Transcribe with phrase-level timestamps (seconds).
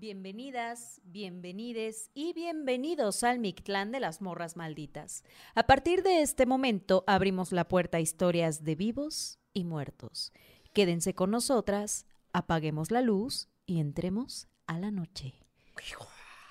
[0.00, 5.24] Bienvenidas, bienvenides y bienvenidos al Mictlán de las Morras Malditas.
[5.56, 10.32] A partir de este momento abrimos la puerta a historias de vivos y muertos.
[10.72, 15.34] Quédense con nosotras, apaguemos la luz y entremos a la noche.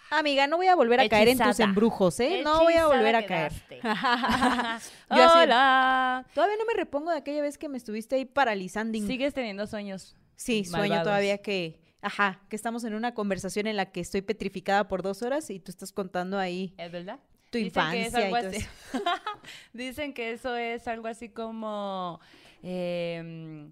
[0.09, 2.41] Amiga, no voy a volver a caer en tus embrujos, ¿eh?
[2.43, 3.79] No voy a volver a quedaste.
[3.79, 3.95] caer.
[5.09, 6.25] Yo así- Hola.
[6.33, 8.99] Todavía no me repongo de aquella vez que me estuviste ahí paralizando.
[8.99, 10.17] Sigues teniendo sueños.
[10.35, 14.87] Sí, sueño todavía que, ajá, que estamos en una conversación en la que estoy petrificada
[14.87, 17.19] por dos horas y tú estás contando ahí ¿Es verdad?
[17.49, 18.57] tu Dicen que es infancia y algo todo así.
[18.57, 19.03] eso.
[19.73, 22.19] Dicen que eso es algo así como
[22.63, 23.69] eh,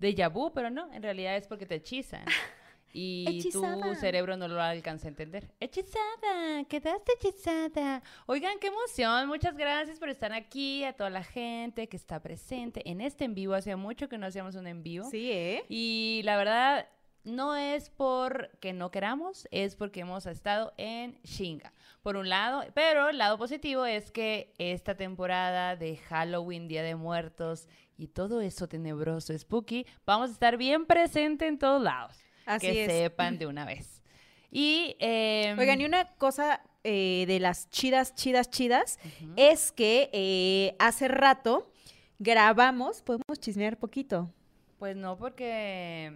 [0.00, 2.24] déjà vu, pero no, en realidad es porque te hechizan.
[2.92, 3.80] Y Hechizada.
[3.80, 5.48] tu cerebro no lo alcanza a entender.
[5.60, 8.02] Hechizada, quedaste hechizada.
[8.26, 9.28] Oigan, qué emoción.
[9.28, 13.36] Muchas gracias por estar aquí, a toda la gente que está presente en este en
[13.36, 13.54] vivo.
[13.54, 15.08] Hacía mucho que no hacíamos un en vivo.
[15.08, 15.64] Sí, ¿eh?
[15.68, 16.88] Y la verdad,
[17.24, 21.72] no es porque no queramos, es porque hemos estado en Shinga.
[22.02, 26.94] Por un lado, pero el lado positivo es que esta temporada de Halloween, Día de
[26.94, 32.16] Muertos y todo eso tenebroso, spooky, vamos a estar bien presente en todos lados.
[32.46, 32.90] Así que es.
[32.90, 34.02] sepan de una vez.
[34.50, 38.98] Y, em, Oigan, y una cosa eh, de las chidas, chidas, chidas,
[39.36, 41.70] es que eh, hace rato
[42.18, 44.32] grabamos, podemos chismear poquito
[44.80, 46.10] pues no, porque...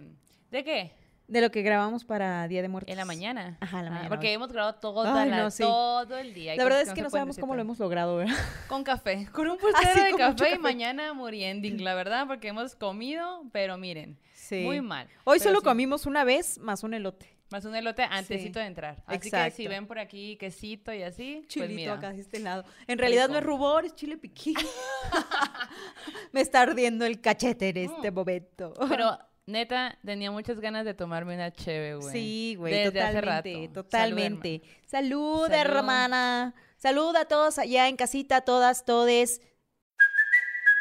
[0.51, 0.91] ¿De qué?
[1.27, 2.91] de lo que grabamos para Día de Muertos.
[2.91, 3.57] En la mañana.
[3.59, 4.33] Ajá, la Ah, mañana, porque hoy.
[4.33, 5.63] hemos grabado toda Ay, la- no, sí.
[5.63, 6.55] todo el día.
[6.55, 8.35] La verdad es que no sabemos cómo lo hemos logrado, ¿verdad?
[8.69, 10.59] Con café, con un pulsero de mucho café y café.
[10.59, 14.61] mañana muriending, la verdad, porque hemos comido, pero miren, Sí.
[14.63, 15.07] muy mal.
[15.23, 17.27] Hoy Pero solo comimos una vez más un elote.
[17.49, 19.01] Más un elote antesito de entrar.
[19.07, 21.93] Así que si ven por aquí quesito y así, pues Chilito mira.
[21.93, 22.65] acá de este lado.
[22.85, 24.53] En realidad no es rubor, es chile piquín.
[26.33, 28.13] Me está ardiendo el cachete en este Mm.
[28.13, 28.73] momento.
[28.89, 32.11] Pero neta, tenía muchas ganas de tomarme una cheve, güey.
[32.11, 33.83] Sí, güey, Desde hace totalmente, rato.
[33.83, 34.61] totalmente.
[34.85, 35.51] Salud, Salud.
[35.51, 36.55] hermana.
[36.77, 39.41] Salud a todos allá en casita, todas, todes.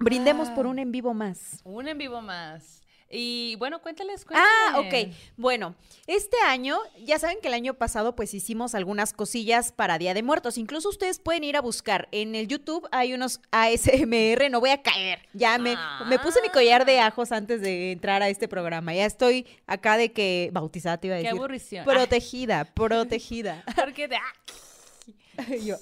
[0.00, 0.70] Brindemos por Ah.
[0.70, 1.60] un en vivo más.
[1.64, 2.78] Un en vivo más.
[3.12, 5.08] Y bueno, cuéntales, Ah, cuéntales.
[5.10, 5.16] ok.
[5.36, 5.74] Bueno,
[6.06, 10.22] este año, ya saben que el año pasado pues hicimos algunas cosillas para Día de
[10.22, 10.56] Muertos.
[10.58, 12.08] Incluso ustedes pueden ir a buscar.
[12.12, 15.26] En el YouTube hay unos ASMR, no voy a caer.
[15.32, 18.94] Ya me, me puse mi collar de ajos antes de entrar a este programa.
[18.94, 21.36] Ya estoy acá de que bautizada te iba a Qué decir.
[21.36, 21.84] aburrición.
[21.84, 23.64] Protegida, protegida.
[23.76, 24.16] Porque de...
[24.16, 25.76] ah, Yo,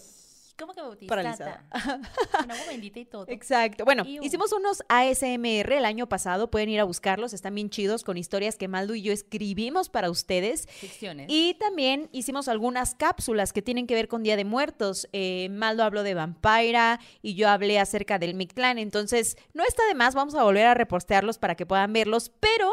[0.58, 1.08] ¿Cómo que bautizada?
[1.08, 1.64] Paralizada.
[2.40, 3.26] Con agua bendita y todo.
[3.28, 3.84] Exacto.
[3.84, 4.24] Bueno, Iu.
[4.24, 6.50] hicimos unos ASMR el año pasado.
[6.50, 7.32] Pueden ir a buscarlos.
[7.32, 10.66] Están bien chidos con historias que Maldo y yo escribimos para ustedes.
[10.68, 11.26] Ficciones.
[11.30, 15.08] Y también hicimos algunas cápsulas que tienen que ver con Día de Muertos.
[15.12, 18.78] Eh, Maldo habló de Vampira y yo hablé acerca del Mictlán.
[18.78, 22.32] Entonces, no está de más, vamos a volver a repostearlos para que puedan verlos.
[22.40, 22.72] Pero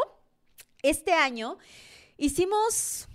[0.82, 1.56] este año
[2.16, 3.06] hicimos,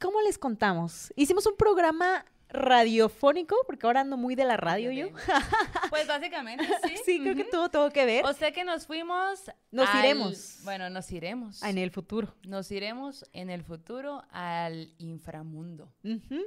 [0.00, 1.12] ¿cómo les contamos?
[1.16, 5.08] Hicimos un programa radiofónico, porque ahora ando muy de la radio yo.
[5.90, 6.94] Pues básicamente sí.
[7.04, 9.50] Sí, creo que tuvo todo que ver O sea que nos fuimos.
[9.70, 10.58] Nos al- iremos.
[10.64, 11.62] Bueno, nos iremos.
[11.62, 12.34] en el futuro.
[12.46, 15.92] Nos iremos en el futuro al inframundo.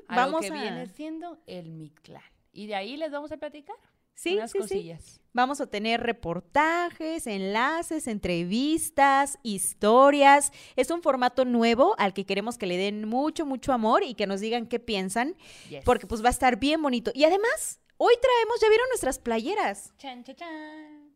[0.09, 0.62] A Vamos lo que a...
[0.62, 2.22] viene siendo el Mictlán.
[2.51, 3.75] Y de ahí les vamos a platicar.
[4.17, 4.61] Sí, unas sí, sí.
[4.63, 5.22] cosillas.
[5.31, 10.51] Vamos a tener reportajes, enlaces, entrevistas, historias.
[10.75, 14.25] Es un formato nuevo al que queremos que le den mucho, mucho amor y que
[14.25, 15.35] nos digan qué piensan,
[15.69, 15.84] Yes.
[15.85, 17.11] porque pues va a estar bien bonito.
[17.14, 19.93] Y además, hoy traemos, ya vieron nuestras playeras.
[19.99, 21.11] Chan, chan, chan.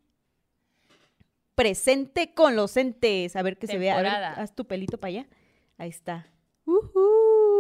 [1.56, 3.36] Presente con los entes.
[3.36, 3.98] A ver que se vea.
[3.98, 5.28] A ver, haz tu pelito para allá.
[5.80, 6.28] Ahí está.
[6.66, 7.00] Ujú.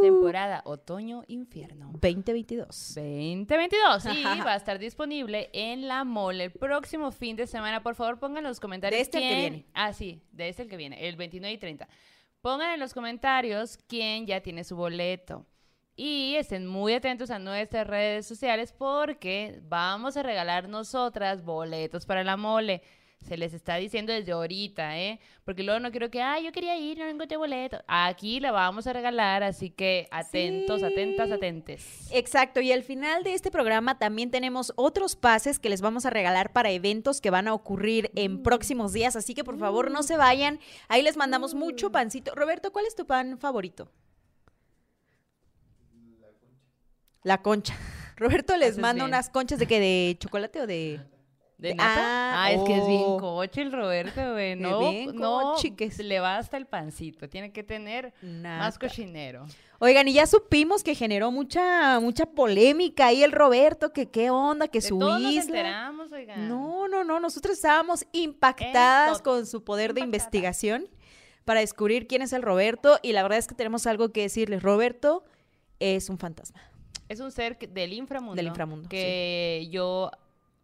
[0.01, 1.91] Temporada otoño-invierno.
[1.93, 2.67] 2022.
[2.95, 7.83] 2022 y va a estar disponible en la mole el próximo fin de semana.
[7.83, 8.97] Por favor, pongan en los comentarios.
[8.97, 9.65] De este al que quién- viene.
[9.73, 11.87] Ah, sí, de este el que viene, el 29 y 30.
[12.41, 15.45] Pongan en los comentarios quién ya tiene su boleto.
[15.95, 22.23] Y estén muy atentos a nuestras redes sociales porque vamos a regalar nosotras boletos para
[22.23, 22.81] la mole.
[23.27, 25.19] Se les está diciendo desde ahorita, ¿eh?
[25.45, 27.81] Porque luego no quiero que, ah, yo quería ir, no encontré boleto.
[27.87, 30.85] Aquí la vamos a regalar, así que atentos, Sí.
[30.85, 32.09] atentas, atentes.
[32.11, 36.09] Exacto, y al final de este programa también tenemos otros pases que les vamos a
[36.09, 40.01] regalar para eventos que van a ocurrir en próximos días, así que por favor no
[40.03, 42.33] se vayan, ahí les mandamos mucho pancito.
[42.35, 43.91] Roberto, ¿cuál es tu pan favorito?
[47.23, 47.75] La concha.
[48.17, 49.13] Roberto les Haces manda bien.
[49.13, 50.99] unas conchas de que de chocolate o de
[51.61, 51.93] ¿De De- nata?
[51.95, 53.17] ah, Ah, es que es bien oh.
[53.19, 54.55] coche el Roberto, güey.
[54.55, 55.99] No, bien no, coche que es.
[55.99, 57.29] le va hasta el pancito.
[57.29, 59.45] Tiene que tener más cochinero.
[59.77, 64.67] Oigan, y ya supimos que generó mucha mucha polémica ahí el Roberto, que qué onda,
[64.67, 66.49] que De su todos nos enteramos, oigan.
[66.49, 70.87] No, no, no, nosotros estábamos impactadas con su poder de investigación
[71.45, 74.63] para descubrir quién es el Roberto y la verdad es que tenemos algo que decirles.
[74.63, 75.23] Roberto
[75.79, 76.59] es un fantasma.
[77.07, 78.35] Es un ser del inframundo.
[78.35, 80.11] Del inframundo, Que yo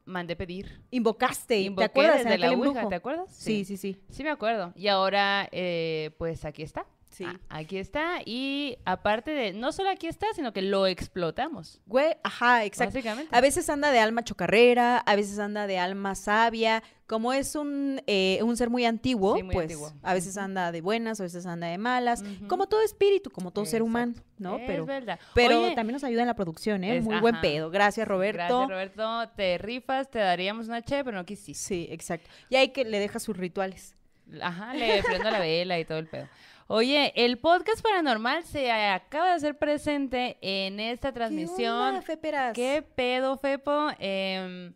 [0.08, 0.82] mandé pedir.
[0.90, 2.24] Invocaste, ¿te Invoqué acuerdas?
[2.24, 2.88] desde la Ouija?
[2.90, 3.26] ¿te acuerdas?
[3.32, 4.02] Sí, sí, sí.
[4.10, 4.74] Sí me acuerdo.
[4.76, 6.86] Y ahora, eh, pues aquí está.
[7.18, 7.26] Sí.
[7.26, 8.20] Ah, aquí está.
[8.26, 11.82] Y aparte de, no solo aquí está, sino que lo explotamos.
[11.88, 12.94] Güey, ajá, exacto.
[12.94, 13.36] Básicamente.
[13.36, 16.84] A veces anda de alma chocarrera, a veces anda de alma sabia.
[17.08, 19.94] Como es un, eh, un ser muy antiguo, Sí, muy pues antiguo.
[20.04, 22.22] a veces anda de buenas, a veces anda de malas.
[22.48, 24.58] Como todo espíritu, como todo ser humano, ¿no?
[24.58, 25.18] Es pero verdad.
[25.34, 26.98] pero Oye, también nos ayuda en la producción, ¿eh?
[26.98, 27.72] Es- muy buen pedo.
[27.72, 28.38] Gracias, Roberto.
[28.68, 29.30] Gracias, Roberto.
[29.38, 31.64] Te rifas, te daríamos una che, pero no quisiste.
[31.64, 32.30] Sí, exacto.
[32.50, 33.96] Y hay que le deja sus rituales.
[34.42, 36.28] Ajá, le prendo la vela y todo el pedo.
[36.70, 41.74] Oye, el podcast paranormal se acaba de hacer presente en esta ¿Qué transmisión.
[41.78, 42.54] onda, Feperas?
[42.54, 43.88] ¿Qué pedo, Fepo?
[44.00, 44.74] Em,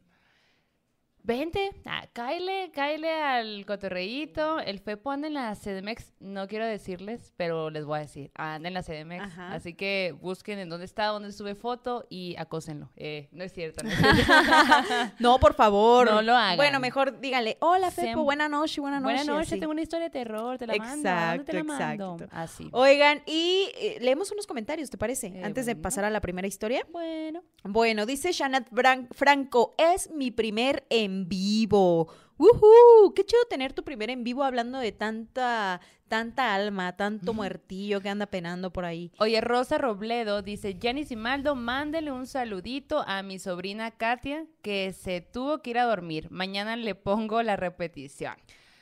[1.24, 4.60] vente, ah, cáele, cáele al cotorreíto.
[4.60, 8.68] El Fepo anda en la CDMX, no quiero decirles, pero les voy a decir, anda
[8.68, 9.22] en la CDMX.
[9.22, 9.54] Ajá.
[9.54, 12.90] Así que busquen en dónde está, dónde sube foto y acósenlo.
[12.96, 14.22] Eh, no es cierto, no es cierto.
[15.20, 16.10] No, por favor.
[16.10, 16.58] No lo hagan.
[16.58, 19.04] Bueno, mejor díganle, hola, Fepo, Siem- buena noche, buena noche.
[19.14, 19.60] Buenas noches, así.
[19.60, 21.10] tengo una historia de terror, te la mando.
[21.10, 21.78] ¿a dónde te la Exacto,
[22.08, 22.14] mando?
[22.26, 22.36] exacto.
[22.36, 22.70] Así.
[22.72, 25.28] Oigan, y eh, leemos unos comentarios, ¿te parece?
[25.28, 26.86] Eh, Antes de pasar a la primera historia.
[26.92, 27.44] Bueno.
[27.64, 28.68] Bueno, dice Shanat
[29.14, 32.08] Franco, es mi primer en vivo.
[32.38, 33.14] ¡Woohoo!
[33.14, 38.10] Qué chido tener tu primer en vivo hablando de tanta, tanta alma, tanto muertillo que
[38.10, 39.12] anda penando por ahí.
[39.20, 44.92] Oye, Rosa Robledo dice, Janice y Maldo, mándele un saludito a mi sobrina Katia, que
[44.94, 46.30] se tuvo que ir a dormir.
[46.32, 48.34] Mañana le pongo la repetición.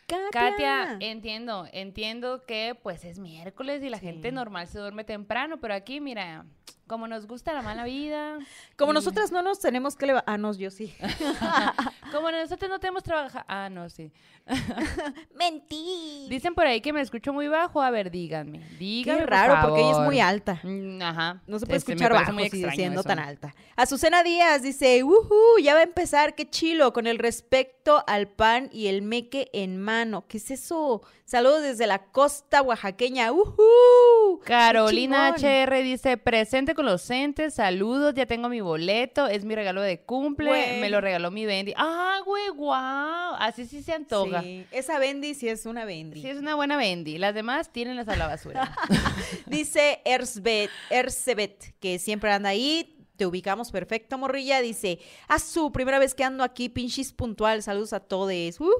[0.07, 0.29] Katia.
[0.31, 4.05] Katia, entiendo, entiendo que pues es miércoles y la Sí.
[4.07, 6.45] gente normal se duerme temprano, pero aquí, mira,
[6.89, 8.39] como nos gusta la mala vida.
[8.75, 10.33] Como y- nosotras no nos tenemos que levantar.
[10.33, 10.93] Ah, no, yo sí.
[12.11, 13.39] Como nosotros no tenemos trabajo.
[13.47, 14.11] Ah, no, sí.
[15.35, 16.25] Mentí.
[16.29, 17.81] Dicen por ahí que me escucho muy bajo.
[17.81, 18.67] A ver, díganme.
[18.79, 19.19] Díganme.
[19.19, 20.59] Qué por raro, porque ella es muy alta.
[20.63, 21.41] Mm, Ajá.
[21.47, 23.07] No se puede Este, escuchar bajo muy si- siendo eso.
[23.07, 23.53] tan alta.
[23.75, 25.59] Azucena Díaz dice, ¡Uhú!
[25.61, 29.79] Ya va a empezar, qué chilo, con el respecto al pan y el meque en
[29.79, 30.25] mano.
[30.27, 31.01] ¿Qué es eso?
[31.25, 33.29] Saludos desde la costa oaxaqueña.
[33.29, 35.35] ¡Qué Carolina!
[35.37, 39.99] HR dice, presente con los entes, saludos, ya tengo mi boleto, es mi regalo de
[39.99, 40.79] cumple, Güey.
[40.79, 41.73] me lo regaló mi Bendy.
[41.75, 44.41] Ah, güey, wow, así sí se antoja.
[44.41, 44.65] Sí.
[44.69, 46.25] Sí, esa Bendy sí es una Bendy.
[46.25, 48.73] es una buena Bendy, las demás tírenlas a la basura.
[49.45, 52.95] Dice Ersbet, Ersebet, que siempre anda ahí.
[53.17, 54.61] Te ubicamos perfecto, morrilla.
[54.61, 57.61] Dice, a su primera vez que ando aquí, pinches puntual.
[57.61, 58.31] Saludos a todos.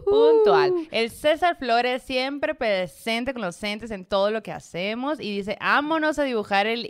[0.06, 0.72] Puntual.
[0.92, 5.58] El César Flores siempre presente con los entes en todo lo que hacemos y dice,
[5.60, 6.88] vámonos a dibujar el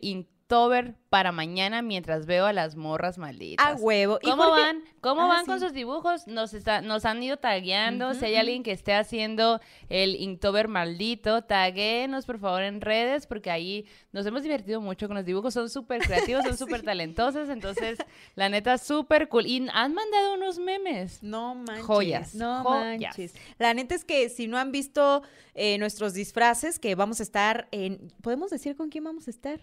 [0.53, 3.63] Inktober para mañana mientras veo a las morras malditas.
[3.63, 4.17] A huevo.
[4.23, 4.81] ¿Cómo van?
[4.99, 5.65] ¿Cómo Ah, van con sí.
[5.65, 6.25] sus dibujos?
[6.25, 8.15] Nos, está- nos han ido tagueando.
[8.15, 13.51] Si hay alguien que esté haciendo el Inktober maldito, taguéenos por favor en redes porque
[13.51, 15.53] ahí nos hemos divertido mucho con los dibujos.
[15.53, 17.47] Son súper creativos, son súper talentosos.
[17.49, 17.99] Entonces,
[18.33, 19.45] la neta, súper cool.
[19.45, 21.21] Y han mandado unos memes.
[21.21, 21.85] No manches.
[21.85, 23.01] Joyas, No joyas.
[23.15, 23.35] manches.
[23.59, 25.21] La neta es que si no han visto
[25.53, 28.11] eh, nuestros disfraces, que vamos a estar en.
[28.23, 29.59] ¿Podemos decir con quién vamos a estar?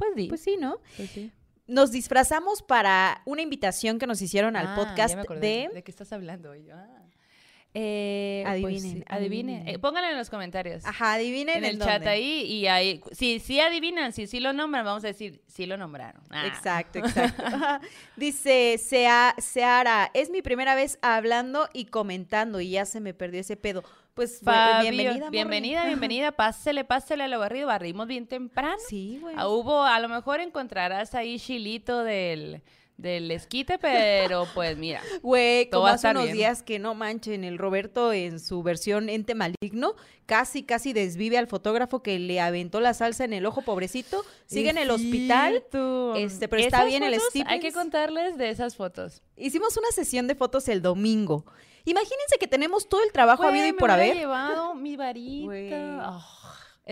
[0.00, 0.26] Pues sí.
[0.28, 0.78] Pues sí, ¿no?
[0.96, 1.30] Pues sí.
[1.66, 5.70] Nos disfrazamos para una invitación que nos hicieron al Ah, podcast de.
[5.72, 6.54] ¿De qué estás hablando?
[6.56, 6.99] Y yo, ah.
[7.72, 9.54] Eh, pues Adivinen, sí, adivinen.
[9.56, 9.68] adivinen.
[9.68, 10.84] Eh, pónganlo en los comentarios.
[10.84, 11.92] Ajá, adivinen en el dónde.
[11.94, 13.00] chat ahí y ahí.
[13.12, 16.20] Si sí adivinan, si sí lo nombran, vamos a decir, sí lo nombraron.
[16.30, 16.46] Ah.
[16.48, 17.42] Exacto, exacto.
[18.16, 23.40] Dice Sea- Seara, es mi primera vez hablando y comentando y ya se me perdió
[23.40, 23.84] ese pedo.
[24.14, 25.30] Pues Fabio, bienvenida.
[25.30, 26.32] bienvenida, bienvenida.
[26.36, 27.68] Pásele, pásele a lo barrido.
[27.68, 28.76] Barrimos bien temprano.
[28.88, 29.36] Sí, güey.
[29.38, 32.60] Ah, hubo, a lo mejor encontrarás ahí chilito del,
[33.00, 35.00] del esquite, pero pues mira.
[35.22, 36.36] Güey, como hace unos bien.
[36.36, 39.94] días que no manchen, el Roberto en su versión ente maligno,
[40.26, 44.24] casi, casi desvive al fotógrafo que le aventó la salsa en el ojo, pobrecito.
[44.46, 45.64] Sigue en el hospital.
[46.16, 47.74] Este, pero está bien el fotos, Hay que Stevens.
[47.74, 49.22] contarles de esas fotos.
[49.36, 51.44] Hicimos una sesión de fotos el domingo.
[51.86, 54.14] Imagínense que tenemos todo el trabajo habido y por haber.
[54.14, 55.46] llevado mi varita.
[55.46, 55.70] Güey,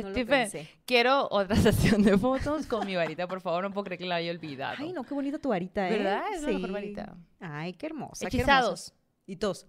[0.02, 0.50] no Stephen,
[0.84, 3.62] quiero otra sesión de fotos con mi varita, por favor.
[3.62, 4.76] No puedo creer que la haya olvidado.
[4.78, 5.98] Ay, no, qué bonita tu varita, ¿eh?
[5.98, 6.22] ¿Verdad?
[6.34, 7.16] Es la mejor varita.
[7.40, 8.28] Ay, qué hermosa.
[8.28, 8.88] qué Hechizados.
[8.88, 8.94] hermosa.
[9.26, 9.66] Y todos.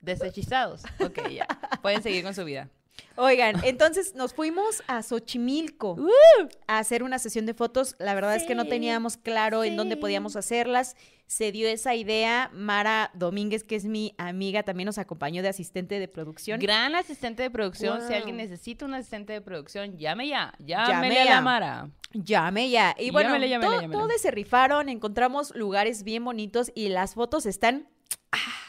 [0.00, 0.82] Deshechizados.
[1.00, 1.46] Ok, ya.
[1.82, 2.68] Pueden seguir con su vida.
[3.16, 5.96] Oigan, entonces nos fuimos a Xochimilco
[6.66, 7.96] a hacer una sesión de fotos.
[7.98, 10.96] La verdad es que no teníamos claro en dónde podíamos hacerlas.
[11.26, 12.50] Se dio esa idea.
[12.54, 16.58] Mara Domínguez, que es mi amiga, también nos acompañó de asistente de producción.
[16.58, 18.00] Gran asistente de producción.
[18.06, 20.54] Si alguien necesita un asistente de producción, llame ya.
[20.58, 21.34] Llame Llámele a ya.
[21.34, 21.90] la Mara.
[22.14, 22.94] Llame ya.
[22.98, 24.00] Y bueno, Llámele, llámele, todo- llámele.
[24.00, 27.86] todos se rifaron, encontramos lugares bien bonitos y las fotos están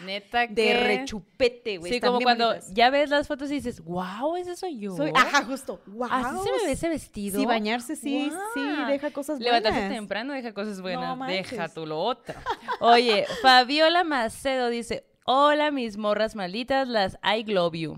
[0.05, 0.53] Neta que...
[0.53, 1.89] de rechupete, güey.
[1.91, 2.73] Sí, están como cuando bonitas.
[2.73, 4.95] ya ves las fotos y dices, wow, ese soy yo.
[4.95, 5.81] Soy- ajá, justo.
[5.87, 6.07] Wow.
[6.09, 7.39] Así se me ve ese vestido.
[7.39, 9.95] Sí, bañarse sí, sí, deja cosas Levantarse buenas.
[9.97, 11.17] temprano deja cosas buenas.
[11.27, 12.35] deja tú lo otro.
[12.79, 17.93] Oye, Fabiola Macedo dice, hola mis morras malditas, las I love you.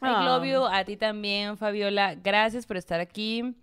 [0.00, 0.24] I Ah.
[0.24, 2.14] love you a ti también, Fabiola.
[2.14, 3.54] Gracias por estar aquí.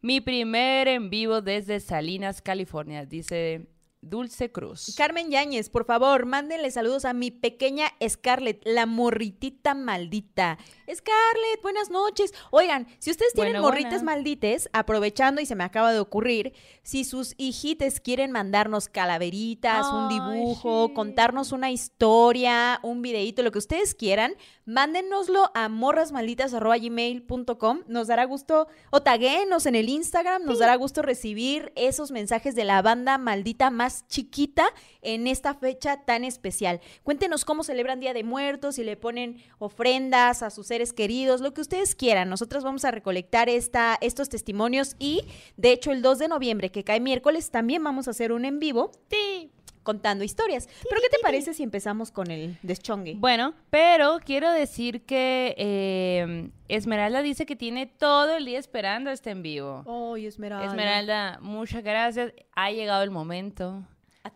[0.00, 3.66] Mi primer en vivo desde Salinas, California, dice
[4.08, 4.94] Dulce Cruz.
[4.96, 10.58] Carmen Yáñez, por favor, mándenle saludos a mi pequeña Scarlett, la morritita maldita.
[10.94, 12.32] Scarlett, buenas noches.
[12.50, 14.16] Oigan, si ustedes tienen Bueno, morritas buena.
[14.16, 20.08] maldites, aprovechando y se me acaba de ocurrir, si sus hijites quieren mandarnos calaveritas, un
[20.08, 20.94] dibujo, sí.
[20.94, 24.32] contarnos una historia, un videíto, lo que ustedes quieran,
[24.64, 27.82] mándennoslo a morrasmalditas.gmail.com.
[27.86, 32.64] Nos dará gusto, o taguéenos en el Instagram, nos dará gusto recibir esos mensajes de
[32.64, 34.64] la banda maldita más chiquita
[35.02, 36.80] en esta fecha tan especial.
[37.02, 41.52] Cuéntenos cómo celebran Día de Muertos, si le ponen ofrendas a sus seres queridos, lo
[41.54, 42.28] que ustedes quieran.
[42.28, 45.22] Nosotros vamos a recolectar esta, estos testimonios y,
[45.56, 48.58] de hecho, el 2 de noviembre, que cae miércoles, también vamos a hacer un en
[48.58, 49.50] vivo Sí.
[49.82, 50.68] contando historias.
[50.88, 53.14] Pero, ¿qué te parece si empezamos con el deschongue?
[53.16, 59.30] Bueno, pero quiero decir que eh, Esmeralda dice que tiene todo el día esperando este
[59.30, 59.84] en vivo.
[60.14, 60.66] Ay, Esmeralda.
[60.66, 62.32] Esmeralda, muchas gracias.
[62.54, 63.82] Ha llegado el momento.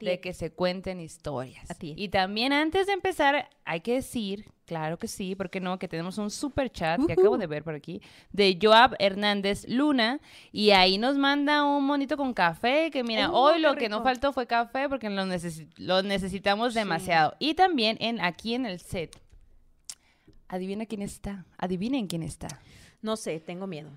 [0.01, 1.69] De que se cuenten historias.
[1.97, 6.19] Y también antes de empezar, hay que decir, claro que sí, porque no, que tenemos
[6.19, 8.01] un super chat que acabo de ver por aquí,
[8.33, 10.21] de Joab Hernández Luna,
[10.51, 14.03] y ahí nos manda un monito con café, que mira, Oh, hoy lo que no
[14.03, 17.35] faltó fue café porque lo, necesi- lo necesitamos demasiado.
[17.39, 19.21] Y también en aquí en el set.
[20.49, 21.45] Adivina quién está.
[21.59, 22.49] Adivinen quién está.
[23.01, 23.91] No sé, tengo miedo.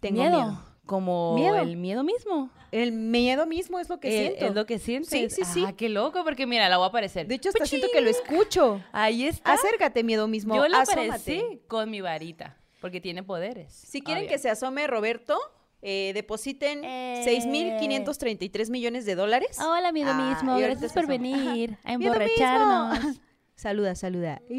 [0.00, 0.36] Tengo miedo.
[0.36, 0.64] miedo.
[0.86, 1.56] Como Miedo.
[1.58, 2.48] el miedo mismo.
[2.72, 4.46] El miedo mismo es lo que Eh, siento.
[4.46, 5.10] Es lo que sientes.
[5.10, 5.64] Sí, sí, sí.
[5.66, 7.26] Ah, qué loco, porque mira, la voy a aparecer.
[7.26, 8.80] De hecho, hasta siento que lo escucho.
[8.92, 9.52] Ahí está.
[9.54, 10.54] Acércate, miedo mismo.
[10.54, 13.72] Yo lo aparecí con mi varita, porque tiene poderes.
[13.72, 14.30] Si quieren Obvio.
[14.32, 15.38] que se asome Roberto,
[15.82, 17.22] eh, depositen Eh.
[17.24, 19.58] 6.533 millones de dólares.
[19.60, 20.56] Hola, miedo Ah, mismo.
[20.58, 22.98] Gracias por venir a emborracharnos.
[23.56, 24.42] Saluda, saluda.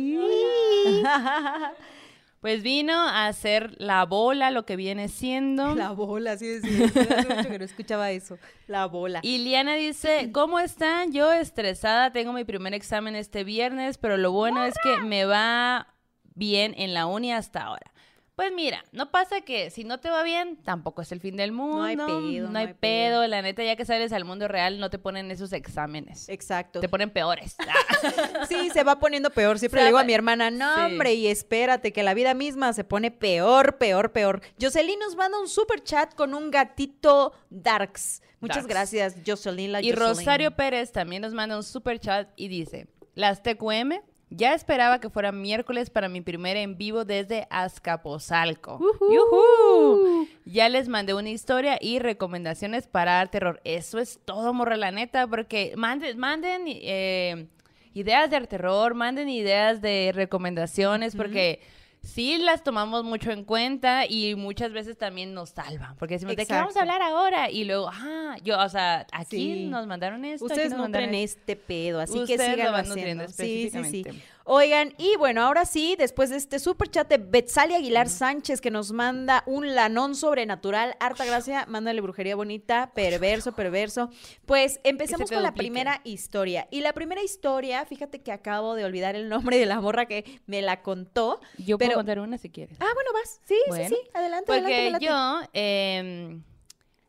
[2.40, 5.76] Pues vino a hacer la bola, lo que viene siendo.
[5.76, 6.86] La bola, así decía.
[6.86, 8.38] Hace mucho que no escuchaba eso.
[8.68, 9.20] La bola.
[9.24, 11.12] Y Liana dice, ¿cómo están?
[11.12, 15.94] Yo estresada, tengo mi primer examen este viernes, pero lo bueno es que me va
[16.36, 17.92] bien en la uni hasta ahora.
[18.38, 21.52] Pues mira, no pasa que si no te va bien, tampoco es el fin del
[21.52, 21.78] mundo.
[21.78, 23.26] No hay pedo, No hay pedo.
[23.26, 26.30] La neta, ya que sales al mundo real, no te ponen esos exámenes.
[26.30, 26.80] Exacto.
[26.80, 27.56] Te ponen peores.
[28.48, 29.58] Sí, se va poniendo peor.
[29.58, 30.82] Siempre le digo a mi hermana, no, Sí.
[30.84, 34.42] hombre, y espérate, que la vida misma se pone peor, peor, peor.
[34.62, 38.22] Jocelyn nos manda un super chat con un gatito Darks.
[38.40, 38.70] Muchas Darks.
[38.70, 39.72] gracias, Jocelyn.
[39.72, 40.10] La Y Jocelyn.
[40.10, 45.10] Rosario Pérez también nos manda un super chat y dice, las TQM, ya esperaba que
[45.10, 48.80] fuera miércoles para mi primer en vivo desde Azcapotzalco.
[48.80, 50.28] ¡Yujú!
[50.46, 53.62] Ya les mandé una historia y recomendaciones para terror.
[53.64, 57.48] Eso es todo, morra, la neta, porque manden, manden eh,
[57.94, 61.62] ideas de terror, manden ideas de recomendaciones, porque...
[62.08, 65.96] Sí, las tomamos mucho en cuenta y muchas veces también nos salvan.
[65.98, 66.94] Porque decimos, ¿de qué vamos a Exacto.
[66.94, 67.50] hablar ahora?
[67.52, 69.66] Y luego, ah, yo, o sea, aquí Sí.
[69.66, 70.46] nos mandaron esto.
[70.46, 73.24] aquí Ustedes nos mandaron nutren este pedo, así que Ustedes lo sigan van haciendo.
[73.26, 74.22] nutriendo Sí, sí, sí.
[74.50, 78.72] Oigan, y bueno, ahora sí, después de este super chat de Betsalia Aguilar Sánchez que
[78.72, 84.10] nos manda un lanón sobrenatural, harta gracia, mándale brujería bonita, perverso, perverso.
[84.46, 86.70] Pues empecemos con la primera historia.
[86.72, 90.40] Y la primera historia, fíjate que acabo de olvidar el nombre de la morra que
[90.46, 91.42] me la contó.
[91.58, 92.78] Yo pero- puedo contar una si quieres.
[92.80, 93.42] Ah, bueno, vas.
[93.44, 94.10] Sí, Bueno, sí, sí.
[94.14, 94.72] Adelante, adelante.
[94.72, 95.06] Porque adelante.
[95.06, 96.42] yo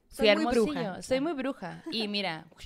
[0.09, 1.02] fui Soy muy bruja.
[1.02, 1.85] Soy muy bruja.
[1.92, 2.47] Y mira,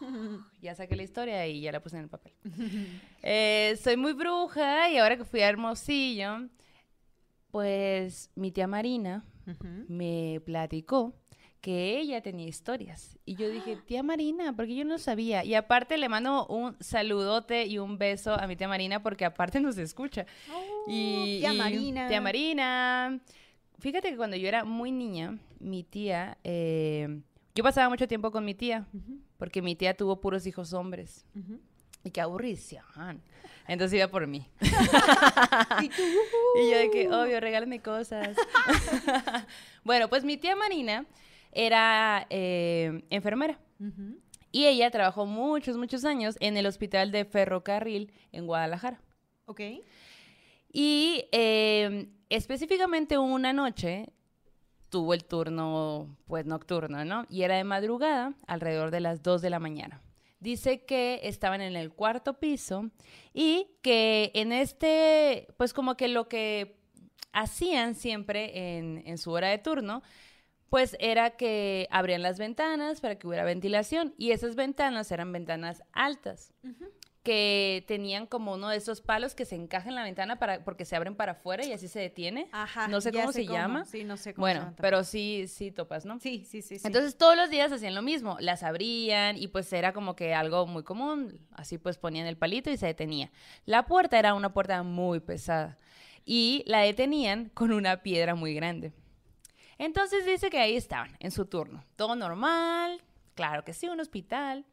[0.62, 2.32] ya saqué la historia y ya la puse en el papel.
[3.22, 6.48] Eh, soy muy bruja y ahora que fui a Hermosillo,
[7.50, 9.24] pues mi tía Marina
[9.88, 11.14] me platicó
[11.60, 13.18] que ella tenía historias.
[13.24, 15.44] Y yo dije, tía Marina, porque yo no sabía.
[15.44, 19.60] Y aparte le mando un saludote y un beso a mi tía Marina porque aparte
[19.60, 20.26] nos escucha.
[20.86, 22.08] y, tía y- Marina.
[22.08, 23.20] Tía Marina.
[23.80, 27.20] Fíjate que cuando yo era muy niña, mi tía, eh,
[27.54, 28.86] yo pasaba mucho tiempo con mi tía,
[29.38, 31.24] porque mi tía tuvo puros hijos hombres.
[32.04, 32.84] Y qué aburrición.
[33.66, 34.46] Entonces iba por mí.
[34.60, 38.36] y yo de que, obvio, regálame cosas.
[39.84, 41.06] bueno, pues mi tía Marina
[41.52, 43.58] era eh, enfermera.
[44.50, 49.00] Y ella trabajó muchos, muchos años en el hospital de ferrocarril en Guadalajara.
[49.46, 49.60] Ok.
[50.72, 54.10] Y eh, específicamente una noche
[54.90, 57.26] tuvo el turno, pues nocturno, ¿no?
[57.28, 60.00] Y era de madrugada, alrededor de las 2 de la mañana.
[60.40, 62.90] Dice que estaban en el cuarto piso
[63.34, 66.78] y que en este, pues como que lo que
[67.32, 70.02] hacían siempre en, en su hora de turno,
[70.70, 75.82] pues era que abrían las ventanas para que hubiera ventilación y esas ventanas eran ventanas
[75.92, 76.52] altas
[77.28, 80.86] que tenían como uno de esos palos que se encajan en la ventana para porque
[80.86, 82.48] se abren para afuera y así se detiene.
[82.52, 82.88] Ajá.
[82.88, 83.84] no sé cómo se llama.
[83.84, 86.18] Sí, no sé cómo Bueno, pero sí, sí topas, ¿no?
[86.20, 86.78] Sí, sí, sí.
[86.78, 86.86] sí.
[86.86, 90.66] Entonces todos los días hacían lo mismo, las abrían y pues era como que algo
[90.66, 93.30] muy común, así pues ponían el palito y se detenía.
[93.66, 95.76] La puerta era una puerta muy pesada
[96.24, 98.94] y la detenían con una piedra muy grande.
[99.76, 103.02] Entonces dice que ahí estaban, en su turno, todo normal,
[103.34, 104.64] claro que sí, un hospital.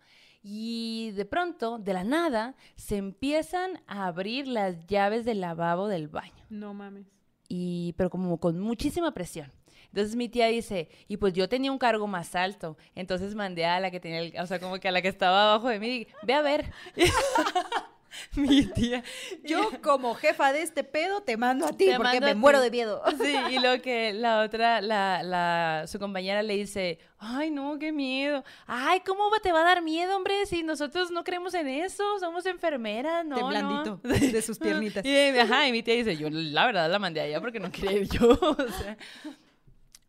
[0.48, 6.08] Y de pronto, de la nada, se empiezan a abrir las llaves del lavabo del
[6.08, 7.08] baño No mames.
[7.50, 9.52] y pero como con muchísima presión.
[9.88, 13.80] Entonces mi tía dice, y pues yo tenía un cargo más alto, entonces mandé a
[13.80, 16.06] la que tenía, el, o sea, como que a la que estaba abajo de mí,
[16.22, 16.72] ve a ver.
[18.36, 19.04] mi tía.
[19.44, 22.36] Yo, como jefa de este pedo, te mando a ti Te porque me ti.
[22.36, 23.02] muero de miedo.
[23.22, 27.92] Sí, y lo que la otra, la, la, su compañera le dice, ay, no, qué
[27.92, 28.44] miedo.
[28.68, 30.46] Ay, ¿cómo te va a dar miedo, hombre?
[30.46, 34.14] Si nosotros no creemos en eso, somos enfermeras, no, Temblandito no".
[34.14, 35.04] de sus piernitas.
[35.06, 37.94] Y, ajá, y mi tía dice, yo la verdad la mandé allá porque no quería
[37.94, 38.30] ir yo.
[38.32, 38.98] o sea.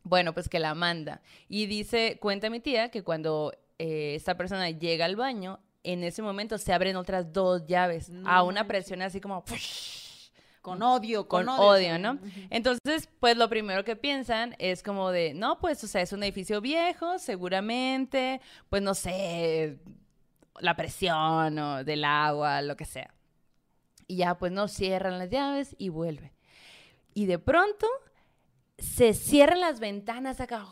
[0.03, 1.21] Bueno, pues que la manda.
[1.49, 5.59] Y dice, cuenta mi tía que cuando eh, esta persona llega al baño,
[5.93, 9.43] en ese momento se abren otras dos llaves a una presión así como...
[10.61, 11.93] Con odio, con, con odio.
[11.93, 12.19] odio, ¿no?
[12.49, 16.23] Entonces, pues lo primero que piensan es como de, no, pues, o sea, es un
[16.23, 19.79] edificio viejo, seguramente, pues no sé,
[20.59, 23.13] la presión o del agua, lo que sea.
[24.07, 26.33] Y ya, pues no cierran las llaves y vuelve.
[27.13, 27.87] Y de pronto
[28.77, 30.65] se cierran las ventanas acá.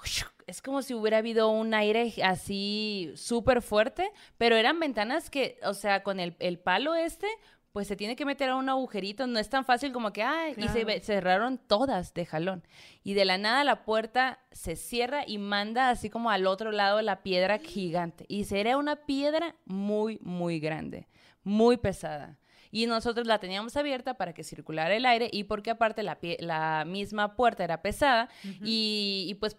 [0.48, 5.74] Es como si hubiera habido un aire así súper fuerte, pero eran ventanas que, o
[5.74, 7.28] sea, con el, el palo este,
[7.76, 9.28] pues se tiene que meter a un agujerito.
[9.28, 12.64] No es tan fácil como que, ay, y se cerraron todas de jalón.
[13.04, 17.02] Y de la nada la puerta se cierra y manda así como al otro lado
[17.02, 18.26] la piedra gigante.
[18.30, 21.10] Y era una piedra muy, muy grande,
[21.44, 22.38] muy pesada.
[22.78, 26.36] Y nosotros la teníamos abierta para que circulara el aire y porque aparte la, pie-
[26.42, 28.28] la misma puerta era pesada
[28.62, 29.56] y, y pues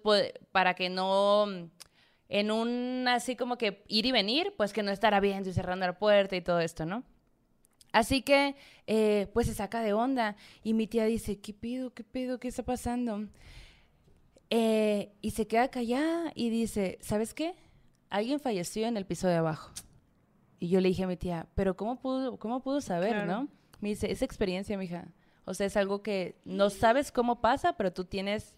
[0.52, 1.46] para que no,
[2.28, 5.86] en un así como que ir y venir, pues que no estará viendo y cerrando
[5.86, 7.04] la puerta y todo esto, ¿no?
[7.90, 8.54] Así que,
[8.86, 11.94] eh, pues se saca de onda y mi tía dice, ¿qué pido?
[11.94, 12.38] ¿Qué pido?
[12.38, 13.24] ¿Qué está pasando?
[14.50, 17.54] Eh, y se queda callada y dice, ¿sabes qué?
[18.10, 19.72] Alguien falleció en el piso de abajo.
[20.58, 23.26] Y yo le dije a mi tía, pero ¿cómo pudo, cómo pudo saber, Claro.
[23.42, 23.48] no?
[23.80, 25.08] Me dice, es experiencia, mija.
[25.44, 28.56] O sea, es algo que no sabes cómo pasa, pero tú tienes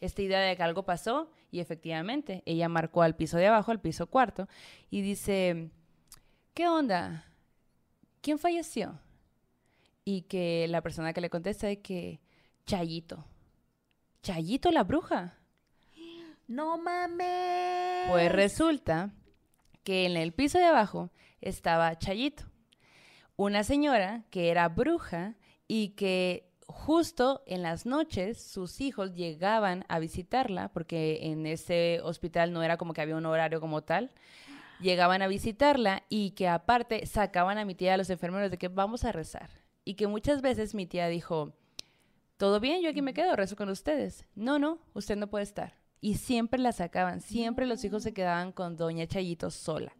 [0.00, 3.80] esta idea de que algo pasó y efectivamente ella marcó al piso de abajo, al
[3.80, 4.46] piso cuarto,
[4.90, 5.70] y dice,
[6.54, 7.24] ¿qué onda?
[8.20, 9.00] ¿Quién falleció?
[10.04, 12.20] Y que la persona que le contesta es que
[12.66, 13.24] Chayito.
[14.22, 15.34] Chayito la bruja.
[16.46, 18.08] No mames.
[18.10, 19.10] Pues resulta
[19.84, 22.44] que en el piso de abajo estaba Chayito,
[23.36, 29.98] una señora que era bruja y que justo en las noches sus hijos llegaban a
[29.98, 34.10] visitarla, porque en ese hospital no era como que había un horario como tal,
[34.80, 38.68] llegaban a visitarla y que aparte sacaban a mi tía a los enfermeros de que
[38.68, 39.50] vamos a rezar.
[39.84, 41.54] Y que muchas veces mi tía dijo,
[42.36, 44.26] todo bien, yo aquí me quedo, rezo con ustedes.
[44.34, 45.74] No, no, usted no puede estar.
[46.00, 49.96] Y siempre la sacaban, siempre los hijos se quedaban con doña Chayito sola.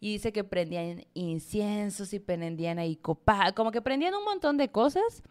[0.00, 4.70] Y dice que prendían inciensos y prendían ahí copa, como que prendían un montón de
[4.70, 5.22] cosas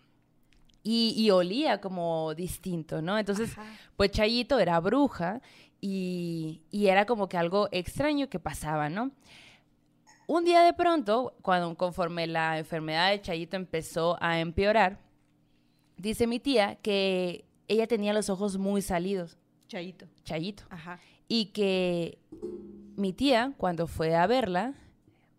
[0.83, 3.17] y, y olía como distinto, ¿no?
[3.17, 3.55] Entonces,
[3.95, 5.41] pues Chayito era bruja
[5.79, 9.11] y, y era como que algo extraño que pasaba, ¿no?
[10.27, 14.99] Un día de pronto, cuando conforme la enfermedad de Chayito empezó a empeorar,
[15.97, 20.05] dice mi tía que ella tenía los ojos muy salidos, Chayito.
[20.23, 20.99] Chayito, Ajá.
[21.27, 22.19] y que
[22.95, 24.73] mi tía, cuando fue a verla,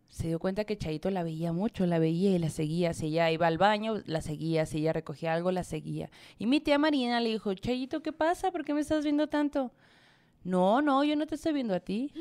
[0.08, 2.94] se dio cuenta que Chayito la veía mucho, la veía y la seguía.
[2.94, 4.64] Si ella iba al baño, la seguía.
[4.66, 6.08] Si ella recogía algo, la seguía.
[6.38, 8.52] Y mi tía Marina le dijo, Chayito, ¿qué pasa?
[8.52, 9.72] ¿Por qué me estás viendo tanto?
[10.44, 12.12] No, no, yo no te estoy viendo a ti.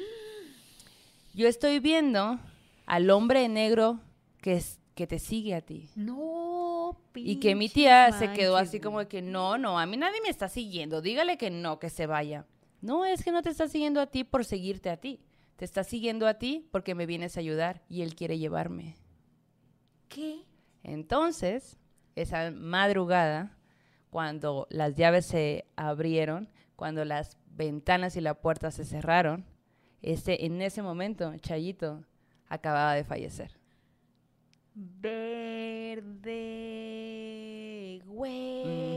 [1.34, 2.39] Yo estoy viendo
[2.86, 4.00] al hombre negro
[4.41, 5.89] que, es- que te sigue a ti.
[5.96, 9.98] No, Y que mi tía se quedó así como de que no, no, a mí
[9.98, 11.02] nadie me está siguiendo.
[11.02, 12.46] Dígale que no, que se vaya.
[12.84, 15.22] No, es que no te está siguiendo a ti por seguirte a ti.
[15.56, 18.98] Te está siguiendo a ti porque me vienes a ayudar y él quiere llevarme.
[20.10, 20.43] ¿Qué?
[20.84, 21.78] Entonces,
[22.15, 23.58] esa madrugada,
[24.10, 29.46] cuando las llaves se abrieron, cuando las ventanas y la puerta se cerraron,
[30.02, 32.04] este, en ese momento, Chayito
[32.50, 33.58] acababa de fallecer.
[34.76, 36.02] Verde,
[38.06, 38.92] güey.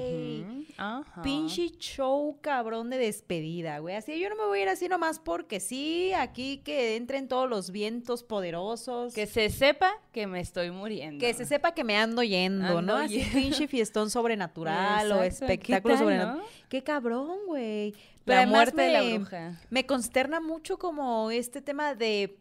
[0.78, 1.22] Ajá.
[1.22, 3.96] Pinche show cabrón de despedida, güey.
[3.96, 7.48] Así yo no me voy a ir así nomás porque sí, aquí que entren todos
[7.48, 9.14] los vientos poderosos.
[9.14, 11.18] Que se sepa que me estoy muriendo.
[11.20, 12.96] Que se sepa que me ando yendo, Ando ¿no?
[12.96, 13.32] Así yendo.
[13.32, 16.38] pinche fiestón sobrenatural o Exacto, ¿qué espectáculo tal, sobrenatural.
[16.38, 16.44] no?
[16.68, 17.94] Qué cabrón, güey.
[18.24, 19.60] La además muerte de la me- bruja.
[19.70, 22.38] Me consterna mucho como este tema de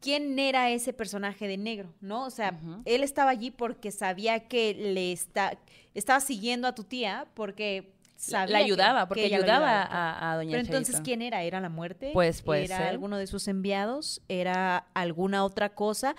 [0.00, 2.24] quién era ese personaje de negro, ¿no?
[2.24, 5.58] O sea, él estaba allí porque sabía que le está,
[5.94, 10.36] estaba siguiendo a tu tía porque sabía la ayudaba, que porque ella ayudaba a, a
[10.36, 11.00] doña Pero entonces.
[11.02, 11.42] ¿quién era?
[11.42, 12.10] ¿Era la muerte?
[12.12, 12.86] Pues, puede ¿Era ser.
[12.88, 14.22] alguno de sus enviados?
[14.28, 16.16] ¿Era alguna otra cosa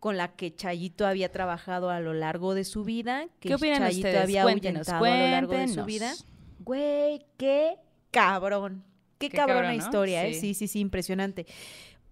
[0.00, 3.26] con la que Chayito había trabajado a lo largo de su vida?
[3.40, 4.22] Que ¿Qué opinan Chayito ustedes?
[4.22, 6.14] había Cuéntenos, a lo largo de su vida.
[6.60, 7.76] Güey, qué
[8.10, 8.84] cabrón.
[9.18, 9.84] Qué, Qué cabrona cabrón, ¿no?
[9.84, 10.34] historia, ¿eh?
[10.34, 11.44] Sí, sí, sí, impresionante.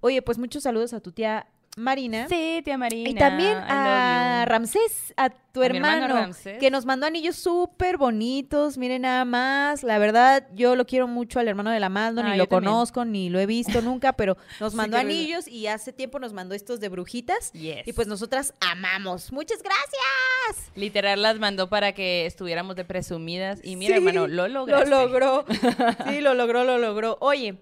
[0.01, 1.47] Oye, pues muchos saludos a tu tía
[1.79, 2.27] Marina.
[2.29, 3.11] Sí, tía Marina.
[3.11, 4.45] Y también a.
[4.49, 6.59] Ramsés, a tu A hermano hermano, Ramsés.
[6.59, 8.79] que nos mandó anillos súper bonitos.
[8.79, 9.83] Miren nada más.
[9.83, 12.73] La verdad, yo lo quiero mucho al hermano de la Mando, Ah, ni lo también.
[12.73, 16.55] conozco, ni lo he visto nunca, pero nos mandó anillos y hace tiempo nos mandó
[16.55, 17.53] estos de brujitas.
[17.53, 17.87] Yes.
[17.87, 19.31] Y pues nosotras amamos.
[19.33, 20.71] Muchas gracias.
[20.77, 23.61] Literal las mandó para que estuviéramos de presumidas.
[23.63, 24.89] Y mira, Sí, hermano, lo lograste.
[24.89, 25.45] Lo logró.
[26.09, 27.19] Sí, lo logró, lo logró.
[27.21, 27.59] Oye,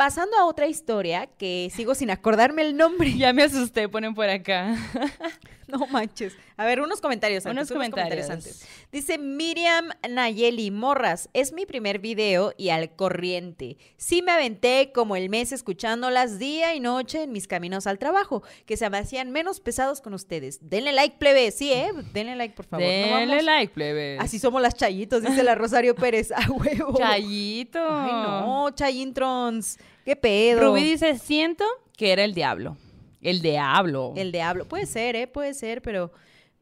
[0.00, 3.12] pasando a otra historia que sigo sin acordarme el nombre.
[3.18, 4.74] Ya me asusté, ponen por acá.
[5.70, 6.36] No manches.
[6.56, 7.70] A ver, unos comentarios antes.
[7.70, 8.28] Unos comentarios.
[8.28, 8.66] antes.
[8.90, 13.76] Dice Miriam Nayeli Morras, es mi primer video y al corriente.
[13.96, 18.42] Sí me aventé como el mes escuchándolas día y noche en mis caminos al trabajo,
[18.66, 20.58] que se me hacían menos pesados con ustedes.
[20.68, 21.52] Denle like, plebe.
[21.52, 21.92] Sí, ¿eh?
[22.12, 22.84] Denle like, por favor.
[22.84, 24.20] Denle like, plebes.
[24.20, 26.32] Así somos las chayitos, dice la Rosario Pérez.
[26.32, 26.98] A huevo.
[26.98, 27.78] Chayito.
[27.80, 29.78] Ay, no, Chayintrons.
[30.04, 30.60] ¿Qué pedo?
[30.60, 31.64] Rubí dice, siento
[31.96, 32.76] que era el diablo.
[33.20, 34.14] El diablo.
[34.16, 34.64] El diablo.
[34.66, 35.26] Puede ser, ¿eh?
[35.26, 36.10] Puede ser, pero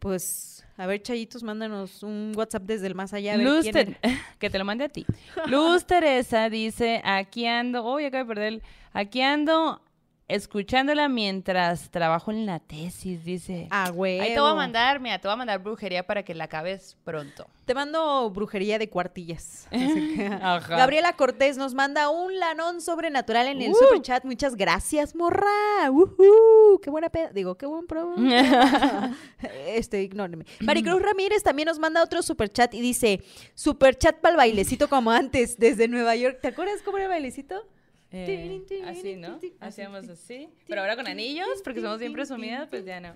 [0.00, 3.34] pues, a ver, Chayitos, mándanos un WhatsApp desde el más allá.
[3.34, 4.18] A ver Luz, quién Ter- era.
[4.38, 5.06] que te lo mande a ti.
[5.46, 9.80] Luz Teresa dice, aquí ando, uy, acabo de perder, el- aquí ando
[10.28, 13.66] escuchándola mientras trabajo en la tesis, dice.
[13.70, 14.22] A huevo.
[14.22, 16.96] Ahí te voy a mandar, mira, te voy a mandar brujería para que la acabes
[17.04, 17.46] pronto.
[17.64, 19.66] Te mando brujería de cuartillas.
[20.42, 20.76] Ajá.
[20.76, 23.74] Gabriela Cortés nos manda un lanón sobrenatural en el Uh.
[23.74, 24.24] super chat.
[24.24, 25.46] Muchas gracias, morra.
[25.90, 26.78] Ujú.
[26.82, 27.30] Qué buena peda.
[27.32, 28.14] Digo, qué buen pro.
[29.66, 30.44] este, ignórenme.
[30.60, 33.22] Maricruz Ramírez también nos manda otro super chat y dice:
[33.54, 36.38] Super chat para el bailecito como antes, desde Nueva York.
[36.40, 37.66] ¿Te acuerdas cómo era el bailecito?
[38.10, 39.38] Eh, así, ¿no?
[39.60, 40.48] Hacíamos así.
[40.66, 43.14] Pero ahora con anillos, porque somos bien presumidas, pues ya no.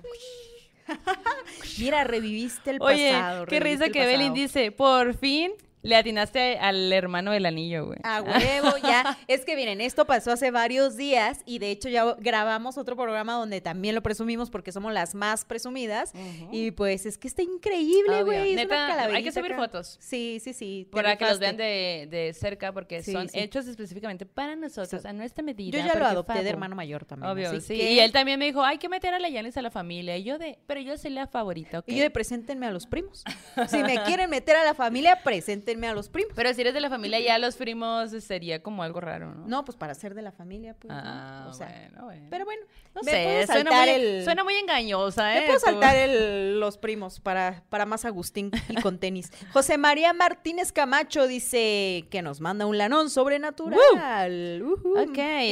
[1.79, 3.47] Mira, reviviste el Oye, pasado.
[3.47, 4.43] qué reviviste risa que Evelyn pasado.
[4.43, 5.53] dice, por fin
[5.83, 7.99] le atinaste al hermano del anillo, güey.
[8.05, 9.19] A huevo, ya.
[9.29, 13.33] Es que miren, esto pasó hace varios días y de hecho ya grabamos otro programa
[13.35, 16.13] donde también lo presumimos porque somos las más presumidas.
[16.53, 18.25] Y pues es que está increíble, Obvio.
[18.27, 18.55] güey.
[18.55, 19.63] Neta, hay que subir acá.
[19.63, 19.97] fotos.
[20.01, 20.89] Sí, sí, sí.
[20.93, 23.39] Para que los vean de, de cerca, porque Sí, son sí.
[23.39, 25.79] hechos específicamente para nosotros, a nuestra medida.
[25.79, 26.49] Yo ya lo adopté de favo.
[26.51, 27.31] hermano mayor también.
[27.33, 27.77] Obvio, así sí.
[27.79, 30.17] que- Y él también me dijo, hay que meter a la Yanis a la familia.
[30.17, 31.89] Y yo de, pero yo soy la favorita, ¿ok?
[31.89, 33.25] Y yo de preséntenme a los primos.
[33.69, 36.33] Si me quieren meter a la familia, preséntenme a los primos.
[36.35, 39.47] Pero si eres de la familia, ya los primos sería como algo raro, ¿no?
[39.47, 40.93] No, pues para ser de la familia, pues.
[40.93, 41.01] ¿no?
[41.03, 42.27] Ah, O sea, bueno, bueno.
[42.31, 42.63] Pero bueno,
[42.95, 45.41] no me sé, puedo suena saltar muy, el- suena muy engañosa, ¿eh?
[45.41, 49.31] Me puedo saltar el- los primos para, para más Agustín y con tenis.
[49.53, 53.81] José María Martínez Camacho dice que nos manda un lanón sobrenatural.
[53.97, 54.63] El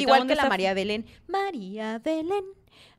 [0.00, 1.06] Igual que la está- María Belén.
[1.26, 2.44] María Belén.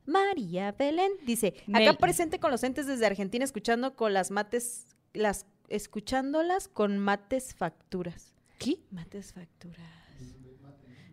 [0.04, 5.46] María Belén dice, acá presente con los entes desde Argentina escuchando con las mates, las,
[5.74, 8.34] escuchándolas con mates facturas.
[8.58, 8.78] ¿Qué?
[8.90, 9.80] Mates facturas.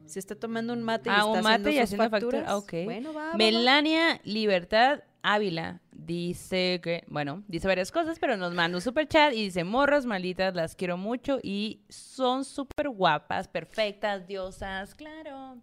[0.05, 2.39] Se está tomando un mate y Ah, está un mate y sus haciendo factura.
[2.39, 2.63] facturas.
[2.63, 2.73] Ok.
[2.85, 3.33] Bueno, va.
[3.35, 9.33] Melania Libertad Ávila dice que, bueno, dice varias cosas, pero nos manda un super chat
[9.33, 15.57] y dice, morras malditas, las quiero mucho y son súper guapas, perfectas, diosas, claro.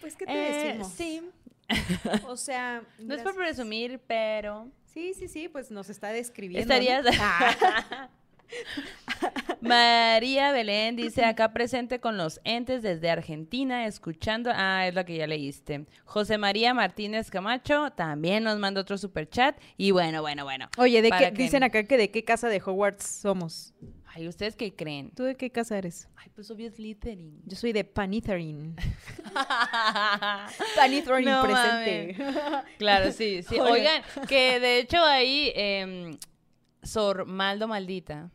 [0.00, 0.92] Pues, ¿qué te Eh, decimos?
[0.92, 1.22] Sí,
[2.26, 4.68] O sea, no es por presumir, pero...
[4.86, 6.60] Sí, sí, sí, pues nos está describiendo.
[6.74, 7.04] Estarías...
[7.04, 7.10] ¿no?
[9.60, 14.50] María Belén dice acá presente con los entes desde Argentina, escuchando.
[14.54, 15.86] Ah, es la que ya leíste.
[16.04, 19.58] José María Martínez Camacho también nos manda otro super chat.
[19.76, 20.68] Y bueno, bueno, bueno.
[20.78, 23.74] Oye, ¿de qué, que- dicen acá que de qué casa de Hogwarts somos.
[24.06, 25.10] Ay, ¿ustedes qué creen?
[25.14, 26.08] ¿Tú de qué casa eres?
[26.16, 27.42] Ay, pues obvio Slytherin.
[27.44, 28.74] Yo soy de Panitherin.
[30.76, 32.16] Panitherin No presente.
[32.78, 33.58] Claro, sí, sí.
[33.60, 34.02] Oigan.
[34.26, 36.16] Que de hecho ahí em,
[36.82, 38.30] Sor Maldo Maldita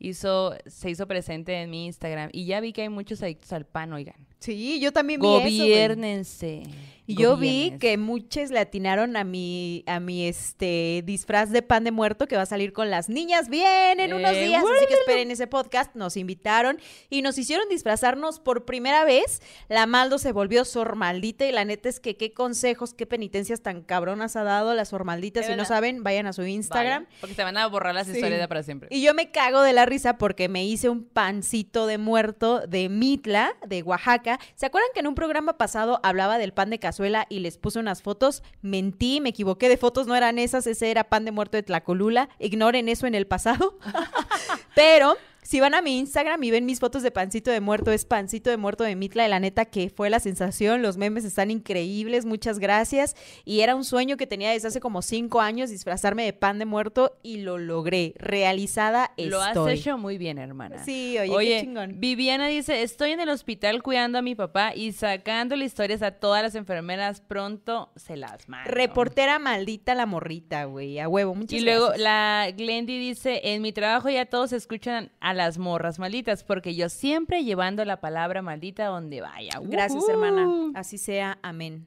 [0.00, 3.66] hizo, se hizo presente en mi Instagram y ya vi que hay muchos adictos al
[3.66, 4.16] pan, oigan.
[4.40, 5.58] Sí, yo también vi eso, güey.
[5.58, 6.62] Gobiernense.
[7.10, 11.84] Y yo vi que muchos le atinaron a mi, a mi este disfraz de pan
[11.84, 14.62] de muerto que va a salir con las niñas bien en unos Eh, días.
[14.62, 15.94] Así que esperen ese podcast.
[15.94, 19.42] Nos invitaron y nos hicieron disfrazarnos por primera vez.
[19.68, 23.60] La Maldo se volvió Sor Maldita y la neta es que qué consejos, qué penitencias
[23.62, 25.40] tan cabronas ha dado la Sor Maldita.
[25.40, 27.04] De Si no saben, vayan a su Instagram.
[27.04, 28.12] Vaya, porque se van a borrar las Sí.
[28.14, 28.88] historias de para siempre.
[28.92, 32.88] Y yo me cago de la risa porque me hice un pancito de muerto de
[32.88, 34.38] Mitla, de Oaxaca.
[34.54, 37.78] ¿Se acuerdan que en un programa pasado hablaba del pan de cazuela y les puse
[37.78, 38.42] unas fotos?
[38.62, 42.28] Mentí, me equivoqué de fotos, no eran esas, ese era pan de muerto de Tlacolula.
[42.38, 43.78] Ignoren eso en el pasado.
[44.74, 48.04] Pero si van a mi Instagram y ven mis fotos de pancito de muerto, es
[48.04, 50.82] pancito de muerto de Mitla, y la neta que fue la sensación.
[50.82, 53.16] Los memes están increíbles, muchas gracias.
[53.44, 56.66] Y era un sueño que tenía desde hace como cinco años, disfrazarme de pan de
[56.66, 58.14] muerto, y lo logré.
[58.18, 59.74] Realizada Lo has estoy.
[59.74, 60.84] hecho muy bien, hermana.
[60.84, 61.94] Sí, oye, qué Oye, chingón.
[62.00, 66.42] Viviana dice, estoy en el hospital cuidando a mi papá y sacándole historias a todas
[66.42, 67.20] las enfermeras.
[67.20, 68.70] Pronto se las mando.
[68.70, 71.34] Reportera maldita la morrita, güey, a huevo.
[71.34, 72.02] Muchas Y luego gracias.
[72.04, 76.88] la Glendy dice, en mi trabajo ya todos escuchan a las morras malditas porque yo
[76.88, 79.60] siempre llevando la palabra maldita donde vaya.
[79.62, 80.72] Gracias, hermana.
[80.74, 81.86] Así sea, amén.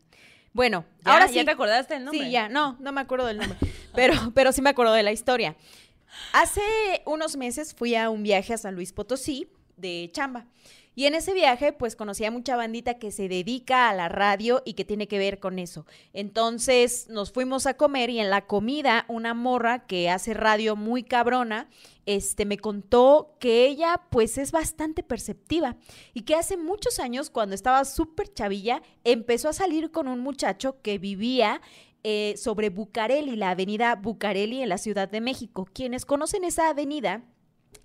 [0.53, 1.13] Bueno, ¿Ya?
[1.13, 1.35] ahora sí.
[1.35, 2.25] ¿Ya te acordaste el nombre?
[2.25, 3.57] Sí, ya, no, no me acuerdo del nombre,
[3.95, 5.55] pero, pero sí me acuerdo de la historia.
[6.31, 6.61] Hace
[7.05, 10.45] unos meses fui a un viaje a San Luis Potosí de chamba.
[10.95, 14.61] Y en ese viaje, pues conocí a mucha bandita que se dedica a la radio
[14.63, 15.87] y que tiene que ver con eso.
[16.13, 21.03] Entonces nos fuimos a comer y en la comida una morra que hace radio muy
[21.03, 21.67] cabrona,
[22.05, 25.77] este me contó que ella pues es bastante perceptiva
[26.13, 30.81] y que hace muchos años cuando estaba súper chavilla empezó a salir con un muchacho
[30.81, 31.61] que vivía
[32.03, 35.65] eh, sobre Bucareli, la avenida Bucareli en la Ciudad de México.
[35.71, 37.23] Quienes conocen esa avenida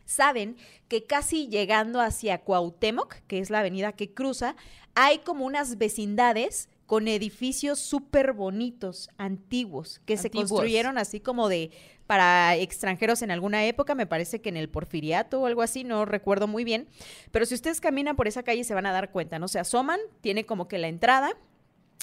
[0.07, 0.57] saben
[0.89, 4.57] que casi llegando hacia Cuauhtémoc, que es la avenida que cruza,
[4.95, 11.70] hay como unas vecindades con edificios súper bonitos, antiguos, que se construyeron así como de
[12.07, 16.07] para extranjeros en alguna época, me parece que en el Porfiriato o algo así, no
[16.07, 16.88] recuerdo muy bien,
[17.31, 19.48] pero si ustedes caminan por esa calle se van a dar cuenta, ¿no?
[19.48, 21.37] Se asoman, tiene como que la entrada,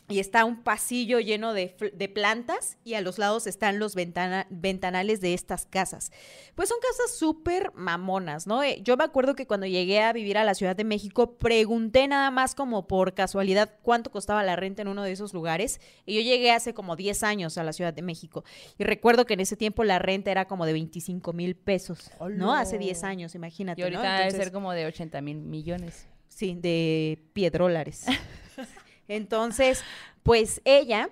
[0.07, 1.69] y está un pasillo lleno de,
[2.13, 6.11] plantas y a los lados están los ventana- ventanales de estas casas.
[6.53, 8.61] Pues son casas súper mamonas, ¿no?
[8.61, 12.07] Eh, Yo me acuerdo que cuando llegué a vivir a la Ciudad de México pregunté
[12.07, 16.13] nada más como por casualidad cuánto costaba la renta en uno de esos lugares y
[16.13, 18.43] yo llegué hace como 10 años a la Ciudad de México
[18.77, 22.53] y recuerdo que en ese tiempo la renta era como de 25 mil pesos, ¿no?
[22.53, 23.81] Hace 10 años, imagínate.
[23.81, 24.19] Y ahorita ¿no?
[24.19, 26.07] debe ser como de 80 mil millones.
[26.27, 28.05] Sí, de piedrólares.
[29.07, 29.83] Entonces,
[30.23, 31.09] pues ella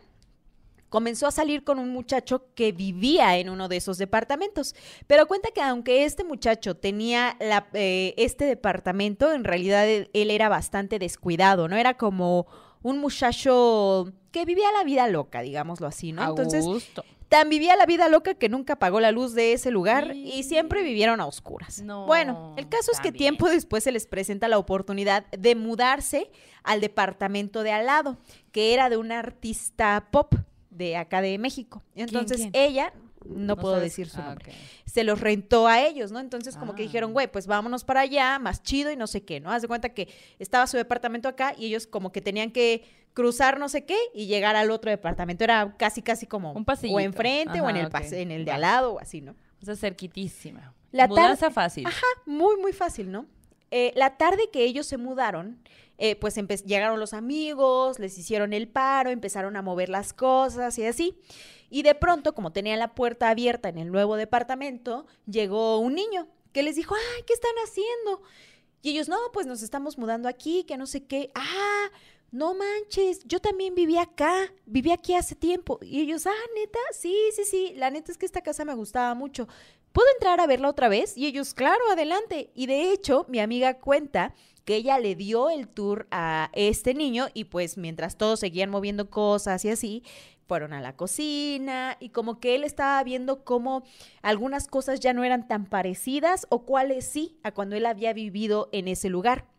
[0.89, 4.75] comenzó a salir con un muchacho que vivía en uno de esos departamentos.
[5.07, 10.49] Pero cuenta que aunque este muchacho tenía la- eh, este departamento, en realidad él, era
[10.49, 11.77] bastante descuidado, ¿no?
[11.77, 12.45] Era como
[12.83, 16.21] un muchacho que vivía la vida loca, digámoslo así, ¿no?
[16.29, 16.63] Entonces.
[17.33, 20.83] Tan vivía la vida loca que nunca pagó la luz de ese lugar y siempre
[20.83, 21.81] vivieron a oscuras.
[21.81, 26.29] No, bueno, el caso es que tiempo después se les presenta la oportunidad de mudarse
[26.61, 28.17] al departamento de al lado,
[28.51, 30.35] que era de una artista pop
[30.69, 31.81] de acá de México.
[31.95, 32.51] Entonces quién?
[32.53, 32.93] ella,
[33.25, 34.51] no, puedo sabes- decir su Ah, nombre,
[34.85, 36.19] se los rentó a ellos, ¿no?
[36.19, 36.85] Entonces como que Ah.
[36.85, 39.51] dijeron, güey, pues vámonos para allá, más chido y no sé qué, ¿no?
[39.51, 43.59] Haz de cuenta que estaba su departamento acá y ellos como que tenían que cruzar
[43.59, 45.43] no sé qué y llegar al otro departamento.
[45.43, 46.97] Era casi, casi como Un pasillito.
[46.97, 48.13] o enfrente o en el, pas- ok.
[48.13, 49.35] en el de al lado o así, ¿no?
[49.61, 50.73] O sea, cerquitísima.
[50.91, 51.85] La Mudanza fácil.
[51.87, 53.25] Ajá, muy, muy fácil, ¿no?
[53.71, 55.57] Eh, la tarde que ellos se mudaron,
[55.97, 60.85] eh, pues llegaron los amigos, les hicieron el paro, empezaron a mover las cosas y
[60.85, 61.17] así.
[61.71, 66.27] Y de pronto, como tenían la puerta abierta en el nuevo departamento, llegó un niño
[66.51, 68.21] que les dijo, ay, ¿qué están haciendo?
[68.83, 71.31] Y ellos, no, pues nos estamos mudando aquí, que no sé qué.
[71.33, 71.87] Ah,
[72.33, 75.77] no manches, yo también viví acá, viví aquí hace tiempo.
[75.83, 79.13] Y ellos, ah, neta, sí, sí, sí, la neta es que esta casa me gustaba
[79.13, 79.47] mucho.
[79.91, 81.15] ¿Puedo entrar a verla otra vez?
[81.15, 82.49] Y ellos, claro, adelante.
[82.55, 84.33] Y de hecho, mi amiga cuenta
[84.65, 89.11] que ella le dio el tour a este niño y pues mientras todos seguían moviendo
[89.11, 90.03] cosas y así,
[90.47, 93.83] fueron a la cocina y como que él estaba viendo cómo
[94.23, 98.69] algunas cosas ya no eran tan parecidas o cuáles sí a cuando él había vivido
[98.71, 99.52] en ese lugar.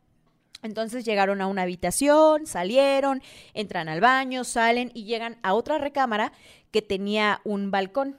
[0.65, 3.23] Entonces llegaron a una habitación, salieron,
[3.53, 6.33] entran al baño, salen y llegan a otra recámara
[6.71, 8.19] que tenía un balcón.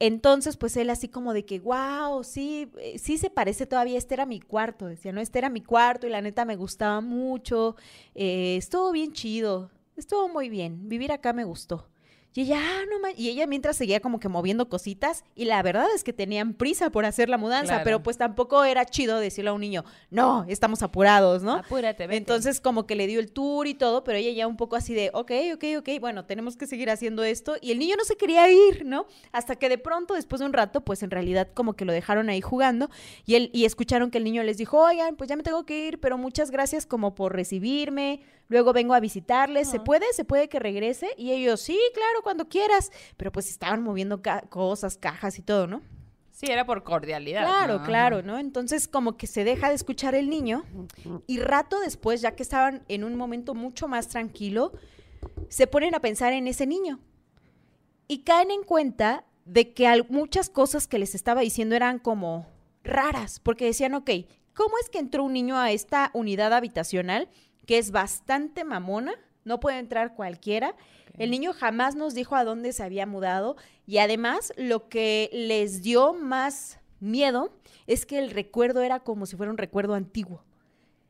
[0.00, 4.14] Entonces, pues él así como de que, wow, sí, eh, sí se parece todavía, este
[4.14, 7.76] era mi cuarto, decía, no, este era mi cuarto y la neta me gustaba mucho,
[8.16, 11.91] eh, estuvo bien chido, estuvo muy bien, vivir acá me gustó.
[12.34, 15.24] Y ella, ah, no Y ella mientras seguía como que moviendo cositas.
[15.34, 17.84] Y la verdad es que tenían prisa por hacer la mudanza, Claro.
[17.84, 21.54] pero pues tampoco era chido decirle a un niño, no, estamos apurados, ¿no?
[21.54, 22.16] Apúrate, vete.
[22.16, 24.94] Entonces como que le dio el tour y todo, pero ella ya un poco así
[24.94, 27.56] de, ok, ok, ok, bueno, tenemos que seguir haciendo esto.
[27.60, 29.06] Y el niño no se quería ir, ¿no?
[29.32, 32.28] Hasta que de pronto, después de un rato, pues en realidad como que lo dejaron
[32.30, 32.88] ahí jugando
[33.26, 35.86] y, él, y escucharon que el niño les dijo, oigan, pues ya me tengo que
[35.86, 40.04] ir, pero muchas gracias como por recibirme, luego vengo a visitarles, ¿se puede?
[40.12, 41.10] ¿Se puede que regrese?
[41.16, 42.90] Y ellos, sí, claro, cuando quieras.
[43.16, 45.82] Pero pues estaban moviendo ca- cosas, cajas y todo, ¿no?
[46.30, 47.42] Sí, era por cordialidad.
[47.44, 47.84] Claro, ¿no?
[47.84, 48.38] claro, ¿no?
[48.38, 50.64] Entonces como que se deja de escuchar el niño
[51.26, 54.72] y rato después, ya que estaban en un momento mucho más tranquilo,
[55.48, 56.98] se ponen a pensar en ese niño
[58.08, 62.46] y caen en cuenta de que muchas cosas que les estaba diciendo eran como
[62.82, 64.10] raras, porque decían, ok,
[64.54, 67.28] ¿cómo es que entró un niño a esta unidad habitacional
[67.66, 69.14] que es bastante mamona?
[69.44, 70.74] No puede entrar cualquiera.
[71.18, 75.82] El niño jamás nos dijo a dónde se había mudado y además lo que les
[75.82, 77.52] dio más miedo
[77.86, 80.44] es que el recuerdo era como si fuera un recuerdo antiguo.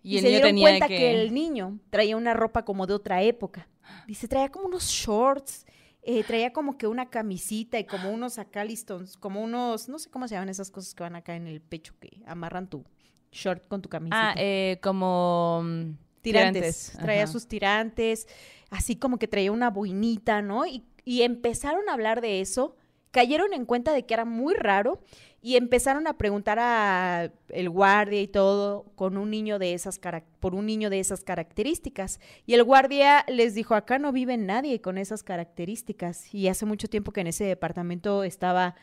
[0.03, 0.97] Y, el se niño dieron tenía cuenta que...
[0.97, 1.23] que...
[1.23, 3.69] el niño traía una ropa como de otra época.
[4.07, 5.65] Dice, traía como unos shorts,
[6.03, 10.11] eh, traía como que una camisita y como unos acá listons, como unos, no sé
[10.11, 12.85] cómo se llaman esas cosas que van acá en el pecho que amarran tu
[13.31, 14.31] short con tu camisita.
[14.31, 15.65] Ah, eh, como...
[16.23, 16.93] tirantes.
[17.01, 17.33] Traía Ajá.
[17.33, 18.27] sus tirantes,
[18.71, 20.67] así como que traía una boinita, ¿no?
[20.67, 22.77] Y, y empezaron a hablar de eso,
[23.11, 25.01] cayeron en cuenta de que era muy raro
[25.45, 30.01] y empezaron a preguntar a el guardia y todo con un niño de esas
[30.39, 34.81] por un niño de esas características y el guardia les dijo acá no vive nadie
[34.81, 38.77] con esas características y hace mucho tiempo que en ese departamento estaba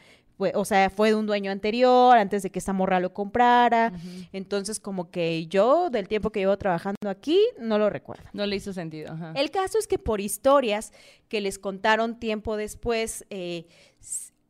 [0.53, 3.91] o sea, fue de un dueño anterior, antes de que esta morra lo comprara.
[4.31, 8.23] Entonces, como que yo, del tiempo que llevo trabajando aquí, no lo recuerdo.
[8.33, 9.13] No le hizo sentido.
[9.13, 9.33] ajá.
[9.35, 10.93] El caso es que por historias
[11.27, 13.67] que les contaron tiempo después, eh,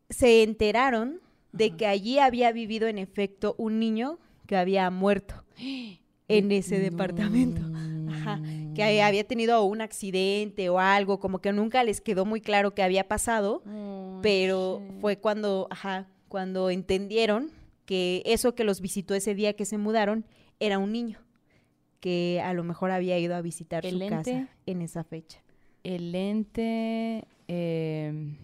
[0.10, 1.22] se enteraron
[1.52, 5.44] de que allí había vivido en efecto un niño que había muerto
[6.30, 7.62] en ese departamento.
[8.10, 8.42] Ajá,
[8.76, 12.82] que había tenido un accidente o algo, como que nunca les quedó muy claro qué
[12.84, 17.52] había pasado, Oh, pero fue cuando, ajá, cuando entendieron
[17.86, 20.26] que eso que los visitó ese día que se mudaron
[20.60, 21.20] era un niño
[22.00, 24.10] que a lo mejor había ido a visitar ¿El su ente?
[24.16, 25.42] casa en esa fecha.
[25.84, 27.26] El ente...
[27.48, 28.36] eh,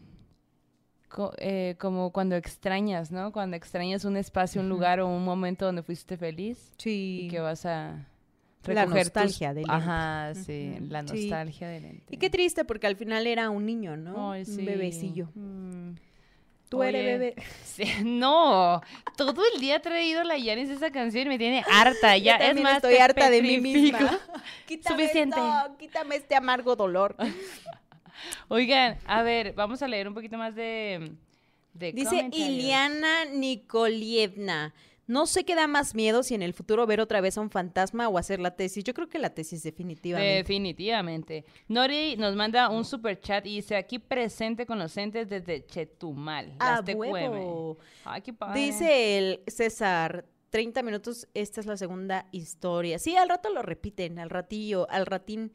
[1.10, 3.32] co- eh, como cuando extrañas, ¿no?
[3.32, 7.22] Cuando extrañas un espacio, un lugar o un momento donde fuiste feliz Sí.
[7.24, 8.06] y que vas a
[8.66, 9.72] La recoger tus- nostalgia del ente.
[9.74, 11.14] Ajá, sí, la sí.
[11.22, 12.14] nostalgia del ente.
[12.14, 14.32] Y qué triste porque al final era un niño, ¿no?
[14.32, 14.60] Ay, sí.
[14.60, 15.30] Un bebecillo.
[15.36, 15.92] Mm.
[16.68, 17.36] Tú eres bebé.
[17.64, 18.82] sí, no,
[19.16, 22.18] todo el día ha traído la Yanis esa canción y me tiene harta.
[22.18, 24.00] Ya, Yo es más, estoy harta de mí misma.
[24.68, 25.38] Quítame Suficiente.
[25.38, 27.16] esto, quítame este amargo dolor.
[28.48, 31.14] Oigan, a ver, vamos a leer un poquito más de,
[31.74, 32.30] de Dice.
[32.32, 34.74] Iliana Nikolievna.
[35.08, 37.52] No sé qué da más miedo si en el futuro ver otra vez a un
[37.52, 38.84] fantasma o hacer la tesis.
[38.84, 40.38] Yo creo que la tesis definitivamente.
[40.38, 41.46] Definitivamente.
[41.68, 46.56] Nori nos manda un super chat y dice aquí presente con los entes desde Chetumal.
[46.58, 47.30] ¡A las Tecueme".
[47.30, 47.78] huevo!
[48.04, 48.60] Ay, qué padre.
[48.60, 52.98] Dice el César, 30 minutos, esta es la segunda historia.
[52.98, 55.52] Sí, al rato lo repiten, al ratillo, al ratín.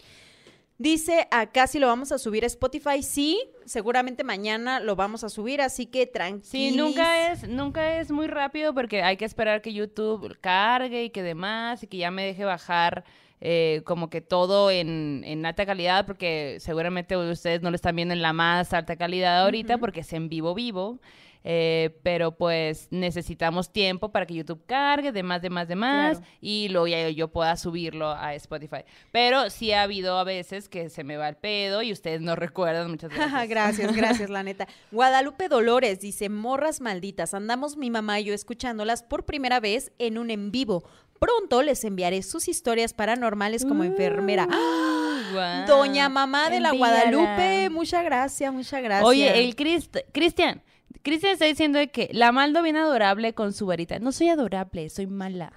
[0.80, 5.28] Dice, acá si lo vamos a subir a Spotify, sí, seguramente mañana lo vamos a
[5.28, 6.42] subir, así que tranquilo.
[6.46, 11.10] Sí, nunca es, nunca es muy rápido porque hay que esperar que YouTube cargue y
[11.10, 13.04] que demás y que ya me deje bajar
[13.42, 18.14] eh, como que todo en, en alta calidad porque seguramente ustedes no lo están viendo
[18.14, 20.98] en la más alta calidad ahorita porque es en vivo vivo.
[21.44, 26.32] Eh, pero pues necesitamos tiempo para que YouTube cargue, demás, demás, demás, Claro.
[26.40, 28.84] y luego ya yo pueda subirlo a Spotify.
[29.12, 32.36] Pero sí ha habido a veces que se me va el pedo y ustedes no
[32.36, 33.48] recuerdan, muchas gracias.
[33.48, 34.68] gracias, gracias, la neta.
[34.92, 40.18] Guadalupe Dolores dice, morras malditas, andamos mi mamá y yo escuchándolas por primera vez en
[40.18, 40.84] un en vivo.
[41.18, 44.46] pronto les enviaré sus historias paranormales como enfermera.
[44.50, 44.86] ¡Ah!
[45.32, 45.66] Guau.
[45.66, 47.10] Doña Mamá de la Envíala.
[47.10, 49.06] Guadalupe, muchas gracias, muchas gracias.
[49.08, 50.62] Oye, el Crist- Cristian.
[51.02, 53.98] Cristian está diciendo de que la Maldo bien adorable con su varita.
[54.00, 55.52] No soy adorable, soy mala.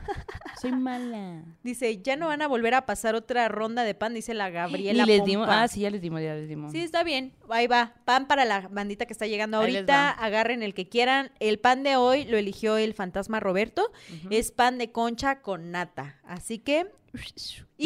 [0.61, 1.43] Soy mala.
[1.63, 4.53] Dice, ya no van a volver a pasar otra ronda de pan, dice la Y
[4.53, 5.05] Gabriela.
[5.05, 5.47] les dimos.
[5.51, 6.71] Ah, sí, ya les dimos, ya les dimos.
[6.71, 7.33] Sí, está bien.
[7.49, 7.93] Ahí va.
[8.05, 9.93] Pan para la bandita que está llegando Ahí les ahorita.
[9.93, 10.09] va.
[10.11, 11.31] Agarren el que quieran.
[11.39, 13.91] El pan de hoy lo eligió el fantasma Roberto.
[14.29, 16.19] Es pan de concha con nata.
[16.25, 16.87] Así que,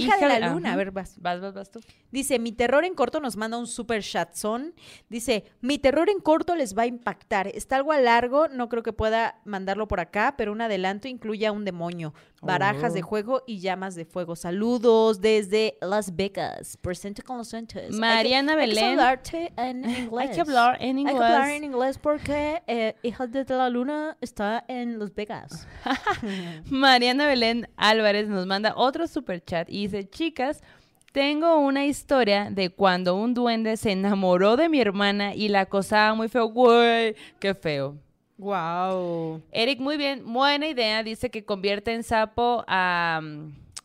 [0.03, 0.69] hija, de la luna.
[0.69, 0.73] ajá.
[0.73, 1.15] A ver, vas.
[1.19, 1.79] Vas, vas, vas tú.
[2.11, 4.73] Dice, mi terror en corto nos manda un super chatzón.
[5.09, 7.47] Dice, mi terror en corto les va a impactar.
[7.47, 11.45] Está algo a largo, no creo que pueda mandarlo por acá, pero un adelanto incluye
[11.47, 12.95] a un demonio, barajas Oh.
[12.95, 14.35] de juego y llamas de fuego.
[14.35, 16.77] Saludos desde Las Vegas.
[16.81, 17.91] Presente con los entes.
[17.91, 18.83] Mariana hay que, Belén.
[18.87, 20.29] Hay que hablarte en inglés.
[20.29, 21.57] Hay que hablar en Hay que hablar inglés.
[21.57, 25.67] en inglés porque eh, Hija de la Luna está en Las Vegas.
[26.69, 30.61] Mariana Belén Álvarez nos manda otro super chat y dice, chicas,
[31.11, 36.13] tengo una historia de cuando un duende se enamoró de mi hermana y la acosaba
[36.13, 36.47] muy feo.
[36.47, 37.97] Güey, qué feo.
[38.37, 39.41] wow.
[39.51, 41.01] Eric, muy bien, buena idea.
[41.03, 43.21] Dice que convierte en sapo a,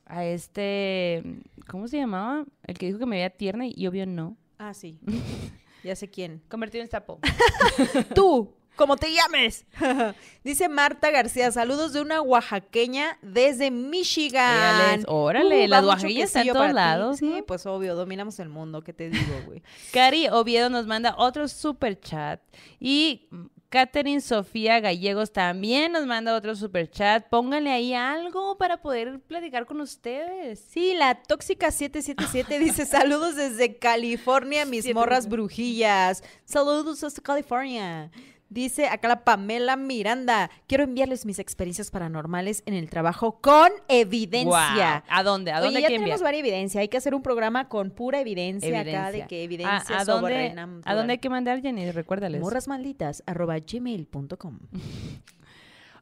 [0.04, 1.22] a este,
[1.68, 2.44] ¿cómo se llamaba?
[2.64, 4.36] El que dijo que me veía tierna y obvio no.
[4.58, 4.98] Ah, sí.
[5.84, 6.42] ya sé quién.
[6.48, 7.18] Convertido en sapo.
[8.14, 9.64] Tú, como te llames.
[10.44, 15.04] Dice Marta García, saludos de una oaxaqueña desde Michigan.
[15.06, 17.44] Órale, las oaxaqueñas están en todos lados, Sí, ¿no?
[17.44, 19.62] pues obvio, dominamos el mundo, ¿qué te digo, güey?
[19.92, 22.40] Cari Oviedo nos manda otro super chat.
[22.80, 23.28] Y
[23.68, 27.26] Catherine Sofía Gallegos también nos manda otro super chat.
[27.28, 30.62] Pónganle ahí algo para poder platicar con ustedes.
[30.68, 36.22] Sí, la tóxica 777 dice, saludos desde California, mis morras brujillas.
[36.44, 38.10] Saludos hasta California.
[38.52, 45.04] Dice acá la Pamela Miranda, quiero enviarles mis experiencias paranormales en el trabajo con evidencia.
[45.08, 45.52] ¿A dónde?
[45.52, 46.80] ¿A Oye, dónde ya hay que tenemos varias evidencia.
[46.82, 49.26] Hay que hacer un programa con pura evidencia, acá de Evidencia.
[49.26, 51.90] que ¿A, evidencia a dónde, ¿A dónde hay que mandar, Jenny?
[51.92, 52.42] Recuérdales.
[52.42, 54.58] morrasmalditas arroba gmail.com.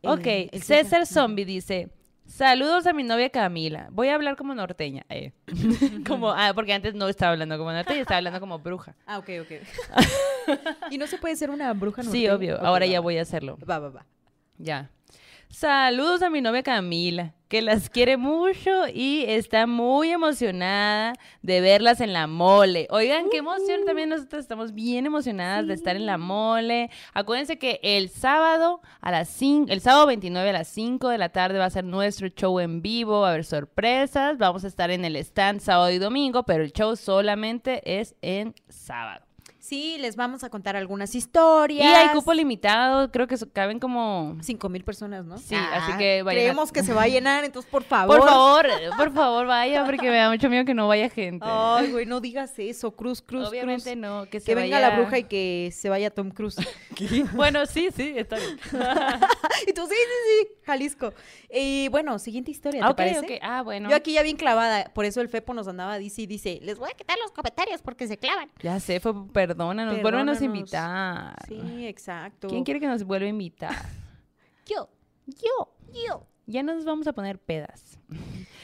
[0.02, 1.90] Ok, El- el César Zombie dice...
[2.30, 3.88] Saludos a mi novia Camila.
[3.90, 5.04] Voy a hablar como norteña.
[5.08, 5.32] eh.
[6.06, 8.94] como, ah, porque antes no estaba hablando como norteña, estaba hablando como bruja.
[9.04, 9.50] Ah, ok, ok.
[10.90, 12.34] y no se puede ser una bruja Sí, norteña?
[12.34, 12.54] obvio.
[12.56, 13.02] Ok, Ahora va, ya va.
[13.04, 13.58] voy a hacerlo.
[13.68, 14.06] Va, va, va.
[14.58, 14.90] Ya.
[15.48, 22.00] Saludos a mi novia Camila, que las quiere mucho y está muy emocionada de verlas
[22.00, 22.86] en la mole.
[22.90, 26.90] Oigan, qué emoción, también nosotros estamos bien emocionadas de estar en la mole.
[27.12, 31.30] Acuérdense que el sábado a las 5, el sábado 29 a las 5 de la
[31.30, 34.92] tarde va a ser nuestro show en vivo, va a haber sorpresas, vamos a estar
[34.92, 39.29] en el stand sábado y domingo, pero el show solamente es en sábado.
[39.60, 41.84] Sí, les vamos a contar algunas historias.
[41.84, 45.34] Y hay cupo limitado, creo que caben como Cinco mil personas, ¿no?
[45.34, 48.18] Ah, Sí, así que vayan a- Creemos que se va a llenar, entonces por favor.
[48.18, 51.44] Por favor, por favor, vaya, porque me da mucho miedo que no vaya gente.
[51.48, 52.90] Ay, güey, no digas eso.
[52.96, 54.00] Cruz, Cruz, Obviamente Cruz.
[54.00, 56.56] no, que se Que venga vaya- la bruja y que se vaya Tom Cruise.
[57.34, 58.58] Bueno, sí, sí, está bien.
[59.66, 61.12] y tú, sí, sí, sí, Jalisco.
[61.52, 63.18] Y bueno, siguiente historia, ¿te Ah, parece?
[63.20, 63.30] ok.
[63.42, 63.88] Ah, bueno.
[63.90, 66.78] Yo aquí ya bien clavada, por eso el Fepo nos andaba dice y dice, les
[66.78, 68.50] voy a quitar los comentarios porque se clavan.
[68.62, 69.12] Ya sé, fue,
[69.50, 70.42] perdónanos, vuélvenos a Perdónanos.
[70.42, 71.34] invitar.
[71.48, 72.48] Sí, exacto.
[72.48, 73.74] ¿Quién quiere que nos vuelva a invitar?
[74.66, 74.88] Yo.
[75.26, 75.74] Yo.
[75.92, 76.26] Yo.
[76.46, 77.98] Ya nos vamos a poner pedas.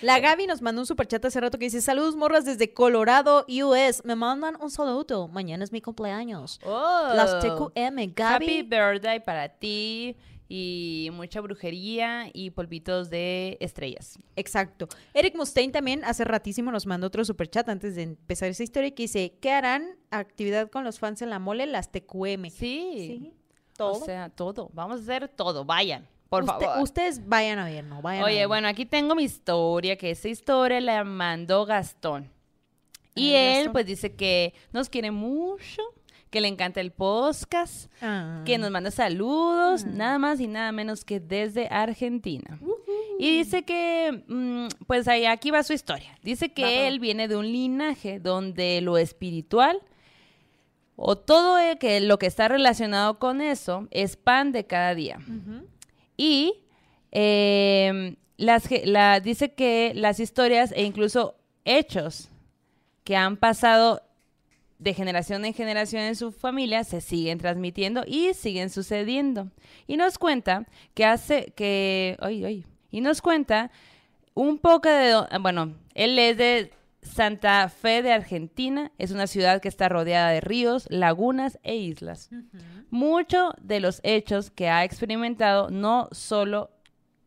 [0.03, 4.05] La Gaby nos mandó un superchat hace rato que dice, saludos morras desde Colorado, US.
[4.05, 5.29] Me mandan un saludo.
[5.29, 6.61] Mañana es mi cumpleaños.
[6.65, 7.09] Oh.
[7.15, 8.45] Las TQM, Gaby.
[8.45, 10.17] Happy birthday para ti
[10.49, 14.19] y mucha brujería y polvitos de estrellas.
[14.37, 14.89] Exacto.
[15.15, 19.05] Eric Mustaine también hace ratísimo nos mandó otro superchat antes de empezar esa historia que
[19.05, 21.67] dice, ¿qué harán actividad con los fans en la mole?
[21.67, 22.51] Las TQM.
[22.51, 22.93] Sí.
[22.95, 23.33] Sí,
[23.77, 23.93] todo.
[24.01, 24.71] O sea, todo.
[24.73, 25.65] Vamos a hacer todo.
[25.65, 26.83] Vayan, por Usted- favor.
[26.83, 28.01] Ustedes vayan a ver, ¿no?
[28.03, 28.49] Vayan a Oye, ver.
[28.49, 32.31] bueno, aquí tengo mi historia, que esa historia la mandó Gastón.
[33.15, 33.73] Y Ay, él, Gastón.
[33.73, 35.83] pues, dice que nos quiere mucho,
[36.31, 38.43] que le encanta el podcast, Ah.
[38.45, 42.59] que nos manda saludos, nada más y nada menos que desde Argentina.
[43.19, 46.19] Y dice que, mm, pues ahí aquí va su historia.
[46.23, 49.81] Dice que él viene de un linaje donde lo espiritual
[50.97, 55.19] o todo que lo que está relacionado con eso es pan de cada día.
[56.17, 56.55] Y
[57.13, 62.31] eh, las, la, dice que las historias e incluso hechos
[63.05, 64.03] que han pasado
[64.79, 69.51] de generación en generación en su familia se siguen transmitiendo y siguen sucediendo.
[69.87, 73.71] Y nos cuenta que hace que, ay, ay, y nos cuenta
[74.35, 76.73] un poco de, do- bueno, él es de
[77.03, 82.29] Santa Fe de Argentina, es una ciudad que está rodeada de ríos, lagunas e islas.
[82.91, 86.71] Muchos de los hechos que ha experimentado no solo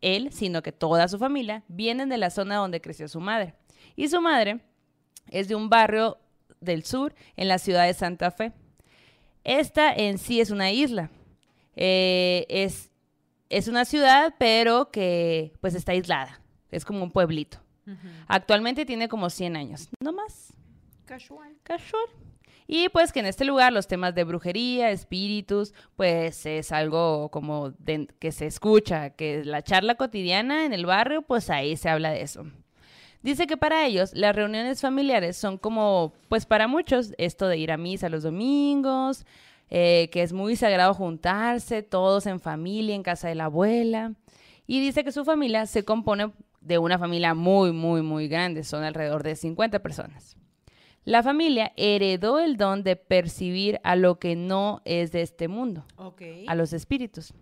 [0.02, 3.54] él, sino que toda su familia vienen de la zona donde creció su madre.
[3.96, 4.60] Y su madre
[5.28, 6.18] es de un barrio
[6.60, 8.52] del sur en la ciudad de Santa Fe.
[9.44, 11.10] Esta en sí es una isla.
[11.76, 12.90] Eh, es,
[13.48, 16.40] es una ciudad, pero que pues está aislada.
[16.70, 17.58] Es como un pueblito.
[18.28, 20.52] Actualmente tiene como 100 años, no más.
[21.06, 21.56] Casual.
[21.64, 22.04] Casual.
[22.68, 27.70] Y pues que en este lugar los temas de brujería, espíritus, pues es algo como
[27.70, 32.10] de- que se escucha, que la charla cotidiana en el barrio, pues ahí se habla
[32.12, 32.44] de eso.
[33.22, 37.70] Dice que para ellos las reuniones familiares son como, pues para muchos, esto de ir
[37.70, 39.26] a misa los domingos,
[39.68, 44.14] eh, que es muy sagrado juntarse, todos en familia, en casa de la abuela.
[44.66, 48.84] Y dice que su familia se compone de una familia muy, muy, muy grande, son
[48.84, 50.36] alrededor de 50 personas.
[51.04, 55.84] La familia heredó el don de percibir a lo que no es de este mundo,
[56.46, 57.32] a los espíritus.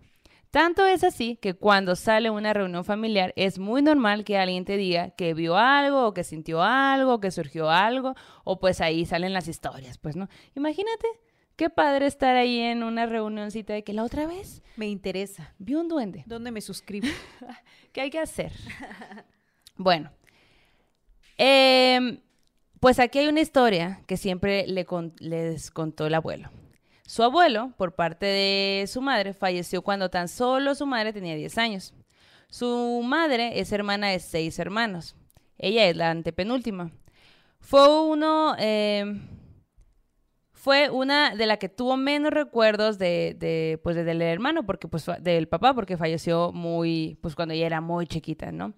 [0.51, 4.77] Tanto es así que cuando sale una reunión familiar es muy normal que alguien te
[4.77, 9.05] diga que vio algo o que sintió algo o que surgió algo o pues ahí
[9.05, 10.27] salen las historias, pues no.
[10.55, 11.07] Imagínate
[11.55, 15.53] qué padre estar ahí en una reunioncita de que la otra vez Me interesa.
[15.59, 16.23] vi un duende.
[16.25, 17.07] ¿Dónde me suscribo?
[17.93, 18.51] ¿Qué hay que hacer?
[19.75, 20.09] bueno,
[21.37, 22.21] em,
[22.79, 26.49] pues aquí hay una historia que siempre le con- les contó el abuelo.
[27.09, 31.57] Su abuelo, por parte de su madre, falleció cuando tan solo su madre tenía 10
[31.57, 31.93] años.
[32.51, 35.15] Su madre es hermana de seis hermanos.
[35.57, 36.91] Ella es la antepenúltima.
[37.61, 39.21] Fue uno, em,
[40.53, 45.07] fue una de la que tuvo menos recuerdos de, de, pues del hermano porque pues
[45.21, 48.73] del papá porque falleció muy pues cuando ella era muy chiquita no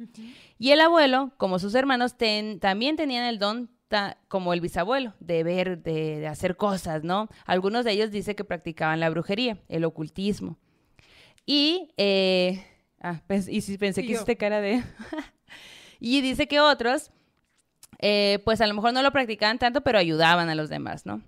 [0.59, 5.13] y el abuelo como sus hermanos ten- también tenían el don ta- como el bisabuelo
[5.19, 9.59] de ver de, de hacer cosas no algunos de ellos dice que practicaban la brujería
[9.69, 10.57] el ocultismo
[11.45, 12.65] y eh,
[13.01, 14.81] ah, pens- y sí pensé Y que hiciste cara de
[15.99, 17.11] y dice que otros
[17.99, 21.21] eh, pues a lo mejor no lo practicaban tanto, pero ayudaban a los demás, ¿no?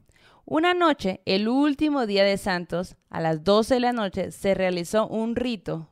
[0.46, 5.08] Una noche, el último día de Santos, a las 12 de la noche, se realizó
[5.08, 5.90] un rito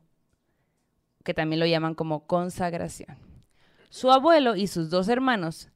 [1.23, 3.15] que también lo llaman como consagración.
[3.89, 5.69] Su abuelo y sus dos hermanos,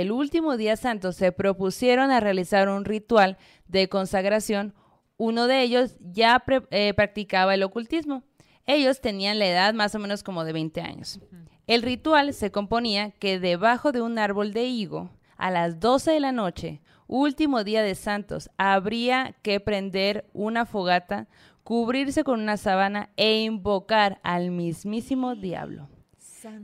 [0.00, 3.36] el último día santo, se propusieron a realizar un ritual
[3.68, 4.74] de consagración.
[5.16, 8.22] Uno de ellos ya pre- eh, practicaba el ocultismo.
[8.66, 11.20] Ellos tenían la edad más o menos como de 20 años.
[11.66, 16.20] El ritual se componía que debajo de un árbol de higo, a las 12 de
[16.20, 21.28] la noche, último día de santos, habría que prender una fogata,
[21.64, 25.88] cubrirse con una sábana e invocar al mismísimo diablo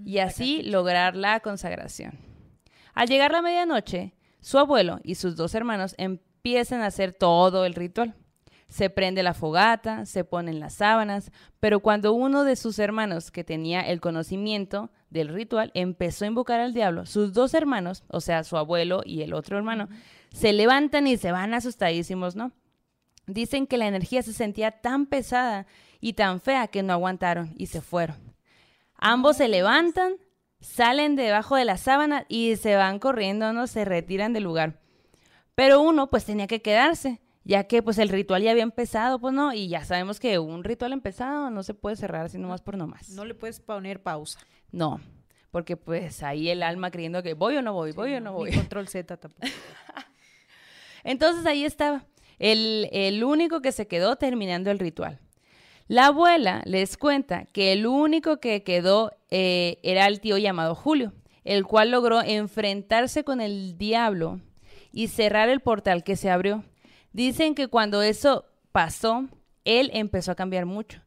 [0.04, 2.18] y así lograr la consagración.
[2.98, 7.74] Al llegar la medianoche, su abuelo y sus dos hermanos empiezan a hacer todo el
[7.74, 8.16] ritual.
[8.66, 11.30] Se prende la fogata, se ponen las sábanas,
[11.60, 16.58] pero cuando uno de sus hermanos, que tenía el conocimiento del ritual, empezó a invocar
[16.58, 19.88] al diablo, sus dos hermanos, o sea, su abuelo y el otro hermano,
[20.32, 22.50] se levantan y se van asustadísimos, ¿no?
[23.28, 25.68] Dicen que la energía se sentía tan pesada
[26.00, 28.16] y tan fea que no aguantaron y se fueron.
[28.96, 30.14] Ambos se levantan,
[30.60, 34.80] salen debajo de la sábana y se van corriendo, no se retiran del lugar.
[35.54, 39.34] Pero uno pues tenía que quedarse, ya que pues el ritual ya había empezado, pues
[39.34, 42.76] no, y ya sabemos que un ritual empezado no se puede cerrar así nomás por
[42.76, 43.10] nomás.
[43.10, 44.38] No le puedes poner pausa.
[44.70, 45.00] No,
[45.50, 48.50] porque pues ahí el alma creyendo que voy o no voy, voy o no voy.
[48.50, 49.46] Ni control Z tampoco.
[51.04, 52.04] Entonces ahí estaba,
[52.38, 55.20] el, el único que se quedó terminando el ritual.
[55.88, 61.14] La abuela les cuenta que el único que quedó eh, era el tío llamado Julio,
[61.44, 64.38] el cual logró enfrentarse con el diablo
[64.92, 66.62] y cerrar el portal que se abrió.
[67.14, 69.28] Dicen que cuando eso pasó,
[69.64, 71.00] él empezó a cambiar mucho,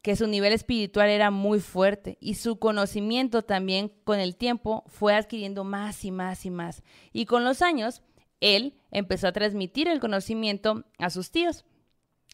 [0.00, 5.12] que su nivel espiritual era muy fuerte y su conocimiento también con el tiempo fue
[5.16, 6.84] adquiriendo más y más y más.
[7.12, 8.02] Y con los años,
[8.38, 11.64] él empezó a transmitir el conocimiento a sus tíos,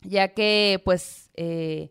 [0.07, 1.91] ya que pues eh,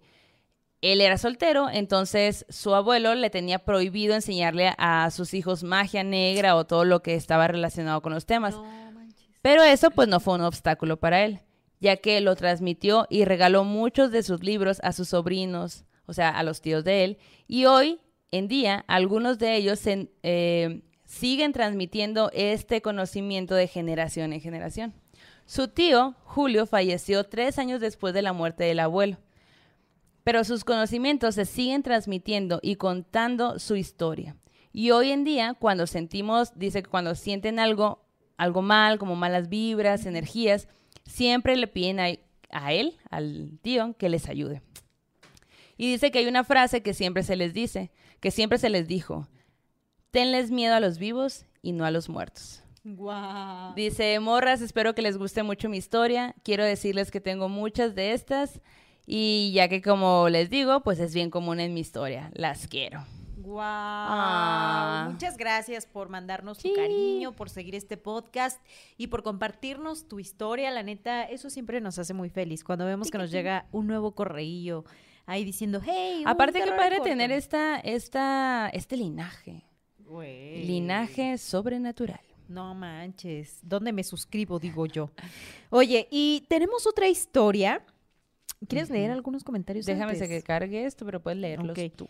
[0.81, 6.55] él era soltero, entonces su abuelo le tenía prohibido enseñarle a sus hijos magia negra
[6.55, 8.55] o todo lo que estaba relacionado con los temas.
[9.41, 11.41] Pero eso pues no fue un obstáculo para él,
[11.79, 16.29] ya que lo transmitió y regaló muchos de sus libros a sus sobrinos, o sea,
[16.29, 17.17] a los tíos de él.
[17.47, 17.99] Y hoy
[18.31, 24.93] en día algunos de ellos se, eh, siguen transmitiendo este conocimiento de generación en generación.
[25.45, 29.17] Su tío, Julio, falleció tres años después de la muerte del abuelo,
[30.23, 34.35] pero sus conocimientos se siguen transmitiendo y contando su historia.
[34.73, 38.03] Y hoy en día, cuando sentimos, dice que cuando sienten algo,
[38.37, 40.67] algo mal, como malas vibras, energías,
[41.05, 42.07] siempre le piden a,
[42.49, 44.63] a él, al tío, que les ayude.
[45.77, 48.87] Y dice que hay una frase que siempre se les dice, que siempre se les
[48.87, 49.27] dijo,
[50.09, 52.64] tenles miedo a los vivos y no a los muertos.
[52.87, 53.73] Guau.
[53.73, 56.35] Dice, morras, espero que les guste mucho mi historia.
[56.43, 58.61] Quiero decirles que tengo muchas de estas
[59.07, 62.29] y ya que como les digo, pues es bien común en mi historia.
[62.35, 63.03] Las quiero.
[63.37, 63.65] Guau.
[63.65, 65.07] Ah.
[65.11, 66.73] Muchas gracias por mandarnos tu Sí.
[66.75, 68.61] cariño, por seguir este podcast
[68.97, 70.69] y por compartirnos tu historia.
[70.69, 74.13] La neta, eso siempre nos hace muy feliz cuando vemos que nos llega un nuevo
[74.13, 74.85] correillo
[75.25, 76.21] ahí diciendo, hey.
[76.25, 77.09] Aparte, qué padre corto".
[77.09, 79.63] tener esta, esta, este linaje.
[80.07, 82.19] Linaje sobrenatural.
[82.47, 84.59] No manches, ¿dónde me suscribo?
[84.59, 85.09] Digo yo.
[85.69, 87.83] Oye, y tenemos otra historia.
[88.67, 89.85] ¿Quieres leer algunos comentarios?
[89.85, 90.27] Déjame antes?
[90.27, 91.91] que cargue esto, pero puedes leerlos Ok.
[91.95, 92.07] tú.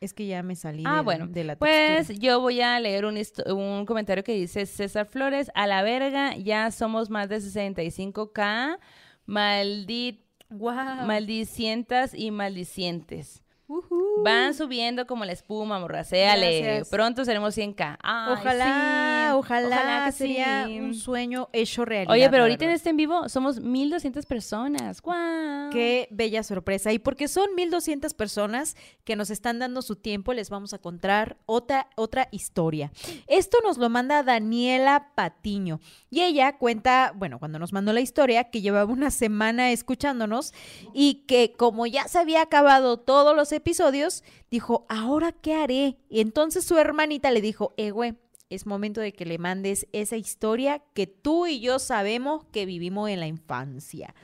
[0.00, 1.26] Es que ya me salí Ah, de, bueno.
[1.26, 2.18] de la Pues textura.
[2.20, 7.10] yo voy a leer un, comentario que dice César Flores, a la verga, ya somos
[7.10, 8.78] más de 65k,
[9.26, 10.20] maldit,
[10.50, 11.04] Guau.
[11.06, 13.42] maldicientas y maldicientes.
[13.66, 14.02] Ujú.
[14.24, 16.60] Van subiendo como la espuma, morracéale.
[16.60, 16.88] Gracias.
[16.88, 17.98] Pronto seremos 100k.
[18.02, 19.36] Ay, Ojalá, sí.
[19.36, 20.80] ojalá, que sería sí.
[20.80, 22.12] un sueño hecho realidad.
[22.12, 25.02] Oye, pero ahorita en este en vivo somos 1200 personas.
[25.02, 25.70] ¡Guau!
[25.70, 26.92] Qué bella sorpresa.
[26.92, 31.36] Y porque son 1200 personas que nos están dando su tiempo, les vamos a contar
[31.46, 32.90] otra, otra historia.
[33.26, 35.80] Esto nos lo manda Daniela Patiño.
[36.10, 40.52] Y ella cuenta, bueno, cuando nos mandó la historia, que llevaba una semana escuchándonos
[40.94, 44.07] y que como ya se había acabado todos los episodios,
[44.50, 45.96] dijo, ¿ahora qué haré?
[46.08, 48.14] Y entonces su hermanita le dijo, eh, güey,
[48.50, 53.10] es momento de que le mandes esa historia que tú y yo sabemos que vivimos
[53.10, 54.14] en la infancia.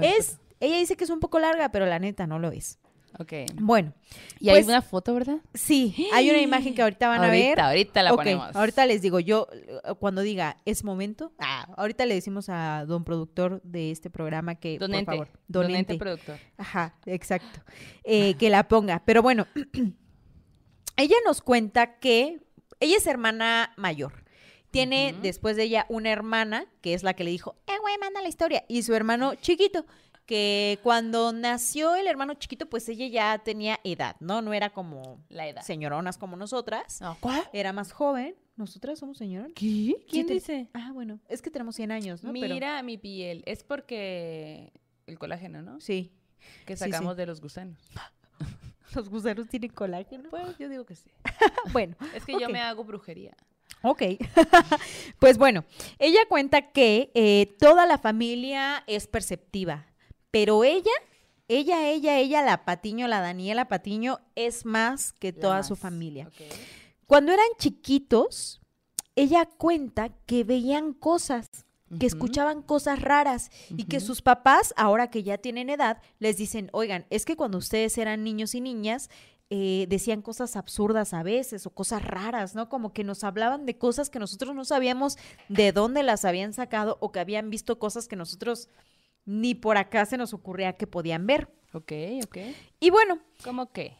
[0.00, 2.78] Es, ella dice que es un poco larga, pero la neta no lo es.
[3.18, 3.32] Ok.
[3.60, 3.92] Bueno,
[4.40, 5.38] Y hay Pues- una foto, ¿verdad?
[5.54, 7.60] sí, hay una imagen que ahorita van a ver.
[7.60, 8.54] Ahorita, la ponemos.
[8.54, 9.46] ahorita les digo, yo
[10.00, 14.78] cuando diga es momento, ah, ahorita le decimos a don productor de este programa que
[14.78, 15.04] Donente.
[15.06, 16.38] por favor, Donente donente, productor.
[16.58, 17.60] Ajá, exacto.
[18.02, 19.02] Eh, que la ponga.
[19.06, 19.46] Pero bueno,
[20.96, 22.40] ella nos cuenta que
[22.80, 24.24] ella es hermana mayor.
[24.70, 28.20] Tiene después de ella una hermana, que es la que le dijo, eh, güey, manda
[28.20, 28.64] la historia.
[28.68, 29.86] Y su hermano chiquito,
[30.26, 34.40] que cuando nació el hermano chiquito, pues ella ya tenía edad, ¿no?
[34.42, 35.62] No era como La edad.
[35.62, 37.00] señoronas como nosotras.
[37.00, 37.42] No, ¿Cuál?
[37.52, 38.34] Era más joven.
[38.56, 39.52] ¿Nosotras somos señoronas?
[39.56, 39.96] ¿Qué?
[40.08, 40.68] ¿Quién te- dice?
[40.74, 42.32] Ah, bueno, es que tenemos 100 años, ¿no?
[42.32, 43.42] Pero- Mira mi piel.
[43.46, 44.72] Es porque
[45.06, 45.80] el colágeno, ¿no?
[45.80, 46.12] sí.
[46.66, 46.90] Que Sí, sí.
[46.90, 47.78] sacamos de los gusanos.
[48.94, 50.28] Los gusanos tienen colágeno.
[50.30, 51.10] Pues yo digo que sí.
[51.72, 53.34] Bueno, Es que yo me hago brujería.
[53.82, 54.02] Ok.
[55.18, 55.64] pues bueno,
[55.98, 59.86] ella cuenta que eh, toda la familia es perceptiva,
[60.34, 60.90] pero ella,
[61.46, 66.28] ella, ella, ella, la Patiño, la Daniela Patiño, es más que La toda su familia.
[67.06, 68.60] Cuando eran chiquitos,
[69.14, 71.46] ella cuenta que veían cosas,
[72.00, 76.68] que escuchaban cosas raras y que sus papás, ahora que ya tienen edad, les dicen,
[76.72, 79.10] oigan, es que cuando ustedes eran niños y niñas,
[79.50, 82.68] eh, decían cosas absurdas a veces o cosas raras, ¿no?
[82.68, 85.16] Como que nos hablaban de cosas que nosotros no sabíamos
[85.48, 88.68] de dónde las habían sacado o que habían visto cosas que nosotros
[89.26, 91.48] ni por acá se nos ocurría que podían ver.
[91.72, 91.92] Ok,
[92.24, 92.38] ok.
[92.80, 93.96] Y bueno, ¿Cómo qué?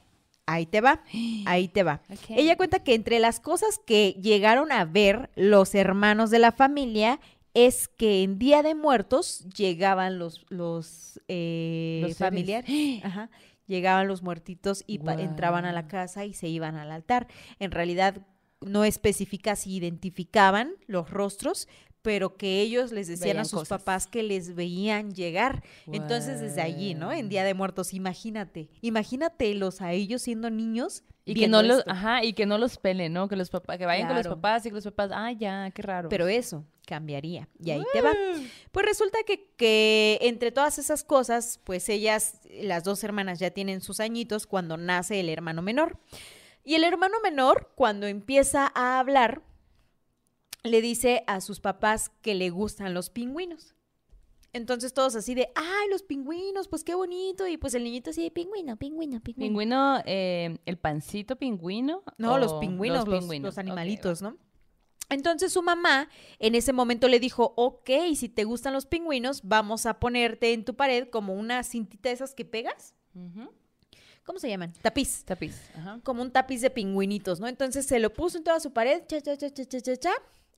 [0.47, 1.03] ahí te va,
[1.47, 2.03] ahí te va.
[2.29, 7.19] Ella cuenta que entre las cosas que llegaron a ver los hermanos de la familia
[7.55, 12.69] es que en Día de Muertos llegaban los, los, eh, Los familiares,
[13.05, 13.31] ajá,
[13.67, 17.27] llegaban los muertitos y pa- entraban a la casa y se iban al altar.
[17.61, 18.27] En realidad
[18.61, 21.69] no especifica si identificaban los rostros,
[22.05, 23.79] pero que ellos les decían a sus cosas.
[23.79, 25.65] papás que les veían llegar.
[25.91, 27.11] Entonces desde allí, ¿no?
[27.11, 32.23] En Día de Muertos, imagínate, imagínatelos a ellos siendo niños Y que no los, ajá,
[32.23, 33.27] y que no los peleen, ¿no?
[33.27, 35.81] Que los papás, que vayan con los papás y que los papás, ah, ya, qué
[35.81, 36.11] raro.
[36.11, 37.49] Pero eso cambiaría.
[37.59, 38.13] Y ahí te va.
[38.71, 43.81] Pues resulta que, que entre todas esas cosas, pues ellas, las dos hermanas ya tienen
[43.81, 45.99] sus añitos cuando nace el hermano menor.
[46.65, 49.41] Y el hermano menor, cuando empieza a hablar,
[50.65, 53.75] le dice a sus papás que le gustan los pingüinos.
[54.53, 57.47] Entonces todos así de, ay, los pingüinos, pues qué bonito.
[57.47, 59.49] Y pues el niñito así de pingüino, pingüino, pingüino.
[59.49, 62.03] Pingüino, eh, el pancito pingüino.
[62.19, 63.49] No, los pingüinos, los, pingüinos?
[63.49, 64.39] los animalitos, ¿no?
[65.11, 66.09] Entonces su mamá
[66.39, 70.65] en ese momento le dijo, ok, si te gustan los pingüinos, vamos a ponerte en
[70.65, 72.95] tu pared como una cintita de esas que pegas.
[74.25, 74.73] ¿Cómo se llaman?
[74.81, 75.25] Tapiz.
[75.25, 75.61] Tapiz.
[75.77, 76.01] Ajá.
[76.03, 77.49] Como un tapiz de pingüinitos, ¿no?
[77.49, 80.13] Entonces se lo puso en toda su pared, cha, cha, cha, cha, cha, cha, cha,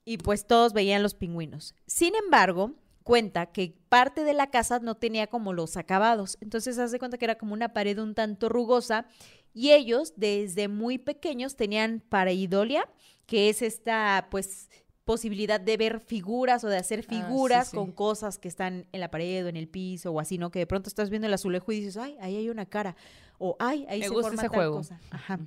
[0.07, 1.75] y pues todos veían los pingüinos.
[1.87, 6.39] Sin embargo, cuenta que parte de la casa no tenía como los acabados.
[6.41, 9.07] Entonces hace cuenta que era como una pared un tanto rugosa
[9.53, 12.89] y ellos desde muy pequeños tenían pareidolia,
[13.27, 14.71] que es esta pues
[15.05, 17.77] posibilidad de ver figuras o de hacer Ah, sí, figuras sí.
[17.77, 20.51] con cosas que están en la pared o en el piso o así, ¿no?
[20.51, 22.97] Que de pronto estás viendo el azulejo y dices, ay, ahí hay una cara.
[23.39, 24.77] o ay, ahí Me se gusta forma ese tal juego.
[24.79, 25.01] cosa.
[25.11, 25.39] Ajá.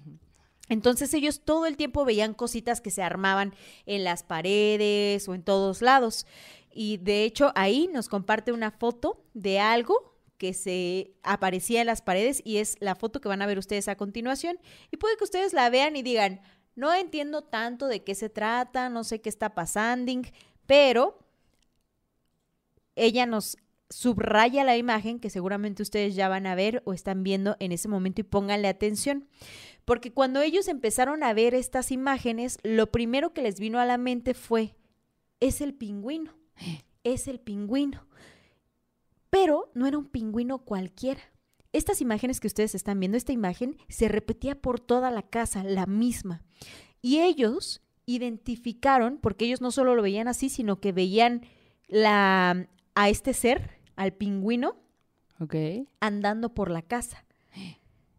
[0.70, 3.54] Entonces ellos todo el tiempo veían cositas que se armaban
[3.86, 6.26] en las paredes o en todos lados.
[6.72, 12.02] Y de hecho ahí nos comparte una foto de algo que se aparecía en las
[12.02, 14.58] paredes y es la foto que van a ver ustedes a continuación.
[14.90, 16.42] Y puede que ustedes la vean y digan,
[16.76, 20.14] no entiendo tanto de qué se trata, no sé qué está pasando,
[20.66, 21.20] pero
[22.96, 23.58] ella nos
[23.90, 27.88] subraya la imagen que seguramente ustedes ya van a ver o están viendo en ese
[27.88, 29.28] momento y pónganle atención.
[29.90, 33.98] Porque cuando ellos empezaron a ver estas imágenes, lo primero que les vino a la
[33.98, 34.76] mente fue,
[35.40, 36.36] es el pingüino,
[37.04, 38.06] es el pingüino.
[39.32, 41.22] Pero no era un pingüino cualquiera.
[41.74, 45.88] Estas imágenes que ustedes están viendo, esta imagen se repetía por toda la casa, la
[45.88, 46.44] misma.
[47.02, 51.48] Y ellos identificaron, porque ellos no solo lo veían así, sino que veían
[51.88, 54.76] la, a este ser, al pingüino,
[56.00, 57.26] andando por la casa.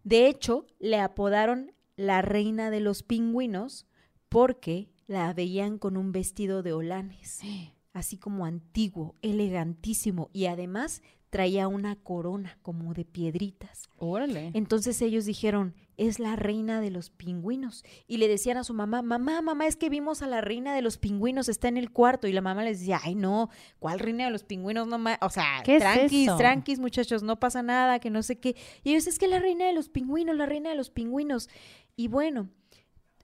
[0.05, 3.86] De hecho, le apodaron la reina de los pingüinos
[4.28, 7.40] porque la veían con un vestido de holanes,
[7.92, 13.88] así como antiguo, elegantísimo y además traía una corona como de piedritas.
[13.96, 14.50] Órale.
[14.54, 17.84] Entonces ellos dijeron, es la reina de los pingüinos.
[18.08, 20.82] Y le decían a su mamá, mamá, mamá, es que vimos a la reina de
[20.82, 22.26] los pingüinos, está en el cuarto.
[22.26, 24.88] Y la mamá les decía, ay, no, ¿cuál reina de los pingüinos?
[24.88, 26.36] No ma-?" O sea, ¿Qué es tranquis, eso?
[26.36, 28.56] tranquis, muchachos, no pasa nada, que no sé qué.
[28.82, 31.48] Y ellos, es que la reina de los pingüinos, la reina de los pingüinos.
[31.94, 32.48] Y bueno,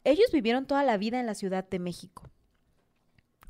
[0.05, 2.31] ellos vivieron toda la vida en la Ciudad de México.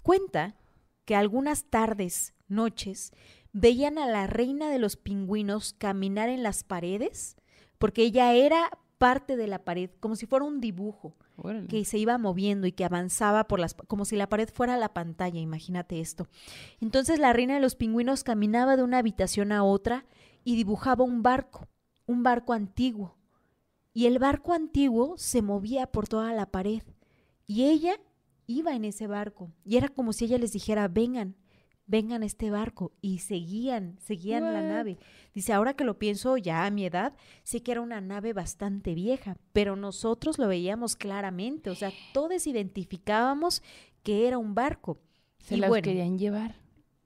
[0.03, 0.57] Cuenta
[1.05, 3.13] que algunas tardes, noches,
[3.59, 7.37] veían a la reina de los pingüinos caminar en las paredes,
[7.79, 11.17] porque ella era parte de la pared, como si fuera un dibujo
[11.69, 14.93] que se iba moviendo y que avanzaba por las como si la pared fuera la
[14.93, 16.29] pantalla, imagínate esto.
[16.81, 20.05] Entonces la reina de los pingüinos caminaba de una habitación a otra
[20.45, 21.67] y dibujaba un barco,
[22.05, 23.17] un barco antiguo.
[23.95, 26.83] Y el barco antiguo se movía por toda la pared
[27.47, 27.99] y ella
[28.47, 31.37] iba en ese barco y era como si ella les dijera, "Vengan,
[31.87, 34.99] vengan a este barco" y seguían, seguían la nave.
[35.35, 38.95] Dice, ahora que lo pienso ya a mi edad, sé que era una nave bastante
[38.95, 43.63] vieja, pero nosotros lo veíamos claramente, o sea, todos identificábamos
[44.03, 44.99] que era un barco.
[45.41, 46.57] Se y las bueno, querían llevar.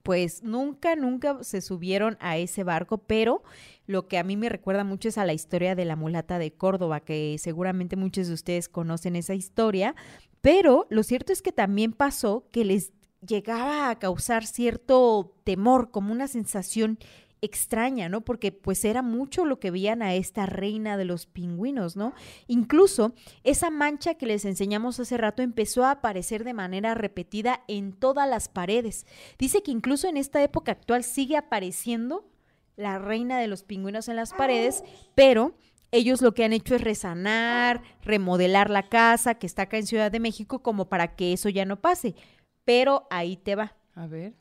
[0.02, 3.42] pues nunca, nunca se subieron a ese barco, pero
[3.86, 6.52] lo que a mí me recuerda mucho es a la historia de la mulata de
[6.52, 9.94] Córdoba, que seguramente muchos de ustedes conocen esa historia,
[10.40, 12.92] pero lo cierto es que también pasó que les
[13.26, 16.98] llegaba a causar cierto temor, como una sensación
[17.42, 18.20] extraña, ¿no?
[18.20, 22.12] Porque pues era mucho lo que veían a esta reina de los pingüinos, ¿no?
[22.48, 23.14] Incluso
[23.44, 28.28] esa mancha que les enseñamos hace rato empezó a aparecer de manera repetida en todas
[28.28, 29.06] las paredes.
[29.38, 32.28] Dice que incluso en esta época actual sigue apareciendo
[32.76, 34.82] la reina de los pingüinos en las paredes,
[35.14, 35.54] pero
[35.92, 40.12] ellos lo que han hecho es resanar, remodelar la casa que está acá en Ciudad
[40.12, 42.14] de México como para que eso ya no pase.
[42.64, 43.74] Pero ahí te va.
[43.94, 44.34] A ver.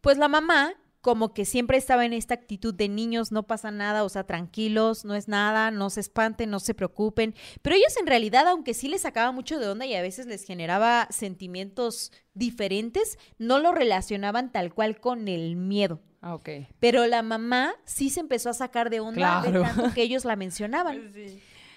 [0.00, 4.04] Pues la mamá como que siempre estaba en esta actitud de niños, no pasa nada,
[4.04, 7.34] o sea, tranquilos, no es nada, no se espanten, no se preocupen.
[7.60, 10.44] Pero ellos en realidad, aunque sí les sacaba mucho de onda y a veces les
[10.44, 16.00] generaba sentimientos diferentes, no lo relacionaban tal cual con el miedo.
[16.20, 16.48] Ah, ok.
[16.78, 19.58] Pero la mamá sí se empezó a sacar de onda Claro.
[19.62, 21.12] de tanto que ellos la mencionaban.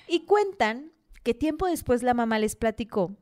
[0.08, 0.92] Y cuentan
[1.24, 3.16] que tiempo después la mamá les platicó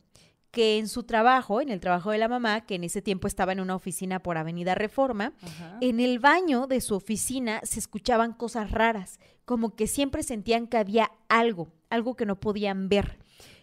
[0.53, 3.53] que en su trabajo, en el trabajo de la mamá, que en ese tiempo estaba
[3.53, 5.79] en una oficina por Avenida Reforma, Ajá.
[5.81, 10.77] en el baño de su oficina se escuchaban cosas raras, como que siempre sentían que
[10.77, 13.17] había algo, algo que no podían ver.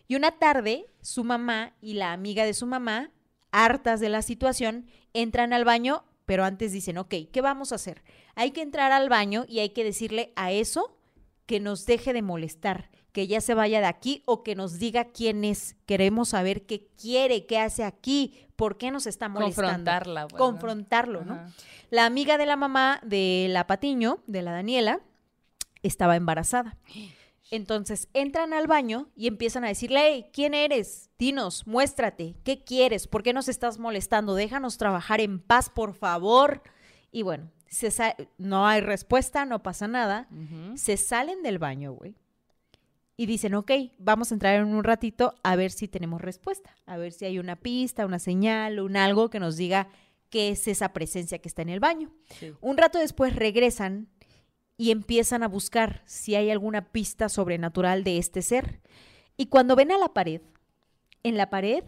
[0.09, 3.13] Y una tarde, su mamá y la amiga de su mamá,
[3.53, 8.03] hartas de la situación, entran al baño, pero antes dicen, ok, ¿qué vamos a hacer?
[8.35, 10.99] Hay que entrar al baño y hay que decirle a eso
[11.47, 15.07] que nos deje de molestar, que ya se vaya de aquí o que nos diga
[15.07, 15.77] quién es.
[15.87, 19.69] Queremos saber qué quiere, qué hace aquí, por qué nos está molestando.
[19.69, 20.29] Confrontarla.
[20.29, 20.39] pues, ¿no?
[20.39, 21.35] Confrontarlo, ¿no?
[21.35, 21.51] Ajá.
[21.91, 25.01] La amiga de la mamá de la Patiño, de la Daniela,
[25.83, 26.77] estaba embarazada.
[27.51, 31.11] Entonces entran al baño y empiezan a decirle, hey, ¿quién eres?
[31.19, 33.09] Dinos, muéstrate, ¿qué quieres?
[33.09, 34.35] ¿Por qué nos estás molestando?
[34.37, 36.63] Déjanos trabajar en paz, por favor.
[37.11, 37.91] Y bueno, se
[38.39, 40.29] no hay respuesta, no pasa nada.
[40.77, 42.15] Se salen del baño, güey.
[43.21, 46.97] Y dicen, ok, vamos a entrar en un ratito a ver si tenemos respuesta, a
[46.97, 49.91] ver si hay una pista, una señal, un algo que nos diga
[50.31, 52.11] qué es esa presencia que está en el baño.
[52.39, 52.55] Sí.
[52.63, 54.09] Un rato después regresan
[54.79, 58.81] y empiezan a buscar si hay alguna pista sobrenatural de este ser.
[59.37, 60.41] Y cuando ven a la pared,
[61.23, 61.85] en la pared,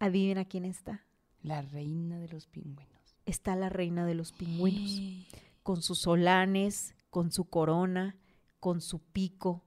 [0.00, 1.06] adivina quién está.
[1.40, 3.16] La reina de los pingüinos.
[3.26, 5.28] Está la reina de los pingüinos,
[5.62, 8.16] con sus solanes, con su corona,
[8.58, 9.62] con su pico.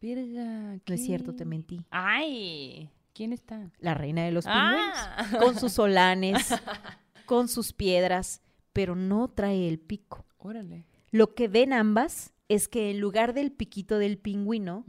[0.00, 1.84] No es cierto, te mentí.
[1.90, 3.70] Ay, ¿quién está?
[3.80, 4.94] La reina de los pingüinos.
[4.94, 5.38] Ah.
[5.40, 6.48] Con sus solanes,
[7.26, 8.42] con sus piedras,
[8.72, 10.24] pero no trae el pico.
[10.38, 10.86] Órale.
[11.10, 14.84] Lo que ven ambas es que en lugar del piquito del pingüino,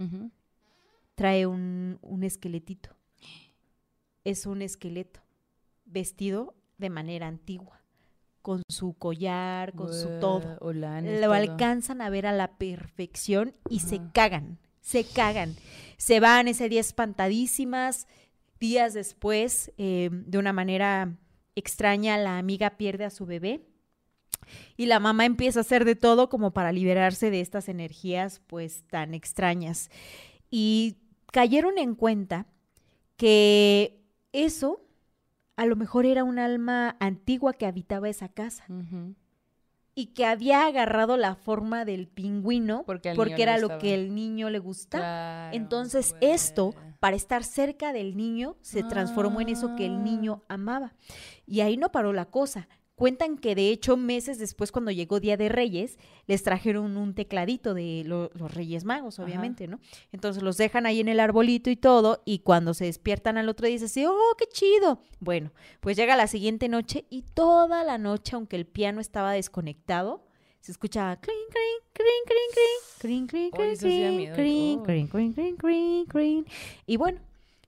[1.15, 2.95] trae un, un esqueletito.
[4.23, 5.21] Es un esqueleto
[5.85, 7.81] vestido de manera antigua,
[8.41, 10.57] con su collar, con su todo.
[10.61, 11.33] Lo todo.
[11.33, 15.55] alcanzan a ver a la perfección y se cagan, se cagan.
[15.97, 18.07] Se van ese día espantadísimas.
[18.59, 21.15] Días después, eh, de una manera
[21.55, 23.61] extraña, la amiga pierde a su bebé
[24.75, 28.83] y la mamá empieza a hacer de todo como para liberarse de estas energías pues
[28.89, 29.91] tan extrañas.
[30.49, 30.97] Y
[31.31, 32.47] cayeron en cuenta
[33.15, 34.01] que
[34.33, 34.81] eso
[35.55, 39.13] a lo mejor era un alma antigua que habitaba esa casa Ujú.
[39.99, 44.59] Y que había agarrado la forma del pingüino Porque era lo que el niño le
[44.59, 45.03] gustaba.
[45.03, 50.41] Claro, Entonces esto, para estar cerca del niño, se transformó en eso que el niño
[50.47, 50.93] amaba.
[51.45, 52.69] Y ahí no paró la cosa.
[52.99, 55.97] Cuentan que de hecho meses después, cuando llegó Día de Reyes,
[56.27, 59.25] les trajeron un tecladito de lo- los Reyes Magos, Ajá.
[59.25, 59.79] obviamente, ¿no?
[60.11, 63.67] Entonces los dejan ahí en el arbolito y todo, y cuando se despiertan al otro
[63.67, 64.99] día, dicen así, ¡oh, qué chido!
[65.21, 70.25] Bueno, pues llega la siguiente noche y toda la noche, aunque el piano estaba desconectado,
[70.59, 72.45] se escuchaba crin, crin, crin, crin,
[72.99, 76.45] crin, crin, crin, crin, crin, crin, crin, crin, crin.
[76.85, 77.21] Y bueno,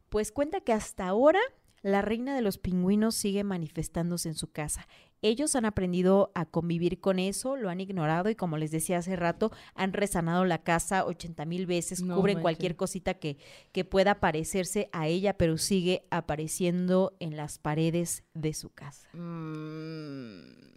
[0.10, 1.40] pues cuenta que hasta ahora
[1.82, 4.88] la reina de los pingüinos sigue manifestándose en su casa.
[5.24, 9.16] Ellos han aprendido a convivir con eso, lo han ignorado y como les decía hace
[9.16, 13.38] rato, han resanado la casa 80 mil veces, No cubren cualquier cosita que,
[13.72, 19.08] que pueda parecerse a ella, pero sigue apareciendo en las paredes de su casa.
[19.14, 20.72] Mm,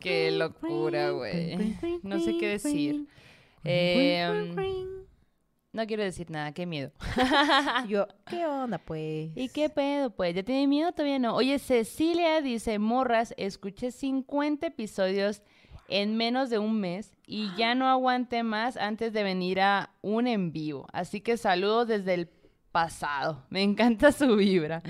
[0.00, 1.56] Qué locura, güey.
[2.02, 3.06] No sé qué decir.
[3.62, 5.06] Eh, crin,
[5.72, 6.90] no quiero decir nada, qué miedo.
[7.88, 9.30] Yo, ¿qué onda, pues?
[9.36, 10.10] ¿Y qué pedo?
[10.10, 10.92] Pues, ¿ya tiene miedo?
[10.92, 11.34] Todavía no.
[11.34, 15.42] Oye, Cecilia dice, morras, escuché 50 episodios
[15.88, 20.26] en menos de un mes y ya no aguanté más antes de venir a un
[20.26, 20.86] en vivo.
[20.92, 22.30] Así que saludos desde el
[22.72, 23.44] pasado.
[23.50, 24.82] Me encanta su vibra.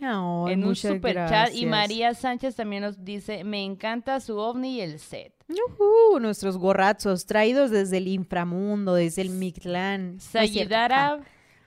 [0.00, 1.54] Ay, en un super chat.
[1.54, 1.66] Y.
[1.66, 5.33] María Sánchez también nos dice, me encanta su ovni y el set.
[6.20, 10.14] Nuestros gorrazos traídos desde el inframundo, desde el Mictlán.
[10.14, 10.20] No.
[10.20, 11.20] Sayidara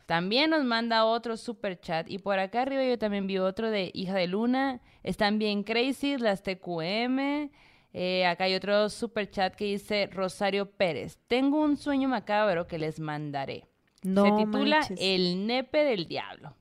[0.07, 2.09] también nos manda otro super chat.
[2.09, 4.81] Y por acá arriba yo también vi otro de Hija de Luna.
[5.03, 7.49] Están bien crazy las TQM.
[7.93, 11.17] Eh, acá hay otro super chat que dice Rosario Pérez.
[11.27, 13.65] Tengo un sueño macabro que les mandaré.
[14.03, 14.99] No Se titula manches.
[15.01, 16.55] El nepe del diablo.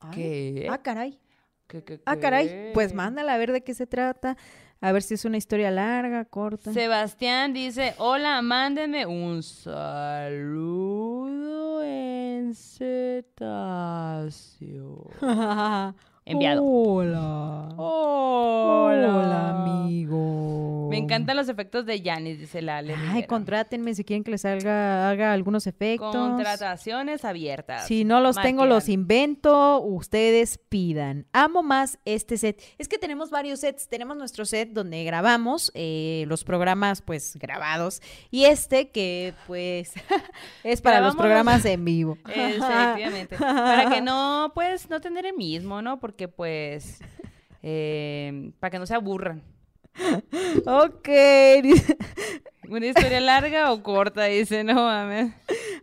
[0.00, 0.66] Ay, ¿Qué?
[0.70, 1.18] Ah, caray.
[1.66, 2.72] ¿Qué, qué, Ah, caray.
[2.72, 4.36] Pues mándala a ver de qué se trata.
[4.80, 6.72] A ver si es una historia larga, corta.
[6.72, 10.62] Sebastián dice, hola, mándenme un saludo
[11.82, 13.50] en cetáceo.
[16.28, 16.64] Enviado.
[16.64, 17.68] Hola.
[17.76, 19.50] Hola.
[19.62, 20.88] amigo.
[20.90, 22.94] Me encantan los efectos de Yanis, dice la Ale.
[22.94, 23.26] Ay, Rivera.
[23.26, 26.14] contrátenme si quieren que les haga, haga algunos efectos.
[26.14, 27.86] Contrataciones abiertas.
[27.86, 31.26] Si no los tengo, los invento, ustedes pidan.
[31.32, 32.62] Amo más este set.
[32.78, 33.88] Es que tenemos varios sets.
[33.88, 38.00] Tenemos nuestro set donde grabamos eh, los programas, pues, grabados.
[38.30, 39.92] Y este que, pues,
[40.64, 42.16] es para los programas en vivo.
[42.28, 43.36] Efectivamente.
[43.38, 46.00] Para que no, pues, no tener el mismo, ¿no?
[46.00, 46.98] Porque, pues,
[47.62, 49.42] eh, para que no se aburran.
[50.66, 51.08] ok.
[52.68, 54.24] ¿Una historia larga o corta?
[54.24, 55.32] Dice, no mames.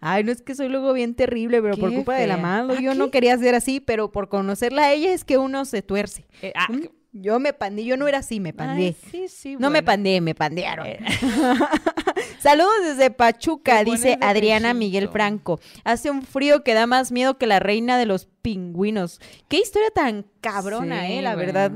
[0.01, 2.43] Ay, no es que soy luego bien terrible, pero por culpa de la fea.
[2.43, 2.73] mano.
[2.77, 5.81] ¿Ah, Yo no quería ser así, pero por conocerla a ella es que uno se
[5.81, 6.25] tuerce.
[6.41, 8.87] Eh, ah, Mm, Yo me pandé, yo no era así, me pandé.
[8.87, 10.87] ay, sí, sí, No me pandé, me pandearon.
[10.87, 10.99] Eh.
[12.39, 14.79] Saludos desde Pachuca, dice de Adriana pechito.
[14.79, 15.59] Miguel Franco.
[15.83, 19.21] Hace un frío que da más miedo que la reina de los pingüinos.
[19.47, 21.73] Qué historia tan cabrona, Sí, eh, la verdad.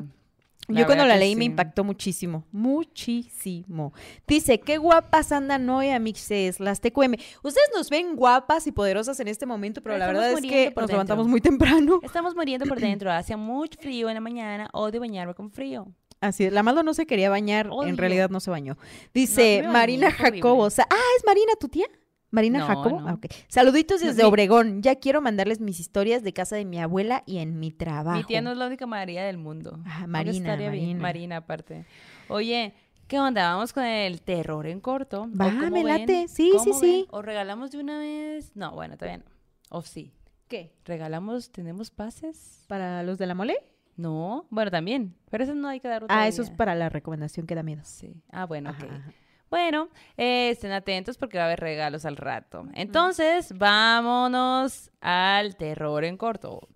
[0.68, 3.94] La Yo cuando la leí me impactó muchísimo, muchísimo.
[4.28, 7.14] Dice, qué guapas andan hoy, amixes, las TQM.
[7.42, 10.66] Ustedes nos ven guapas y poderosas en este momento, pero Pero la verdad es que
[10.66, 10.88] nos dentro.
[10.88, 12.00] levantamos muy temprano.
[12.04, 13.12] Estamos muriendo por dentro.
[13.12, 14.70] Hace mucho frío en la mañana.
[14.74, 15.88] Odio bañarme con frío.
[16.20, 18.78] Así es, la Maldo no se quería bañar, en realidad no se bañó.
[19.14, 20.12] Dice Marina.
[20.12, 20.66] Jacobo.
[20.66, 21.86] Ah, ¿es Marina tu tía?
[22.32, 23.02] Marina No, Jacobo.
[23.02, 23.08] no.
[23.08, 23.26] Ah, ok.
[23.48, 24.82] Saluditos desde mi- Obregón.
[24.82, 28.18] Ya quiero mandarles mis historias de casa de mi abuela y en mi trabajo.
[28.18, 29.80] Mi tía no es la única María del mundo.
[29.86, 30.70] Ah, Marina, bien.
[30.72, 31.02] Marina.
[31.02, 31.86] Marina, aparte.
[32.28, 32.74] Oye,
[33.08, 33.50] ¿qué onda?
[33.54, 35.24] Vamos con el terror en corto.
[35.24, 36.02] ¿O Va, me ven?
[36.02, 36.28] late.
[36.28, 36.86] Sí, sí, ¿Cómo sí.
[36.86, 37.06] ven?
[37.12, 38.52] ¿O regalamos de una vez?
[38.56, 39.26] No, bueno, todavía no.
[39.70, 40.12] O sí.
[40.50, 40.74] ¿Qué?
[40.86, 41.52] ¿Regalamos?
[41.52, 42.66] ¿Tenemos pases?
[42.68, 43.58] ¿Para los de la mole?
[43.96, 44.46] No.
[44.50, 45.16] Bueno, también.
[45.32, 47.82] Pero eso no hay que dar Ah, eso es para la recomendación que da miedo.
[47.84, 48.22] Sí.
[48.32, 48.76] Ah, bueno, ok.
[48.84, 49.12] Ajá, ajá.
[49.50, 52.66] Bueno, eh, estén atentos porque va a haber regalos al rato.
[52.74, 56.68] Entonces, vámonos al terror en corto.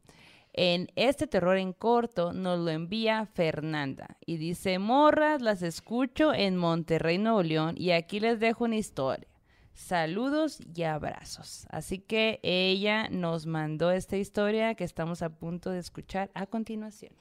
[0.54, 6.58] En este terror en corto nos lo envía Fernanda y dice, morras, las escucho en
[6.58, 9.28] Monterrey, Nuevo León y aquí les dejo una historia.
[9.74, 11.66] Saludos y abrazos.
[11.70, 17.14] Así que ella nos mandó esta historia que estamos a punto de escuchar a continuación.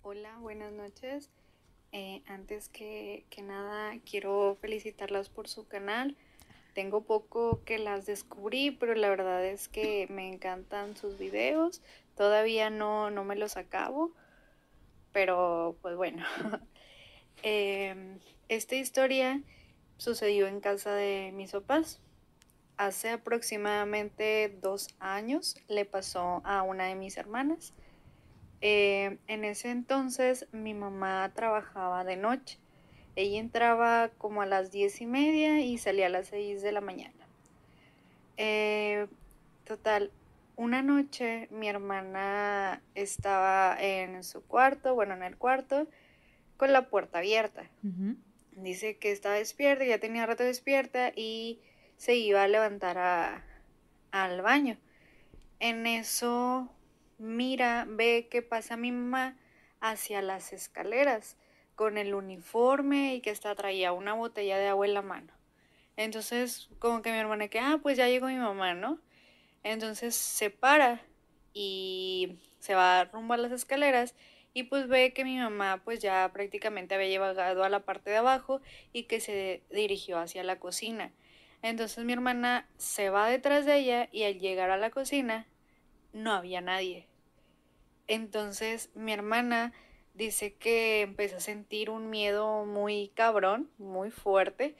[0.00, 1.30] Hola, buenas noches.
[1.98, 6.14] Eh, antes que, que nada, quiero felicitarlas por su canal.
[6.74, 11.80] Tengo poco que las descubrí, pero la verdad es que me encantan sus videos.
[12.14, 14.12] Todavía no, no me los acabo,
[15.12, 16.22] pero pues bueno.
[17.42, 18.18] Em,
[18.48, 19.42] esta historia
[19.96, 22.00] sucedió en casa de mis papás.
[22.76, 27.72] Hace aproximadamente dos años le pasó a una de mis hermanas.
[28.60, 32.58] Eh, en ese entonces mi mamá trabajaba de noche.
[33.14, 36.80] Ella entraba como a las diez y media y salía a las seis de la
[36.80, 37.26] mañana.
[38.36, 39.06] Eh,
[39.64, 40.10] total,
[40.56, 45.86] una noche mi hermana estaba en su cuarto, bueno, en el cuarto,
[46.56, 47.70] con la puerta abierta.
[48.52, 51.60] Dice que estaba despierta, ya tenía rato despierta y
[51.96, 53.42] se iba a levantar
[54.10, 54.78] al baño.
[55.60, 56.70] En eso
[57.18, 59.36] mira, ve que pasa mi mamá
[59.80, 61.36] hacia las escaleras
[61.74, 65.32] con el uniforme y que está traía una botella de agua en la mano.
[65.96, 69.00] Entonces, como que mi hermana que, ah, pues ya llegó mi mamá, ¿no?
[69.62, 71.00] Entonces se para
[71.52, 74.14] y se va rumbo a las escaleras
[74.54, 78.18] y pues ve que mi mamá pues ya prácticamente había llegado a la parte de
[78.18, 78.60] abajo
[78.92, 81.12] y que se dirigió hacia la cocina.
[81.62, 85.46] Entonces mi hermana se va detrás de ella y al llegar a la cocina
[86.16, 87.06] no había nadie.
[88.08, 89.72] Entonces mi hermana
[90.14, 94.74] dice que empezó a sentir un miedo muy cabrón, muy fuerte.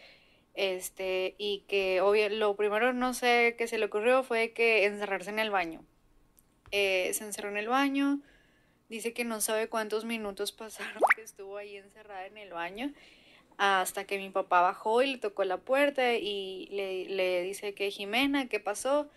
[0.55, 5.31] Este, y que obvio, lo primero no sé qué se le ocurrió fue que encerrarse
[5.31, 5.85] en el baño.
[6.71, 8.21] Eh, se encerró en el baño,
[8.89, 12.93] Dice que no sabe cuántos minutos pasaron que estuvo ahí encerrada en el baño
[13.59, 17.91] hasta que mi papá bajó y le tocó la puerta y le, le dice que
[17.91, 19.09] Jimena, ¿qué pasó?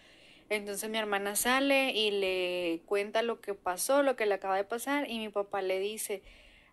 [0.50, 4.64] Entonces mi hermana sale y le cuenta lo que pasó, lo que le acaba de
[4.64, 6.24] pasar y mi papá le dice,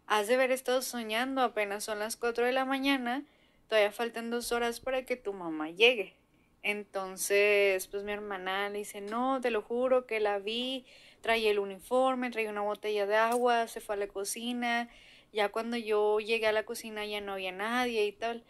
[0.07, 3.23] has de haber estado soñando, apenas son las 4 de la mañana,
[3.69, 6.15] todavía faltan dos horas para que tu mamá llegue.
[6.63, 10.85] Entonces, pues mi hermana le dice, no, te lo juro que la vi,
[11.21, 14.89] traía el uniforme, traía una botella de agua, se fue a la cocina.
[15.33, 18.43] Ya cuando yo llegué a la cocina ya no había nadie y tal.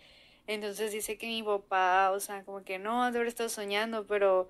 [0.46, 4.48] Entonces dice que mi papá, o sea, como que no, debe estar soñando, pero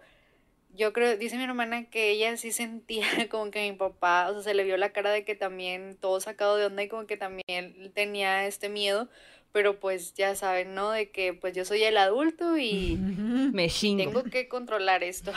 [0.74, 4.42] yo creo, dice mi hermana que ella sí sentía como que mi papá, o sea,
[4.42, 7.16] se le vio la cara de que también todo sacado de onda y como que
[7.16, 9.08] también tenía este miedo,
[9.52, 10.90] pero pues ya saben, ¿no?
[10.90, 12.96] De que pues yo soy el adulto y
[13.52, 15.32] me tengo que controlar esto.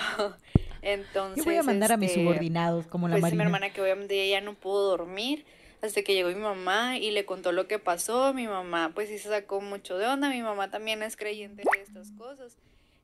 [0.82, 3.44] Entonces, Yo voy a mandar a mis este, subordinados como la pues marina.
[3.44, 5.46] mi hermana que obviamente ella no pudo dormir
[5.82, 8.34] hasta que llegó mi mamá y le contó lo que pasó.
[8.34, 10.30] Mi mamá pues sí se sacó mucho de onda.
[10.30, 12.58] Mi mamá también es creyente de estas cosas.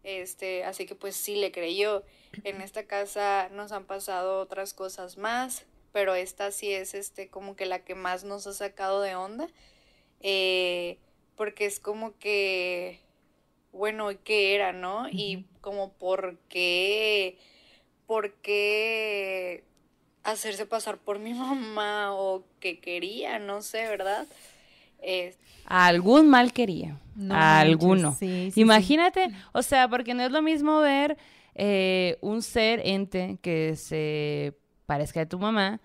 [0.06, 2.04] Este, así que pues sí le creyó.
[2.44, 7.56] En esta casa nos han pasado otras cosas más, pero esta sí es este como
[7.56, 9.48] que la que más nos ha sacado de onda.
[10.22, 11.00] Eh,
[11.36, 13.00] porque es como que,
[13.72, 15.10] bueno, ¿qué era, no?
[15.10, 17.38] Y como por qué
[18.06, 19.64] por qué
[20.24, 24.28] hacerse pasar por mi mamá o que quería, no sé, ¿verdad?
[25.06, 25.36] Eh,
[25.66, 27.00] Algún mal quería.
[27.16, 28.10] No Alguno.
[28.12, 31.18] manches, sí, sí, Imagínate, o sea, porque no es lo mismo ver
[31.54, 34.54] eh, un ser ente que se
[34.86, 35.80] parezca a tu mamá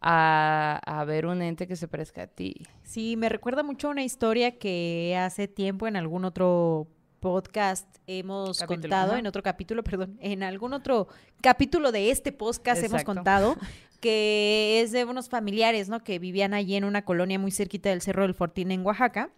[0.00, 2.54] a, a ver un ente que se parezca a ti.
[2.82, 6.86] Sí, me recuerda mucho a una historia que hace tiempo en algún otro
[7.20, 11.08] podcast hemos Capítulo, contado, en otro capítulo, perdón, en algún otro
[11.40, 13.56] capítulo de este podcast hemos contado,
[14.04, 16.04] que es de unos familiares, ¿no?
[16.04, 19.30] Que vivían allí en una colonia muy cerquita del Cerro del Fortín en Oaxaca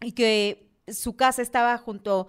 [0.00, 2.26] y que su casa estaba junto,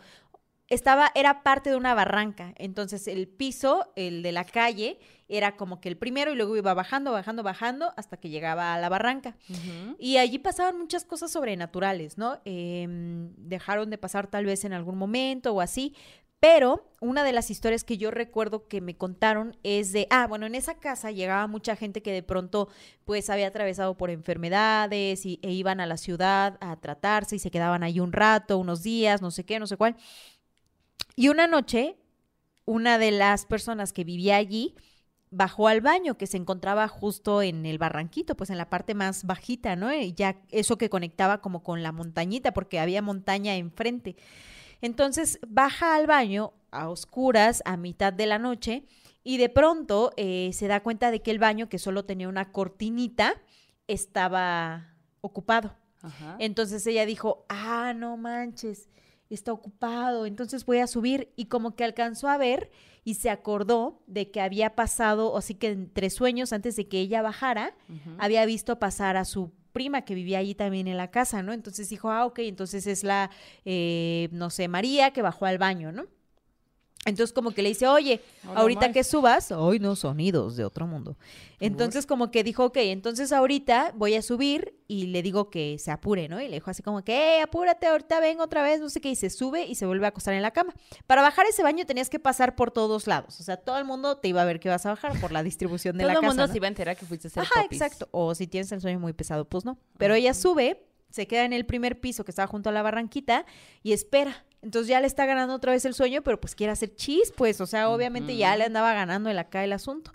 [0.67, 2.53] estaba, era parte de una barranca.
[2.57, 4.99] Entonces el piso, el de la calle,
[5.29, 8.79] era como que el primero y luego iba bajando, bajando, bajando hasta que llegaba a
[8.79, 9.35] la barranca.
[9.97, 12.39] Y allí pasaban muchas cosas sobrenaturales, ¿no?
[12.45, 15.95] Em, dejaron de pasar tal vez en algún momento o así.
[16.39, 20.45] Pero una de las historias que yo recuerdo que me contaron es de, ah, bueno,
[20.45, 22.69] en esa casa llegaba mucha gente que de pronto
[23.05, 27.49] pues había atravesado por enfermedades y, e iban a la ciudad a tratarse y se
[27.49, 29.95] quedaban ahí un rato, unos días, no sé qué, no sé cuál.
[31.15, 31.97] Y una noche,
[32.65, 34.75] una de las personas que vivía allí
[35.31, 39.25] bajó al baño que se encontraba justo en el barranquito, pues en la parte más
[39.25, 39.91] bajita, ¿no?
[39.93, 44.15] Ya eso que conectaba como con la montañita, porque había montaña enfrente.
[44.81, 48.85] Entonces baja al baño a oscuras, a mitad de la noche,
[49.23, 52.51] y de pronto eh, se da cuenta de que el baño, que solo tenía una
[52.51, 53.41] cortinita,
[53.87, 55.75] estaba ocupado.
[56.01, 56.37] Ajá.
[56.39, 58.89] Entonces ella dijo, ah, no manches,
[59.29, 62.69] está ocupado, entonces voy a subir y como que alcanzó a ver
[63.03, 67.21] y se acordó de que había pasado, así que entre sueños, antes de que ella
[67.21, 67.75] bajara,
[68.17, 71.53] había visto pasar a su prima que vivía allí también en la casa, ¿no?
[71.53, 73.29] Entonces dijo, ah, ok, entonces es la,
[73.63, 76.07] eh, no sé, María que bajó al baño, ¿no?
[77.07, 80.85] Entonces como que le dice, oye, Hola, ahorita que subas, hoy no sonidos de otro
[80.85, 81.17] mundo.
[81.59, 85.89] Entonces como que dijo, ok, entonces ahorita voy a subir y le digo que se
[85.89, 86.39] apure, ¿no?
[86.39, 89.09] Y le dijo así como que, eh, apúrate, ahorita vengo otra vez, no sé qué,
[89.09, 90.73] y se sube y se vuelve a acostar en la cama.
[91.07, 94.17] Para bajar ese baño tenías que pasar por todos lados, o sea, todo el mundo
[94.17, 96.19] te iba a ver que ibas a bajar por la distribución de Todo la el
[96.21, 96.27] casa.
[96.27, 96.51] mundo ¿no?
[96.51, 97.81] se iba a enterar que fuiste a hacer Ajá, popis.
[97.81, 98.07] exacto.
[98.11, 99.77] O si tienes el sueño muy pesado, pues no.
[99.97, 103.45] Pero ella sube, se queda en el primer piso que estaba junto a la barranquita
[103.83, 104.45] y espera.
[104.61, 107.61] Entonces ya le está ganando otra vez el sueño, pero pues quiere hacer chis, pues,
[107.61, 110.11] o sea, obviamente ya le andaba ganando el acá el asunto.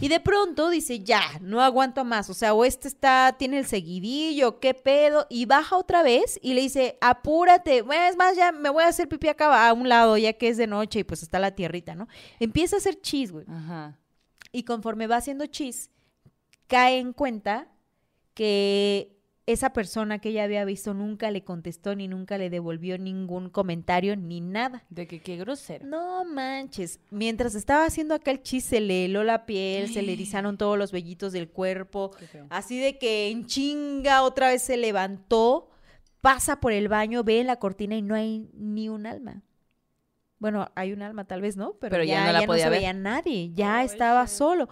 [0.00, 3.66] Y de pronto dice, ya, no aguanto más, o sea, o este está, tiene el
[3.66, 8.52] seguidillo, qué pedo, y baja otra vez y le dice, apúrate, bueno, es más, ya
[8.52, 11.04] me voy a hacer pipí acá a un lado, ya que es de noche y
[11.04, 12.08] pues está la tierrita, ¿no?
[12.40, 13.44] Empieza a hacer chis, güey.
[13.48, 13.98] Ajá.
[14.50, 15.90] Y conforme va haciendo chis,
[16.68, 17.68] cae en cuenta
[18.32, 19.13] que
[19.46, 24.16] esa persona que ella había visto nunca le contestó ni nunca le devolvió ningún comentario
[24.16, 24.84] ni nada.
[24.88, 25.84] De que qué grosera.
[25.84, 26.98] No manches.
[27.10, 30.78] Mientras estaba haciendo acá el chis, se le heló la piel, se le erizaron todos
[30.78, 32.12] los vellitos del cuerpo.
[32.48, 35.68] Así de que en chinga otra vez se levantó,
[36.22, 39.42] pasa por el baño, ve en la cortina y no hay ni un alma.
[40.38, 41.72] Bueno, hay un alma tal vez, ¿no?
[41.80, 42.78] Pero, Pero ya ya, no la ya podía se ver.
[42.80, 44.68] veía nadie, ya estaba solo.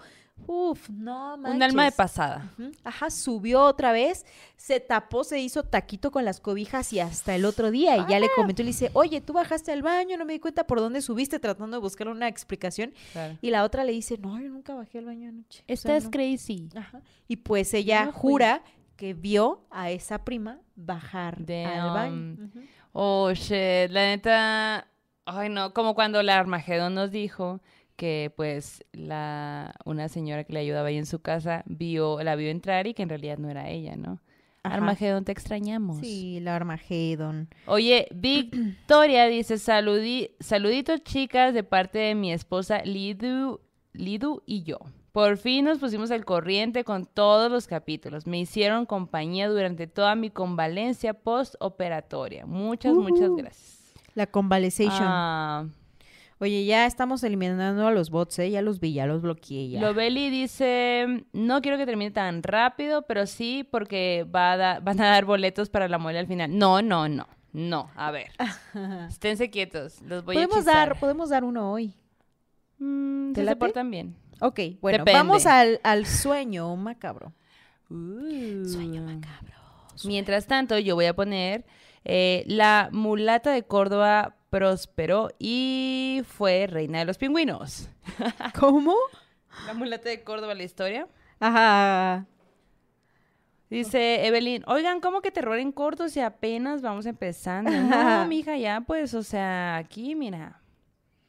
[0.47, 1.57] Uf, no manches.
[1.57, 2.53] Un alma de pasada.
[2.85, 4.25] Ajá, subió otra vez,
[4.57, 7.97] se tapó, se hizo taquito con las cobijas y hasta el otro día.
[7.97, 10.39] Y ya le comentó y le dice, oye, tú bajaste al baño, no me di
[10.41, 12.93] cuenta por dónde subiste, tratando de buscar una explicación.
[13.13, 13.37] Claro.
[13.41, 15.61] Y la otra le dice, no, yo nunca bajé al baño anoche.
[15.63, 16.11] O sea, Estás no".
[16.11, 16.69] crazy.
[16.77, 17.01] Ajá.
[17.29, 18.63] Y pues ella No jura
[18.97, 21.95] que vio a esa prima bajar al Damn.
[21.95, 22.37] baño.
[22.47, 22.61] Ujú.
[22.93, 23.91] Oh, shit.
[23.91, 24.87] La neta.
[25.25, 25.73] Ay, no.
[25.73, 27.61] Como cuando la Armagedón nos dijo
[27.97, 32.51] que, pues, la una señora que le ayudaba ahí en su casa vio, la vio
[32.51, 34.21] entrar y que en realidad no era ella, ¿no?
[34.65, 34.77] Ajá.
[34.77, 35.99] Armagedón, te extrañamos.
[35.99, 37.49] Sí, la Armagedón.
[37.67, 43.61] Oye, Victoria dice, Saludi saluditos chicas de parte de mi esposa Lidu,
[43.93, 44.79] Lidu y yo.
[45.11, 48.27] Por fin nos pusimos al corriente con todos los capítulos.
[48.27, 52.47] Me hicieron compañía durante toda mi convalencia postoperatoria.
[52.47, 53.93] Muchas, muchas gracias.
[54.15, 55.03] La convalesation.
[55.03, 55.67] Ah,
[56.43, 58.51] Oye, ya estamos eliminando a los bots, ¿eh?
[58.51, 59.81] Ya los vi, ya los bloqueé ya.
[59.81, 65.01] Loveli dice, no quiero que termine tan rápido, pero sí porque va a da- van
[65.01, 66.59] a dar boletos para la muela al final.
[66.59, 67.91] No, no, no, no.
[67.95, 68.33] A ver,
[69.09, 70.89] esténse quietos, los voy a podemos hechizar.
[70.89, 71.95] dar, podemos dar uno hoy.
[72.79, 74.17] Mm, ¿Te se portan bien.
[74.41, 75.13] Ok, bueno, Depende.
[75.19, 77.33] vamos al, al sueño macabro.
[77.89, 79.55] Sueño macabro.
[80.05, 81.65] Mientras tanto, yo voy a poner
[82.05, 87.89] eh, la mulata de Córdoba prosperó y fue reina de los pingüinos.
[88.61, 88.95] ¿Cómo?
[89.67, 91.09] La mulata de Córdoba, la historia.
[91.41, 92.27] Ajá.
[93.71, 97.71] Dice Evelyn, oigan, ¿cómo que terror en corto si apenas vamos empezando?
[97.71, 100.61] No, mija, ya pues, o sea, aquí, mira,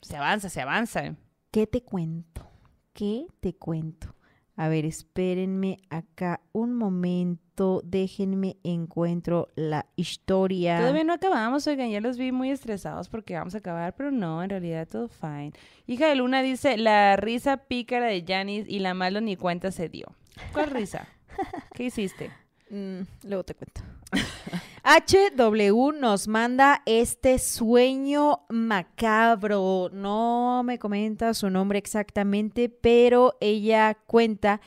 [0.01, 1.15] se avanza, se avanza.
[1.49, 2.45] ¿Qué te cuento?
[2.91, 4.17] ¿Qué te cuento?
[4.57, 7.42] A ver, espérenme acá un momento.
[7.83, 10.79] Déjenme encuentro la historia.
[10.79, 14.41] Todavía no acabamos, oigan, ya los vi muy estresados porque vamos a acabar, pero no,
[14.41, 15.53] en realidad todo fine.
[15.85, 19.87] Hija de Luna dice, la risa pícara de Janis y la malo ni cuenta se
[19.87, 20.07] dio.
[20.51, 21.07] ¿Cuál risa?
[21.73, 22.31] ¿Qué hiciste?
[22.69, 23.81] Mm, luego te cuento.
[24.83, 29.89] HW nos manda este sueño macabro.
[29.93, 34.59] No me comenta su nombre exactamente, pero ella cuenta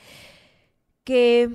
[1.03, 1.49] que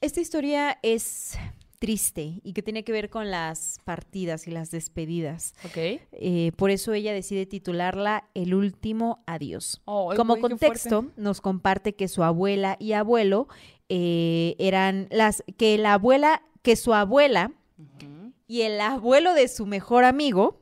[0.00, 1.38] esta historia es
[1.78, 5.54] triste y que tiene que ver con las partidas y las despedidas.
[5.64, 6.00] ¿Ok?
[6.12, 9.80] Eh, por eso ella decide titularla El último adiós.
[9.86, 13.48] Ay, Como contexto, nos comparte que su abuela y abuelo
[13.88, 17.52] eh, eran las que la abuela, que su abuela
[18.46, 20.60] y el abuelo de su mejor amigo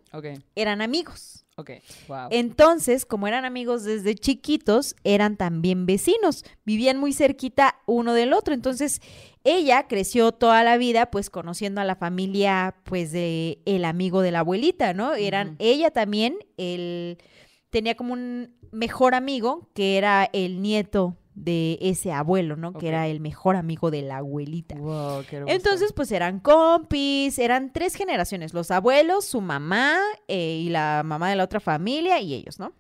[0.54, 1.45] eran amigos.
[1.56, 1.70] Ok,
[2.08, 2.28] wow.
[2.30, 8.54] Entonces, como eran amigos desde chiquitos, eran también vecinos, vivían muy cerquita uno del otro.
[8.54, 9.00] Entonces,
[9.44, 14.32] ella creció toda la vida pues conociendo a la familia pues de el amigo de
[14.32, 15.14] la abuelita, ¿no?
[15.14, 17.18] Eran ella también, el
[17.70, 22.72] tenía como un mejor amigo que era el nieto de ese abuelo, ¿no?
[22.72, 24.74] Que era el mejor amigo de la abuelita.
[24.74, 25.22] Wow.
[25.46, 29.98] Entonces, pues eran compis, eran tres generaciones, los abuelos, su mamá
[30.28, 32.72] eh, y la mamá de la otra familia y ellos, ¿no?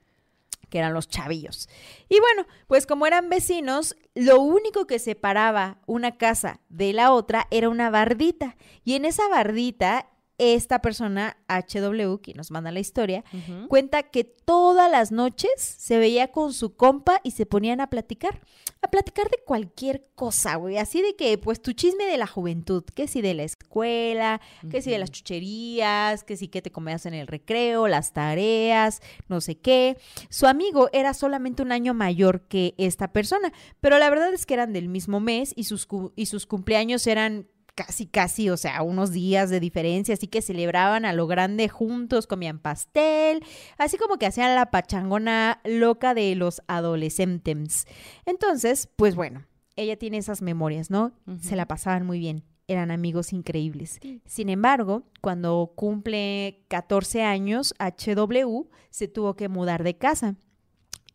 [0.70, 1.68] Que eran los chavillos.
[2.08, 7.46] Y bueno, pues como eran vecinos, lo único que separaba una casa de la otra
[7.50, 8.56] era una bardita.
[8.84, 10.08] Y en esa bardita,
[10.38, 13.24] esta persona, HW, que nos manda la historia,
[13.68, 18.40] cuenta que todas las noches se veía con su compa y se ponían a platicar.
[18.82, 20.76] A platicar de cualquier cosa, güey.
[20.76, 22.84] Así de que, pues, tu chisme de la juventud.
[22.94, 24.40] Que si de la escuela,
[24.70, 29.00] que si de las chucherías, que si que te comías en el recreo, las tareas,
[29.28, 29.96] no sé qué.
[30.28, 34.54] Su amigo era solamente un año mayor que esta persona, pero la verdad es que
[34.54, 38.82] eran del mismo mes y sus, cu- y sus cumpleaños eran casi, casi, o sea,
[38.82, 43.44] unos días de diferencia, así que celebraban a lo grande juntos, comían pastel,
[43.78, 47.86] así como que hacían la pachangona loca de los adolescentes.
[48.24, 49.46] Entonces, pues bueno,
[49.76, 51.12] ella tiene esas memorias, ¿no?
[51.40, 54.00] Se la pasaban muy bien, eran amigos increíbles.
[54.24, 60.36] Sin embargo, cuando cumple 14 años, HW se tuvo que mudar de casa.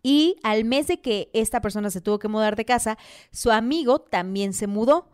[0.03, 2.97] Y al mes de que esta persona se tuvo que mudar de casa,
[3.31, 5.10] su amigo también se mudó.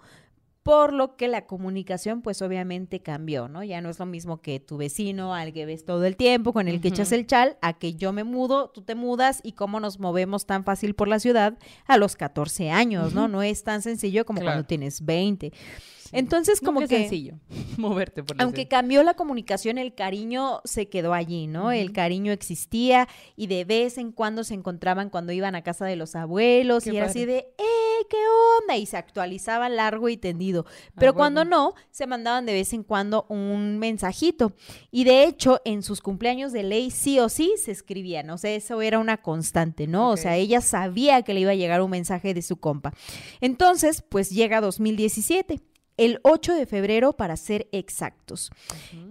[0.67, 3.63] Por lo que la comunicación, pues obviamente cambió, ¿no?
[3.63, 6.67] Ya no es lo mismo que tu vecino, al que ves todo el tiempo, con
[6.67, 9.79] el que echas el chal, a que yo me mudo, tú te mudas y cómo
[9.79, 11.57] nos movemos tan fácil por la ciudad
[11.87, 13.27] a los 14 años, ¿no?
[13.29, 14.55] No es tan sencillo como Claro.
[14.55, 15.53] cuando tienes 20.
[16.11, 16.87] Entonces, como que...
[16.87, 17.39] sencillo
[17.77, 18.69] moverte por la Aunque ciudad.
[18.69, 21.71] cambió la comunicación, el cariño se quedó allí, ¿no?
[21.71, 25.95] El cariño existía y de vez en cuando se encontraban cuando iban a casa de
[25.95, 28.17] los abuelos Qué y era así de, ¡eh, qué
[28.61, 28.77] onda!
[28.77, 30.65] Y se actualizaban largo y tendido.
[30.95, 31.17] Pero huevo.
[31.17, 34.53] cuando no, se mandaban de vez en cuando un mensajito.
[34.91, 38.29] Y de hecho, en sus cumpleaños de ley sí o sí se escribían.
[38.29, 40.09] O sea, eso era una constante, ¿no?
[40.09, 42.93] O sea, ella sabía que le iba a llegar un mensaje de su compa.
[43.41, 45.61] Entonces, pues llega 2017
[45.97, 48.51] el 8 de febrero para ser exactos.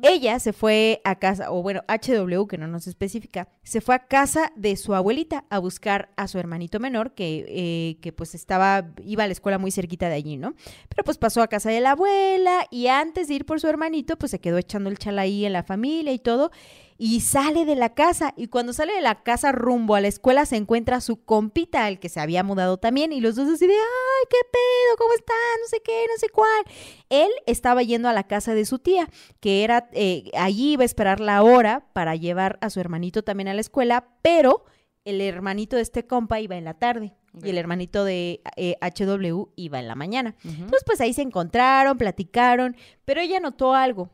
[0.03, 4.07] Ella se fue a casa, o bueno, HW, que no nos especifica, se fue a
[4.07, 8.93] casa de su abuelita a buscar a su hermanito menor, que, eh, que pues estaba,
[9.05, 10.55] iba a la escuela muy cerquita de allí, ¿no?
[10.89, 14.17] Pero pues pasó a casa de la abuela y antes de ir por su hermanito,
[14.17, 16.53] pues se quedó echando el chal ahí en la familia y todo.
[16.99, 18.33] Y sale de la casa.
[18.37, 21.99] Y cuando sale de la casa rumbo a la escuela, se encuentra su compita, al
[21.99, 23.13] que se había mudado también.
[23.13, 25.37] Y los dos así de, ay, qué pedo, ¿cómo están?
[25.61, 26.65] No sé qué, no sé cuál.
[27.11, 29.11] Él estaba yendo a la casa de su tía,
[29.41, 33.49] que era, eh, allí iba a esperar la hora para llevar a su hermanito también
[33.49, 34.65] a la escuela, pero
[35.05, 37.15] el hermanito de este compa iba en la tarde.
[37.43, 40.35] Y el hermanito de eh, HW iba en la mañana.
[40.43, 44.09] Entonces, pues ahí se encontraron, platicaron, pero ella notó algo,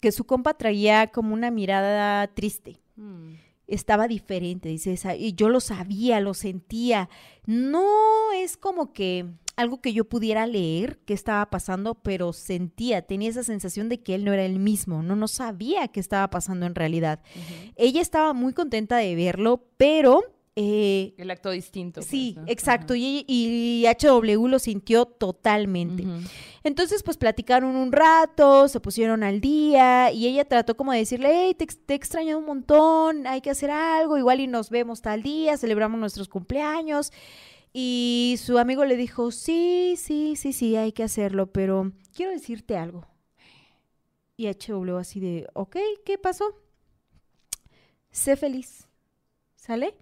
[0.00, 2.80] que su compa traía como una mirada triste.
[2.96, 3.34] Mm.
[3.68, 7.08] Estaba diferente, dice esa, y yo lo sabía, lo sentía.
[7.46, 7.86] No
[8.34, 13.42] es como que algo que yo pudiera leer qué estaba pasando, pero sentía, tenía esa
[13.42, 16.74] sensación de que él no era el mismo, no, no sabía qué estaba pasando en
[16.74, 17.20] realidad.
[17.74, 20.22] Ella estaba muy contenta de verlo, pero
[20.58, 22.00] eh, El acto distinto.
[22.00, 22.44] pues, Sí, ¿no?
[22.46, 22.94] exacto.
[22.94, 26.04] Y, y HW lo sintió totalmente.
[26.64, 31.28] Entonces, pues platicaron un rato, se pusieron al día y ella trató como de decirle,
[31.30, 35.02] hey, te, te he extrañado un montón, hay que hacer algo, igual y nos vemos
[35.02, 37.12] tal día, celebramos nuestros cumpleaños.
[37.78, 42.74] Y su amigo le dijo, sí, sí, sí, sí, hay que hacerlo, pero quiero decirte
[42.74, 43.06] algo.
[44.34, 45.76] Y HW así de, ok,
[46.06, 46.46] ¿qué pasó?
[48.10, 48.88] Sé feliz,
[49.56, 49.94] ¿sale?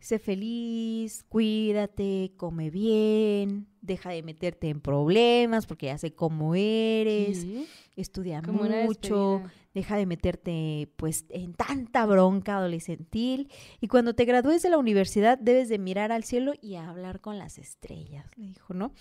[0.00, 7.46] Sé feliz, cuídate, come bien, deja de meterte en problemas porque ya sé cómo eres,
[7.94, 9.44] estudia como mucho.
[9.74, 15.38] Deja de meterte pues en tanta bronca adolescentil y cuando te gradúes de la universidad
[15.38, 18.92] debes de mirar al cielo y hablar con las estrellas, le dijo, ¿no?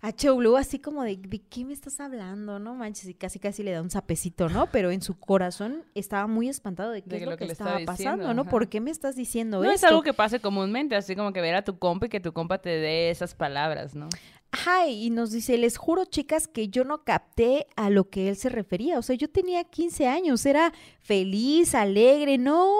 [0.00, 2.60] HW así como de, ¿de qué me estás hablando?
[2.60, 4.70] No manches, y casi casi le da un sapecito, ¿no?
[4.70, 7.46] Pero en su corazón estaba muy espantado de qué De es lo, lo que, que
[7.46, 8.42] le estaba diciendo, pasando, ¿no?
[8.42, 8.50] ajá.
[8.50, 9.74] ¿Por qué me estás diciendo No esto?
[9.74, 12.32] es algo que pase comúnmente, así como que ver a tu compa y que tu
[12.32, 14.08] compa te dé esas palabras, ¿no?
[14.50, 18.36] Ajá, y nos dice, les juro, chicas, que yo no capté a lo que él
[18.36, 18.98] se refería.
[18.98, 20.72] O sea, yo tenía 15 años, era
[21.02, 22.74] feliz, alegre, no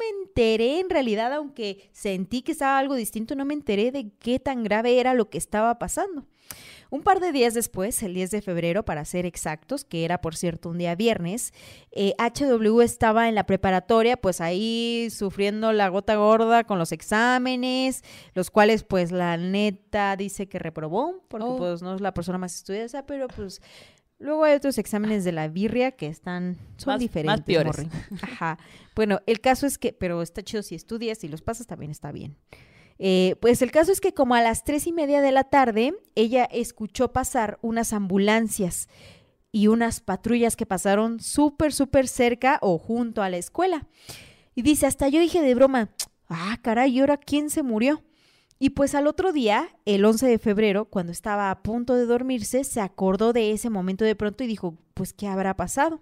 [0.00, 4.40] me enteré en realidad, aunque sentí que estaba algo distinto, no me enteré de qué
[4.40, 6.26] tan grave era lo que estaba pasando.
[6.92, 10.36] Un par de días después, el 10 de febrero, para ser exactos, que era por
[10.36, 11.54] cierto un día viernes,
[11.90, 18.02] eh, HW estaba en la preparatoria, pues ahí sufriendo la gota gorda con los exámenes,
[18.34, 21.56] los cuales pues la neta dice que reprobó, porque Oh.
[21.56, 23.62] pues no es la persona más estudiosa, pero pues
[24.18, 27.44] Luego hay otros exámenes de la birria que están, son Más- más diferentes.
[27.44, 27.76] peores.
[28.22, 28.56] Ajá.
[28.94, 32.12] Bueno, el caso es que, pero está chido si estudias y los pasas, también está
[32.12, 32.36] bien.
[32.98, 35.94] Eh, pues el caso es que como a las tres y media de la tarde,
[36.14, 38.88] ella escuchó pasar unas ambulancias
[39.50, 43.86] y unas patrullas que pasaron súper, súper cerca o junto a la escuela.
[44.54, 45.90] Y dice, hasta yo dije de broma,
[46.28, 48.02] ah, caray, ¿y ahora quién se murió?
[48.58, 52.62] Y pues al otro día, el 11 de febrero, cuando estaba a punto de dormirse,
[52.62, 56.00] se acordó de ese momento de pronto y dijo, pues, ¿qué habrá pasado?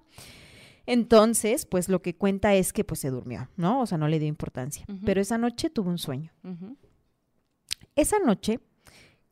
[0.90, 3.80] Entonces, pues lo que cuenta es que pues se durmió, ¿no?
[3.80, 4.84] O sea, no le dio importancia.
[5.04, 6.32] Pero esa noche tuvo un sueño.
[7.94, 8.58] Esa noche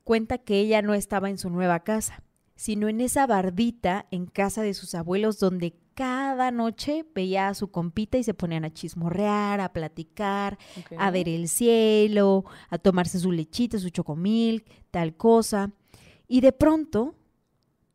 [0.04, 2.22] cuenta que ella no estaba en su nueva casa,
[2.54, 7.72] sino en esa bardita en casa de sus abuelos donde cada noche veía a su
[7.72, 10.58] compita y se ponían a chismorrear, a platicar,
[10.96, 15.72] a ver el cielo, a tomarse su lechita, su chocomilk, tal cosa.
[16.28, 17.16] Y de pronto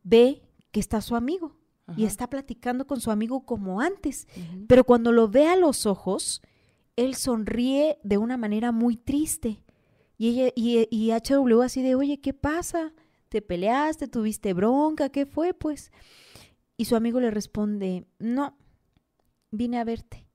[0.02, 1.56] ve que está su amigo
[1.96, 4.26] y está platicando con su amigo como antes.
[4.68, 6.42] Pero cuando lo ve a los ojos,
[6.96, 9.62] él sonríe de una manera muy triste.
[10.16, 12.92] Y, ella, y, y HW así de, oye, ¿qué pasa?
[13.28, 14.08] ¿Te peleaste?
[14.08, 15.08] ¿Tuviste bronca?
[15.08, 15.54] ¿Qué fue?
[15.54, 15.90] Pues.
[16.76, 18.56] Y su amigo le responde, no,
[19.50, 20.26] vine a verte.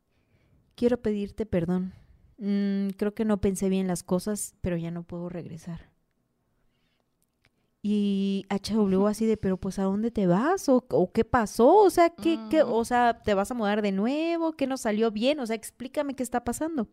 [0.76, 1.94] Quiero pedirte perdón.
[2.38, 5.90] Mm, creo que no pensé bien las cosas, pero ya no puedo regresar.
[7.82, 10.68] Y HW así de, pero pues ¿a dónde te vas?
[10.68, 11.76] ¿O, o qué pasó?
[11.78, 12.72] O sea, ¿qué, qué- Mm.
[12.74, 14.52] o sea, ¿te vas a mudar de nuevo?
[14.54, 15.40] ¿Qué no salió bien?
[15.40, 16.90] O sea, explícame qué está pasando.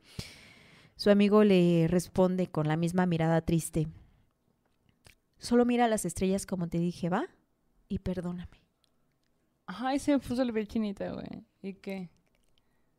[0.95, 3.89] Su amigo le responde con la misma mirada triste.
[5.39, 7.27] Solo mira las estrellas como te dije, ¿va?
[7.89, 8.63] Y perdóname.
[9.67, 11.45] Ay, se me puso la piel chinita, güey.
[11.63, 12.09] ¿Y qué?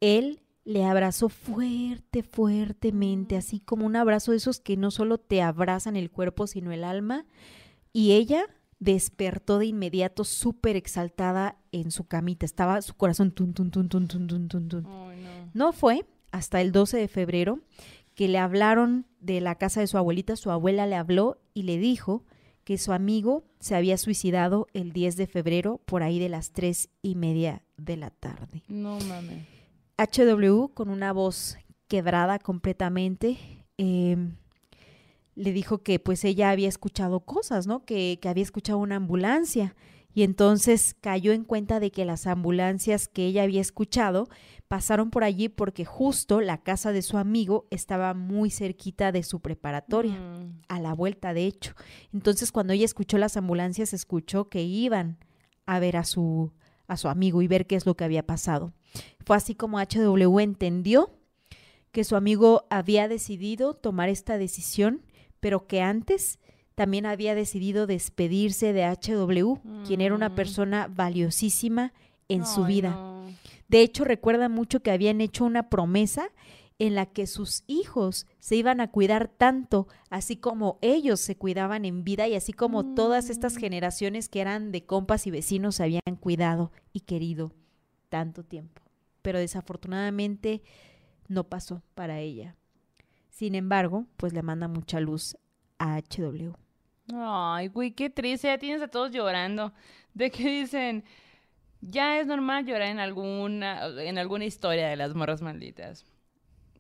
[0.02, 5.42] Él le abrazó fuerte, fuertemente, así como un abrazo de esos que no solo te
[5.42, 7.26] abrazan el cuerpo, sino el alma.
[7.98, 8.46] Y ella
[8.78, 12.46] despertó de inmediato súper exaltada en su camita.
[12.46, 14.86] Estaba su corazón tun, tun, tun, tun, tun, tun, tun, tun.
[14.86, 15.50] Ay, no.
[15.56, 17.60] No fue hasta el 12 de febrero
[18.14, 20.36] que le hablaron de la casa de su abuelita.
[20.36, 22.24] Su abuela le habló y le dijo
[22.64, 26.90] que su amigo se había suicidado el 10 de febrero por ahí de las tres
[27.02, 28.62] y media de la tarde.
[28.68, 29.48] No mames.
[29.98, 31.58] HW, con una voz
[31.88, 33.40] quebrada completamente,
[33.80, 34.18] eh,
[35.38, 37.86] le dijo que pues ella había escuchado cosas, ¿no?
[37.86, 39.76] Que, que había escuchado una ambulancia.
[40.14, 44.28] Y entonces cayó en cuenta de que las ambulancias que ella había escuchado
[44.68, 49.40] pasaron por allí porque justo la casa de su amigo estaba muy cerquita de su
[49.42, 50.62] preparatoria Mm.
[50.70, 51.74] a la vuelta, de hecho.
[52.12, 55.20] Entonces, cuando ella escuchó las ambulancias, escuchó que iban
[55.68, 56.52] a ver a su,
[56.88, 58.74] a su amigo y ver qué es lo que había pasado.
[59.24, 61.12] Fue así como HW entendió
[61.92, 65.04] que su amigo había decidido tomar esta decisión,
[65.40, 66.40] pero que antes
[66.76, 70.36] también había decidido despedirse de HW, quien era una Mm.
[70.36, 71.94] persona valiosísima
[72.30, 72.92] en su vida.
[72.92, 73.18] no.
[73.70, 76.30] De hecho, recuerda mucho que habían hecho una promesa
[76.80, 81.84] en la que sus hijos se iban a cuidar tanto, así como ellos se cuidaban
[81.84, 85.84] en vida y así como todas estas generaciones que eran de compas y vecinos se
[85.84, 87.52] habían cuidado y querido
[88.10, 88.82] tanto tiempo.
[89.24, 90.62] Pero desafortunadamente
[91.28, 92.56] no pasó para ella.
[93.38, 95.38] Sin embargo, pues le manda mucha luz
[95.78, 96.54] a HW.
[97.14, 98.48] Ay, güey, qué triste.
[98.48, 99.72] Ya tienes a todos llorando.
[100.16, 101.04] De que dicen,
[101.82, 106.04] ya es normal llorar en alguna, en alguna historia de las morras malditas.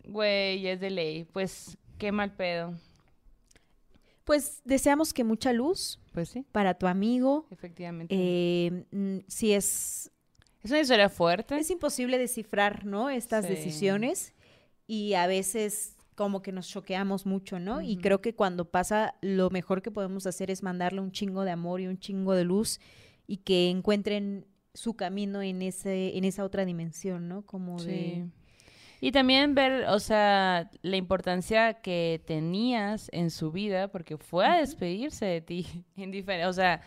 [0.03, 1.25] Güey, es de ley.
[1.25, 2.73] Pues, qué mal pedo.
[4.23, 7.45] Pues deseamos que mucha luz Pues sí, para tu amigo.
[7.51, 8.15] efectivamente.
[8.17, 10.11] Eh, mm, si es
[10.63, 11.55] es una historia fuerte.
[11.55, 13.11] Es imposible descifrar, ¿no?
[13.11, 13.51] Estas Sí.
[13.53, 14.33] decisiones
[14.87, 17.79] y a veces como que nos choqueamos mucho, ¿no?
[17.79, 21.51] Y creo que cuando pasa, lo mejor que podemos hacer es mandarle un chingo de
[21.51, 22.79] amor y un chingo de luz
[23.27, 27.43] y que encuentren su camino en ese en esa otra dimensión, ¿no?
[27.43, 27.87] Como Sí.
[27.87, 28.27] de
[28.99, 34.57] Y también ver, o sea, la importancia que tenías en su vida, porque fue a
[34.57, 35.67] despedirse de ti,
[35.97, 36.81] en o sea,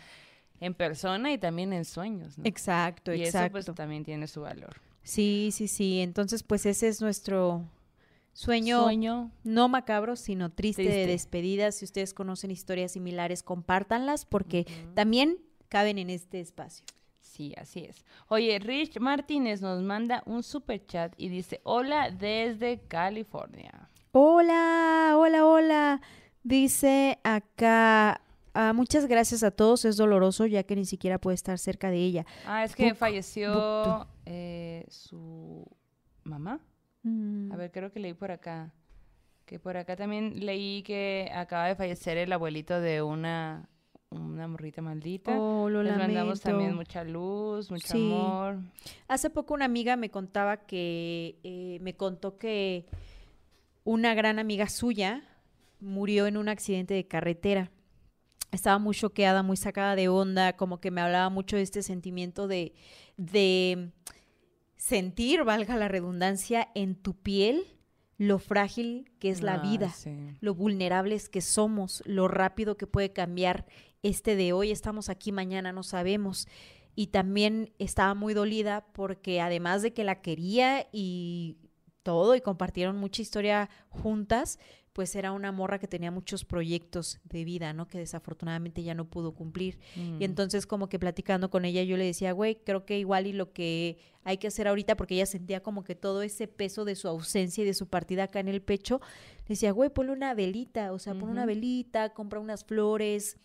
[0.59, 2.43] en persona y también en sueños, ¿no?
[2.45, 3.51] Exacto, y eso exacto.
[3.53, 4.75] pues también tiene su valor.
[5.03, 6.01] Sí, sí, sí.
[6.01, 7.63] Entonces, pues ese es nuestro
[8.33, 9.31] sueño, Sueño.
[9.43, 11.71] no macabro, sino triste, de despedida.
[11.71, 15.37] Si ustedes conocen historias similares, compártanlas porque también
[15.69, 16.85] caben en este espacio.
[17.19, 18.03] Sí, así es.
[18.27, 23.89] Oye, Rich Martínez nos manda un super chat y dice, hola desde California.
[24.11, 26.01] Hola, hola, hola.
[26.43, 28.21] Dice acá,
[28.53, 29.85] ah, muchas gracias a todos.
[29.85, 32.25] Es doloroso ya que ni siquiera puede estar cerca de ella.
[32.45, 35.65] Ah, es que Buk- falleció eh, su
[36.23, 36.59] mamá.
[37.03, 38.73] Mm, A ver, creo que leí por acá.
[39.45, 43.67] Que por acá también leí que acaba de fallecer el abuelito de una
[44.11, 45.31] una morrita maldita.
[45.39, 48.11] Oh, lo Les mandamos también mucha luz, mucho Sí.
[48.11, 48.59] amor.
[49.07, 52.87] Hace poco una amiga me contaba que, eh, me contó que
[53.85, 55.23] una gran amiga suya
[55.79, 57.71] murió en un accidente de carretera.
[58.51, 62.49] Estaba muy choqueada, muy sacada de onda, como que me hablaba mucho de este sentimiento
[62.49, 62.73] de,
[63.15, 63.91] de
[64.81, 67.77] sentir, valga la redundancia, en tu piel
[68.17, 70.11] lo frágil que es la vida sí.
[70.41, 73.67] lo vulnerables que somos, lo rápido que puede cambiar
[74.01, 76.47] este de hoy, estamos aquí, mañana no sabemos.
[76.95, 81.57] Y también estaba muy dolida porque además de que la quería y
[82.01, 84.57] todo, y compartieron mucha historia juntas,
[84.93, 87.87] pues era una morra que tenía muchos proyectos de vida, ¿no?
[87.87, 89.77] Que desafortunadamente ya no pudo cumplir.
[89.95, 90.21] Y Mm.
[90.23, 93.53] entonces como que platicando con ella yo le decía, güey, creo que igual y lo
[93.53, 97.07] que hay que hacer ahorita, porque ella sentía como que todo ese peso de su
[97.07, 98.99] ausencia y de su partida acá en el pecho,
[99.47, 103.37] le decía, güey, ponle una velita, o sea, pon una velita, compra unas flores,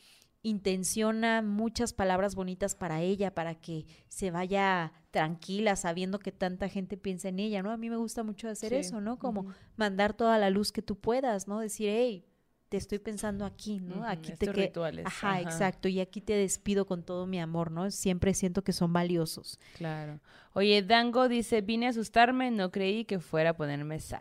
[0.46, 6.96] intenciona muchas palabras bonitas para ella, para que se vaya tranquila, sabiendo que tanta gente
[6.96, 7.72] piensa en ella, ¿no?
[7.72, 9.18] A mí me gusta mucho hacer Sí, eso, ¿no?
[9.18, 11.58] Como mandar toda la luz que tú puedas, ¿no?
[11.58, 12.24] Decir, hey,
[12.68, 14.04] te estoy pensando aquí, ¿no?
[14.06, 15.40] Aquí te estos rituales, Ajá, ajá.
[15.40, 15.88] exacto.
[15.88, 17.90] Y aquí te despido con todo mi amor, ¿no?
[17.90, 19.58] Siempre siento que son valiosos.
[19.76, 20.20] Claro.
[20.52, 24.20] Oye, Dango dice, vine a asustarme, no creí que fuera a ponerme sad,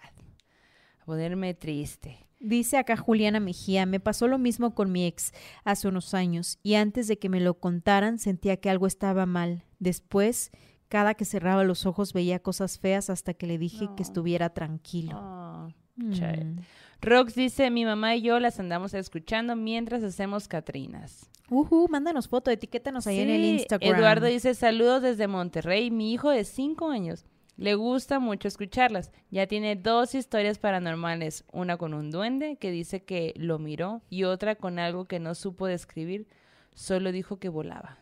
[1.00, 2.28] a ponerme triste.
[2.40, 5.32] Dice acá Juliana Mejía, me pasó lo mismo con mi ex
[5.64, 9.64] hace unos años y antes de que me lo contaran sentía que algo estaba mal.
[9.80, 10.52] Después,
[10.90, 13.96] cada que cerraba los ojos veía cosas feas hasta que le dije No.
[13.96, 15.18] que estuviera tranquilo.
[15.20, 15.68] Oh,
[16.12, 16.44] chay.
[16.44, 16.60] Mm.
[17.02, 21.30] Rox dice, mi mamá y yo las andamos escuchando mientras hacemos Catrinas.
[21.50, 23.96] Ujú, mándanos foto, etiquétanos ahí en el Instagram.
[23.96, 27.26] Eduardo dice, saludos desde Monterrey, mi hijo de cinco años.
[27.58, 29.12] Le gusta mucho escucharlas.
[29.32, 34.26] Ya tiene dos historias paranormales, una con un duende que dice que lo miró y
[34.26, 36.28] otra con algo que no supo describir,
[36.74, 37.98] solo dijo que volaba.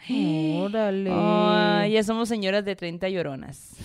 [0.08, 1.10] Órale.
[1.90, 3.76] Ya somos señoras de 30 lloronas.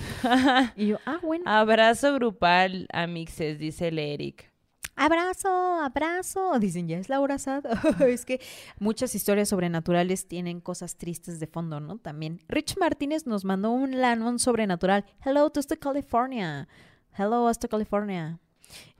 [0.75, 1.43] Y yo, ah, bueno.
[1.47, 4.54] Abrazo grupal, amixes, dice el Eric.
[4.95, 5.49] Abrazo,
[5.81, 6.57] abrazo.
[6.59, 7.65] Dicen, ya es la hora sad.
[8.07, 8.39] es que
[8.79, 11.97] muchas historias sobrenaturales tienen cosas tristes de fondo, ¿no?
[11.97, 12.41] También.
[12.47, 15.05] Rich Martínez nos mandó un lanón sobrenatural.
[15.23, 16.67] Hello to hasta California.
[17.17, 18.39] Hello hasta California.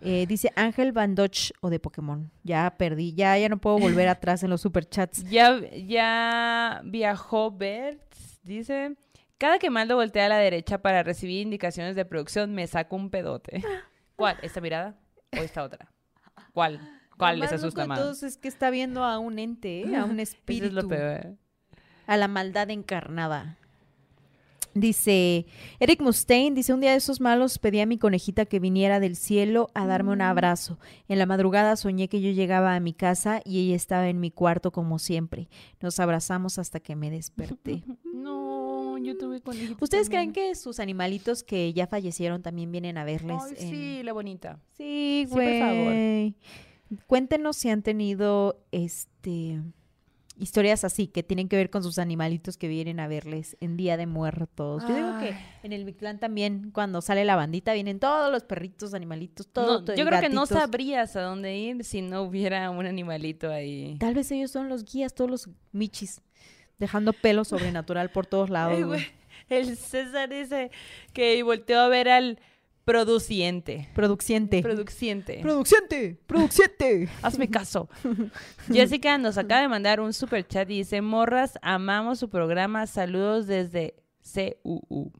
[0.01, 2.29] Eh, dice Ángel Bandoch o de Pokémon.
[2.43, 5.23] Ya perdí, ya, ya no puedo volver atrás en los superchats.
[5.29, 8.13] Ya, ya viajó Bert,
[8.43, 8.95] dice.
[9.37, 13.09] Cada que Maldo voltea a la derecha para recibir indicaciones de producción, me saca un
[13.09, 13.63] pedote.
[14.15, 14.37] ¿Cuál?
[14.41, 14.97] ¿Esta mirada
[15.33, 15.91] o esta otra?
[16.53, 16.79] ¿Cuál?
[17.17, 17.99] ¿Cuál les asusta más?
[17.99, 19.95] todos es que está viendo a un ente, ¿eh?
[19.95, 20.65] a un Eso espíritu.
[20.67, 21.35] es lo peor.
[22.07, 23.57] a la maldad encarnada.
[24.77, 25.45] Dice
[25.79, 29.15] Eric Mustaine, dice, un día de esos malos pedí a mi conejita que viniera del
[29.15, 30.77] cielo a darme un abrazo.
[31.07, 34.31] En la madrugada soñé que yo llegaba a mi casa y ella estaba en mi
[34.31, 35.47] cuarto como siempre.
[35.79, 37.83] Nos abrazamos hasta que me desperté.
[38.15, 38.44] No,
[39.05, 43.37] yo tuve conejitos ¿Ustedes creen que sus animalitos que ya fallecieron también vienen a verles?
[43.43, 44.59] Ay, en- sí, la bonita.
[44.77, 45.83] Sí, Sí, por favor.
[45.85, 46.35] güey.
[47.07, 49.61] Cuéntenos si han tenido este
[50.37, 53.95] historias así que tienen que ver con sus animalitos que vienen a verles en Día
[53.95, 54.83] de Muertos.
[54.87, 55.33] Yo digo que
[55.63, 59.65] en el Mictlán también cuando sale la bandita vienen todos los perritos, animalitos, todo.
[59.79, 63.49] No, todo, yo creo que no sabrías a dónde ir si no hubiera un animalito
[63.49, 63.95] ahí.
[63.97, 66.21] Tal vez ellos son los guías, todos los michis,
[66.79, 68.73] dejando pelo sobrenatural por todos lados.
[68.75, 68.99] Ay, güey.
[68.99, 69.11] güey,
[69.49, 70.71] El César dice
[71.13, 72.39] que volteó a ver al
[72.85, 73.89] produciente.
[73.93, 74.61] Produciente.
[74.61, 75.39] Produciente.
[75.41, 77.09] Produciente, produciente.
[77.21, 77.89] Hazme caso.
[78.71, 82.87] Jessica nos acaba de mandar un super chat y dice, morras, amamos su programa.
[82.87, 83.95] Saludos desde
[84.63, 85.11] CUU.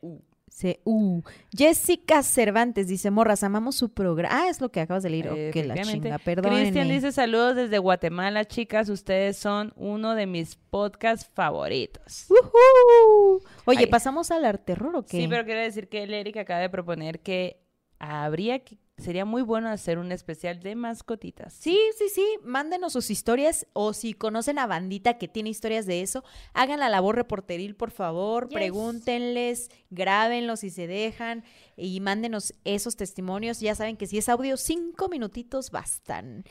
[0.00, 0.27] CU.
[0.58, 1.22] C U.
[1.56, 4.28] Jessica Cervantes dice, morras, amamos su programa.
[4.42, 5.26] Ah, es lo que acabas de leer.
[5.26, 5.92] Eh, Ok, la efectivamente.
[6.08, 6.62] chinga, perdónenme.
[6.62, 8.88] Cristian dice, saludos desde Guatemala, chicas.
[8.88, 12.26] Ustedes son uno de mis podcasts favoritos.
[12.28, 13.40] ¡Woohoo!
[13.66, 13.86] Oye, Ay.
[13.86, 15.18] ¿pasamos al arte terror o qué?
[15.18, 17.62] Sí, pero quiero decir que el Eric acaba de proponer que
[18.00, 21.52] habría que, sería muy bueno hacer un especial de mascotitas.
[21.54, 22.26] Sí, sí, sí.
[22.44, 26.88] Mándenos sus historias o si conocen a bandita que tiene historias de eso, hagan la
[26.88, 28.48] labor reporteril, por favor.
[28.48, 28.54] Yes.
[28.54, 31.44] Pregúntenles, grábenlos si se dejan
[31.76, 33.60] y mándenos esos testimonios.
[33.60, 36.44] Ya saben que si es audio, cinco minutitos bastan.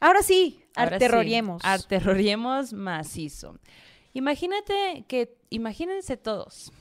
[0.00, 1.64] Ahora sí, Ahora sí, arterroriemos.
[1.64, 3.58] arterroriemos macizo.
[4.12, 6.72] Imagínate que, imagínense todos,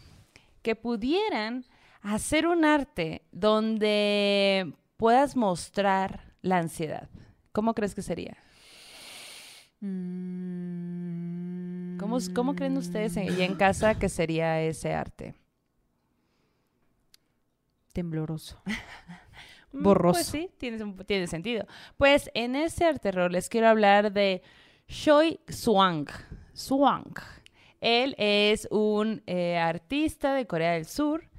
[0.61, 1.65] que pudieran
[2.01, 7.09] hacer un arte donde puedas mostrar la ansiedad.
[7.51, 8.37] ¿Cómo crees que sería?
[9.79, 11.17] Mm.
[11.97, 15.35] ¿Cómo, cómo creen ustedes allá en casa que sería ese arte?
[17.93, 18.61] Tembloroso.
[19.73, 20.13] Mm, Borroso.
[20.13, 21.67] Pues sí, tiene, sentido.
[21.97, 24.41] Pues en este arte rol les quiero hablar de
[24.87, 26.07] Choi Swang.
[26.53, 27.13] Swang.
[27.81, 31.29] Él es un eh, artista de Corea del Sur.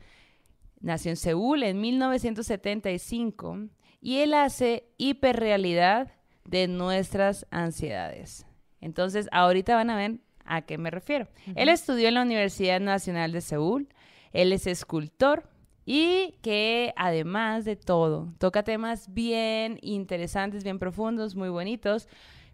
[0.81, 3.69] Nació en Seúl en 1975
[4.01, 6.13] y él hace hiperrealidad
[6.45, 8.47] de nuestras ansiedades.
[8.81, 11.29] Entonces, ahorita van a ver a qué me refiero.
[11.57, 13.89] Él estudió en la Universidad Nacional de Seúl.
[14.33, 15.49] Él es escultor
[15.85, 22.09] y que además de todo toca temas bien interesantes, bien profundos, muy bonitos.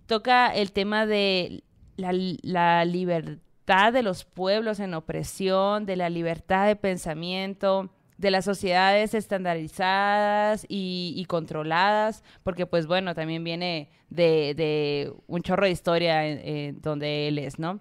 [0.07, 1.65] Toca el tema de
[1.97, 7.91] la, la libertad de los pueblos en opresión, de la libertad de pensamiento,
[8.25, 15.43] de las sociedades estandarizadas y, y controladas, porque pues bueno, también viene de, de un
[15.43, 17.81] chorro de historia en- en donde él es, ¿no?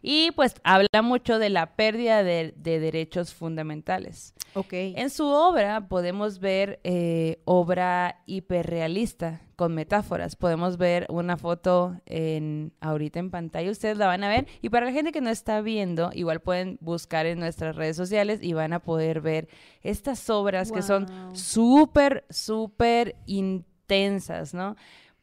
[0.00, 4.32] Y pues habla mucho de la pérdida de, de derechos fundamentales.
[4.54, 4.72] Ok.
[4.72, 10.36] En su obra podemos ver eh, obra hiperrealista con metáforas.
[10.36, 14.46] Podemos ver una foto en, ahorita en pantalla, ustedes la van a ver.
[14.62, 18.38] Y para la gente que no está viendo, igual pueden buscar en nuestras redes sociales
[18.40, 19.48] y van a poder ver
[19.82, 24.76] estas obras que son súper, súper intensas, ¿no?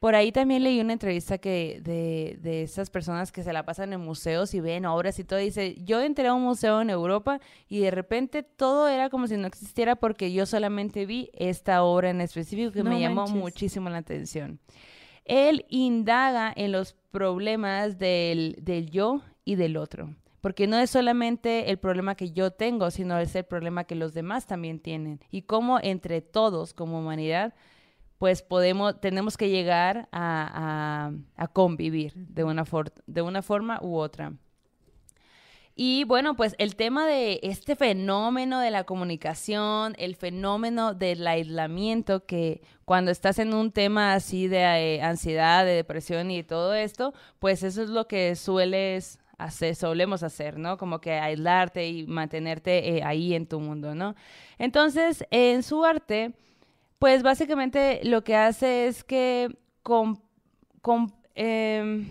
[0.05, 3.91] Por ahí también leí una entrevista que de, de esas personas que se la pasan
[3.91, 5.39] en museos y ven obras y todo.
[5.39, 9.35] Dice, yo entré a un museo en Europa y de repente todo era como si
[9.35, 13.89] no existiera porque yo solamente vi esta obra en específico que No me llamó muchísimo
[13.89, 14.59] la atención.
[15.23, 20.13] Él indaga en los problemas del, del yo y del otro.
[20.39, 24.13] Porque no es solamente el problema que yo tengo, sino es el problema que los
[24.13, 25.19] demás también tienen.
[25.31, 27.55] Y cómo entre todos, como humanidad,
[28.17, 33.79] pues podemos, tenemos que llegar a, a- a convivir de una, for- de una forma
[33.81, 34.33] u otra.
[35.77, 42.25] Y bueno, pues el tema de este fenómeno de la comunicación, el fenómeno del aislamiento,
[42.25, 44.59] que cuando estás en un tema así de
[44.95, 50.23] eh, ansiedad, de depresión y todo esto, pues eso es lo que sueles hacer, solemos
[50.23, 50.77] hacer, ¿no?
[50.77, 54.15] Como que aislarte y mantenerte eh, ahí en tu mundo, ¿no?
[54.57, 56.31] Entonces, en su arte,
[56.99, 59.57] pues básicamente lo que hace es que
[61.35, 62.07] em,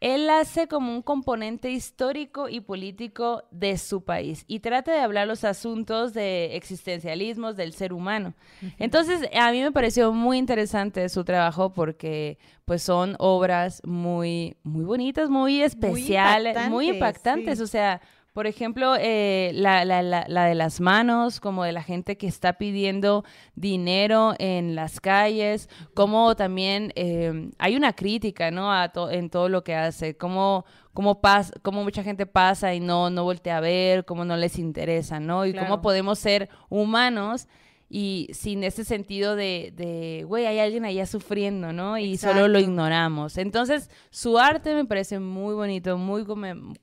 [0.00, 5.26] él hace como un componente histórico y político de su país y trata de hablar
[5.26, 8.34] los asuntos de existencialismos del ser humano.
[8.78, 14.84] Entonces, a mí me pareció muy interesante su trabajo porque pues son obras muy muy
[14.84, 17.64] bonitas, muy especiales, muy impactantes, impactantes, sí.
[17.64, 18.00] o sea,
[18.38, 22.28] por ejemplo, eh, la, la, la, la de las manos, como de la gente que
[22.28, 23.24] está pidiendo
[23.56, 28.72] dinero en las calles, como también eh, hay una crítica, ¿no?
[28.72, 32.78] A to- en todo lo que hace, como cómo, pas cómo mucha gente pasa y
[32.78, 35.44] no, no voltea a ver, cómo no les interesa, ¿no?
[35.44, 35.66] Y Claro.
[35.66, 37.48] cómo podemos ser humanos
[37.90, 41.96] y sin ese sentido de, de, güey, hay alguien allá sufriendo, ¿no?
[41.96, 43.38] Y solo lo ignoramos.
[43.38, 46.26] Entonces, su arte me parece muy bonito, muy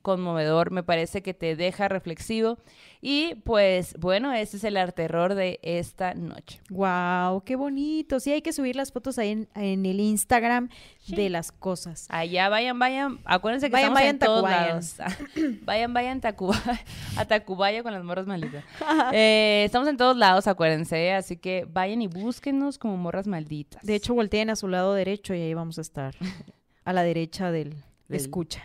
[0.02, 2.58] conmovedor, me parece que te deja reflexivo.
[3.00, 6.60] Y pues, bueno, ese es el arte terror de esta noche.
[6.70, 8.18] Wow, qué bonito.
[8.18, 10.70] Sí, hay que subir las fotos ahí en, en el Instagram
[11.06, 12.06] de las cosas.
[12.08, 14.96] Allá vayan, vayan, acuérdense que Vayan, estamos vayan, en todos lados.
[15.64, 16.80] vayan, vayan Tacuba-
[17.16, 18.64] a Tacubaya con las morras malditas.
[19.12, 23.82] Eh, estamos en todos lados, acuérdense, así que vayan y búsquenos como morras malditas.
[23.84, 26.14] De hecho, volteen a su lado derecho y ahí vamos a estar.
[26.84, 27.70] A la derecha del,
[28.08, 28.62] Del- escucha.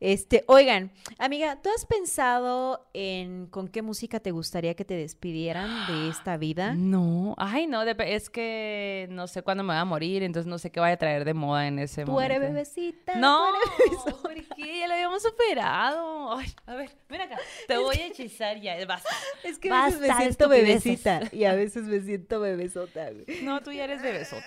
[0.00, 5.86] Este, oigan, amiga, ¿tú has pensado en con qué música te gustaría que te despidieran
[5.86, 6.74] de esta vida?
[6.74, 10.70] No, ay, no, es que no sé cuándo me va a morir, entonces no sé
[10.70, 12.34] qué vaya a traer de moda en ese Tú momento.
[12.34, 13.14] eres bebecita.
[13.16, 14.14] No, tú eres.
[14.22, 14.78] ¿por qué?
[14.80, 16.36] Ya lo habíamos superado.
[16.36, 17.38] Ay, a ver, ven acá.
[17.66, 19.08] Te voy a hechizar ya, basta.
[19.44, 23.10] Es que a veces me Basta siento bebecita y a veces me siento bebesota.
[23.10, 23.42] güey.
[23.42, 24.44] No, tú ya eres bebesota.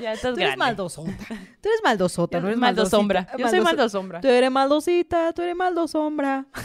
[0.00, 0.56] Ya estás Tú eres grande.
[0.58, 1.10] maldosota.
[1.60, 3.20] Tú eres maldosota, no eres maldosombra.
[3.22, 3.38] maldosita.
[3.42, 4.20] Yo soy Maldoso- maldosombra.
[4.20, 6.46] Tú eres maldosita, tú eres maldosombra.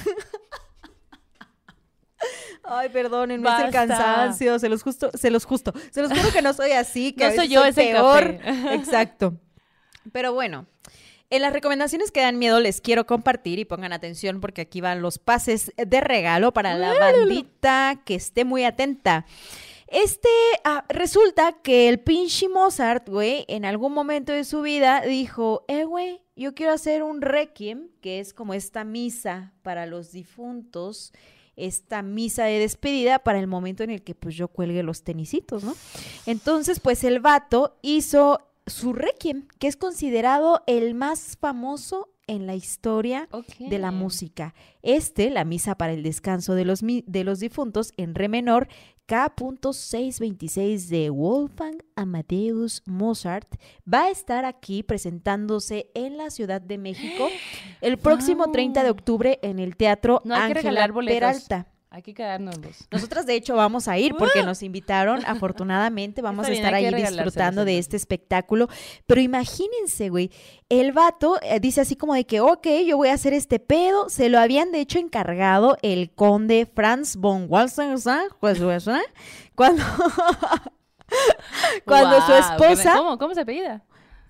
[2.64, 6.42] Ay, perdónenme, es el cansancio, se los justo, se los justo, se los juro que
[6.44, 8.38] no soy así, que No soy yo, es peor.
[8.38, 8.74] café.
[8.76, 9.34] Exacto.
[10.12, 10.68] Pero bueno,
[11.32, 15.02] en las recomendaciones que dan miedo les quiero compartir y pongan atención porque aquí van
[15.02, 19.26] los pases de regalo para la bandita que esté muy atenta.
[19.92, 20.30] Este,
[20.64, 25.84] ah, resulta que el pinche Mozart, güey, en algún momento de su vida dijo, eh,
[25.84, 31.12] güey, yo quiero hacer un requiem, que es como esta misa para los difuntos,
[31.58, 35.66] esta misa de despedida para el momento en el que pues yo cuelgue los tenisitos,
[35.66, 35.76] ¿no?
[36.26, 42.56] Entonces, pues el vato hizo su requiem, que es considerado el más famoso en la
[42.56, 43.28] historia
[43.60, 44.54] de la música.
[44.82, 48.70] Este, la misa para el descanso de los, de los difuntos en re menor,
[49.08, 53.56] K.626 de Wolfgang Amadeus Mozart
[53.92, 57.28] va a estar aquí presentándose en la Ciudad de México
[57.82, 61.20] el próximo 30 de octubre en el Teatro No hay que Ángela regalar boletos.
[61.20, 61.68] Peralta.
[61.94, 62.88] Hay que quedárnoslos.
[62.90, 66.94] Nosotras de hecho vamos a ir porque nos invitaron, afortunadamente vamos Está a estar ahí
[66.94, 68.70] disfrutando de este espectáculo,
[69.06, 70.32] pero imagínense, güey,
[70.70, 74.08] el vato eh, dice así como de que, ok, yo voy a hacer este pedo,
[74.08, 79.02] se lo habían de hecho encargado el conde Franz von Walsenstein, pues, ¿eh?
[79.56, 79.84] cuando,
[81.86, 83.18] cuando su me- esposa, ¿Cómo?
[83.18, 83.84] ¿Cómo se apellida?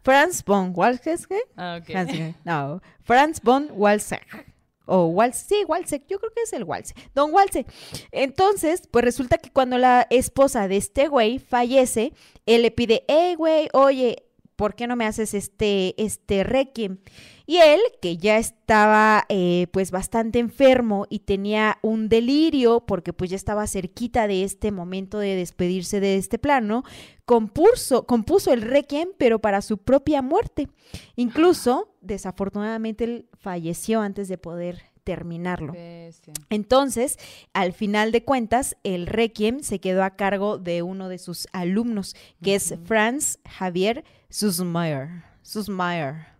[0.03, 1.95] Franz von Walsenstein, Ah, ok.
[1.95, 4.50] Así, no, Franz von Walsek.
[4.85, 7.13] O Wals, sí, Walsek, yo creo que es el Walsek.
[7.13, 7.71] Don Walsek.
[8.11, 12.13] Entonces, pues resulta que cuando la esposa de este güey fallece,
[12.45, 14.23] él le pide, hey, güey, oye,
[14.55, 16.99] ¿por qué no me haces este, este requiem?
[17.51, 23.29] Y él, que ya estaba eh, pues bastante enfermo y tenía un delirio, porque pues
[23.29, 26.85] ya estaba cerquita de este momento de despedirse de este plano,
[27.25, 30.69] compuso, compuso el requiem, pero para su propia muerte.
[31.17, 35.73] Incluso, desafortunadamente, él falleció antes de poder terminarlo.
[36.49, 37.17] Entonces,
[37.51, 42.15] al final de cuentas, el requiem se quedó a cargo de uno de sus alumnos,
[42.41, 45.25] que es Franz Javier Susmayer.
[45.41, 46.31] Susmayer.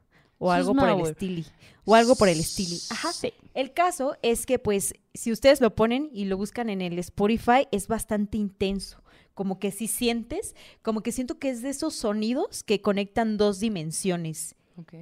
[0.43, 1.43] O algo por el estilo.
[1.85, 2.75] O algo por el estilo.
[2.89, 3.13] Ajá.
[3.13, 3.31] Sí.
[3.53, 7.67] El caso es que, pues, si ustedes lo ponen y lo buscan en el Spotify,
[7.71, 9.03] es bastante intenso.
[9.35, 13.59] Como que si sientes, como que siento que es de esos sonidos que conectan dos
[13.59, 14.93] dimensiones Ok.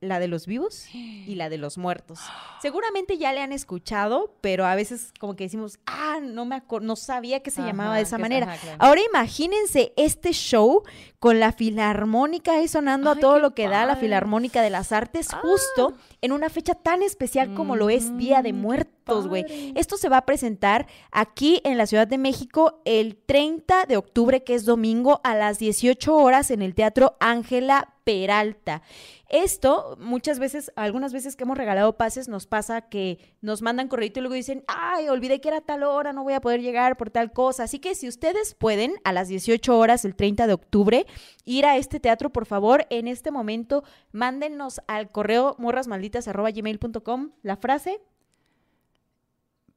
[0.00, 2.18] la de los vivos y la de los muertos.
[2.62, 6.96] Seguramente ya le han escuchado, pero a veces como que decimos, ah, no me no
[6.96, 8.46] sabía que se Ajá, llamaba de esa manera.
[8.52, 8.76] ajá, claro.
[8.80, 10.82] Ahora imagínense este show
[11.18, 13.96] con la filarmónica ahí sonando a todo lo que da la.
[13.96, 18.52] Filarmónica de las Artes justo en una fecha tan especial como lo es Día de
[18.52, 18.62] Mm, qué
[19.06, 19.42] Muertos, güey.
[19.42, 19.72] padre.
[19.76, 24.42] Esto se va a presentar aquí en la Ciudad de México el 30 de octubre,
[24.42, 28.82] que es domingo, a las 18 horas en el Teatro Ángela Peralta.
[29.28, 34.10] Esto, muchas veces, algunas veces que hemos regalado pases, nos pasa que nos mandan correo
[34.14, 37.10] y luego dicen, ay, olvidé que era tal hora, no voy a poder llegar por
[37.10, 37.64] tal cosa.
[37.64, 41.06] Así que si ustedes pueden, a las 18 horas, el 30 de octubre,
[41.44, 48.00] ir a este teatro, por favor, en este momento, mándenos al correo morrasmalditas.gmail.com la frase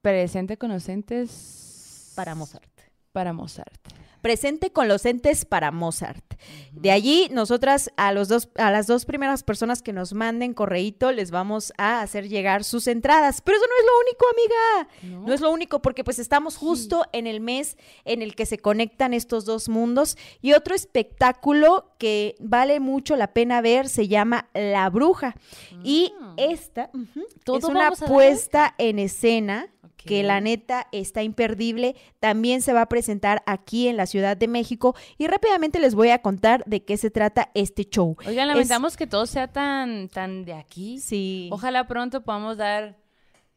[0.06, 2.70] Presente con los entes para Mozart.
[3.12, 3.74] Para Mozart.
[4.22, 6.24] presente con los entes para Mozart.
[6.72, 11.12] De allí, nosotras a los dos, a las dos primeras personas que nos manden correíto,
[11.12, 13.42] les vamos a hacer llegar sus entradas.
[13.42, 15.20] Pero eso no es lo único, amiga.
[15.22, 15.28] ¿No?
[15.28, 18.58] No es lo único, porque pues estamos justo en el mes en el que se
[18.58, 20.18] conectan estos dos mundos.
[20.42, 25.36] Y otro espectáculo que vale mucho la pena ver se llama La Bruja.
[25.84, 29.68] Y esta ujú, ¿Todo es una puesta en escena
[30.06, 31.96] que la neta está imperdible.
[32.20, 34.96] También se va a presentar aquí en la Ciudad de México.
[35.18, 38.16] Y rápidamente les voy a contar de qué se trata este show.
[38.28, 41.00] Oigan, Es- lamentamos que todo sea tan, tan de aquí.
[41.00, 41.50] Sí.
[41.52, 42.96] Ojalá pronto podamos dar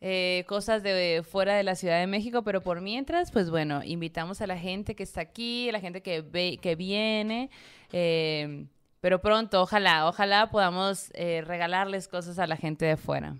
[0.00, 4.40] eh, cosas de fuera de la Ciudad de México, pero por mientras, pues bueno, invitamos
[4.40, 7.50] a la gente que está aquí, a la gente que ve, que viene.
[7.92, 8.66] eh,
[9.00, 13.36] pero pronto, ojalá, ojalá podamos eh, regalarles cosas a la gente de fuera.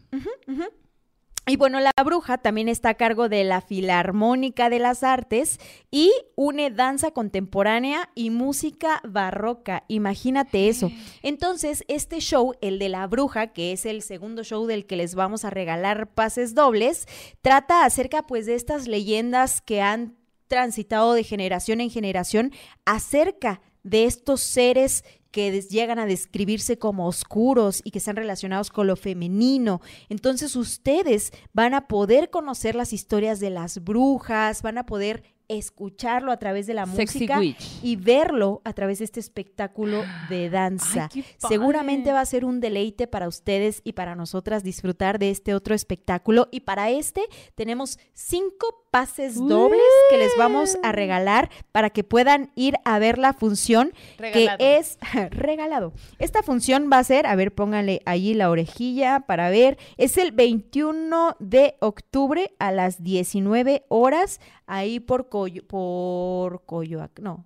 [1.49, 5.59] Y bueno, la bruja también está a cargo de la Filarmónica de las Artes
[5.91, 9.85] y une danza contemporánea y música barroca.
[9.89, 10.91] Imagínate eso.
[11.23, 15.15] Entonces, este show, el de la bruja, que es el segundo show del que les
[15.15, 17.07] vamos a regalar pases dobles,
[17.41, 20.17] trata acerca pues de estas leyendas que han
[20.49, 22.53] transitado de generación en generación
[22.85, 28.87] acerca de estos seres que llegan a describirse como oscuros y que están relacionados con
[28.87, 29.81] lo femenino.
[30.09, 36.31] Entonces ustedes van a poder conocer las historias de las brujas, van a poder escucharlo
[36.31, 37.81] a través de la Sexy música Witch.
[37.83, 41.09] y verlo a través de este espectáculo de danza.
[41.15, 45.55] Ay, Seguramente va a ser un deleite para ustedes y para nosotras disfrutar de este
[45.55, 46.49] otro espectáculo.
[46.51, 47.23] Y para este
[47.55, 53.19] tenemos cinco pases dobles que les vamos a regalar para que puedan ir a ver
[53.19, 54.59] la función Regalado.
[54.59, 54.99] que es
[55.31, 55.93] regalado.
[56.19, 60.33] Esta función va a ser, a ver, pónganle ahí la orejilla para ver, es el
[60.33, 67.45] 21 de octubre a las 19 horas, ahí por Coyo, por Coyoacán, no,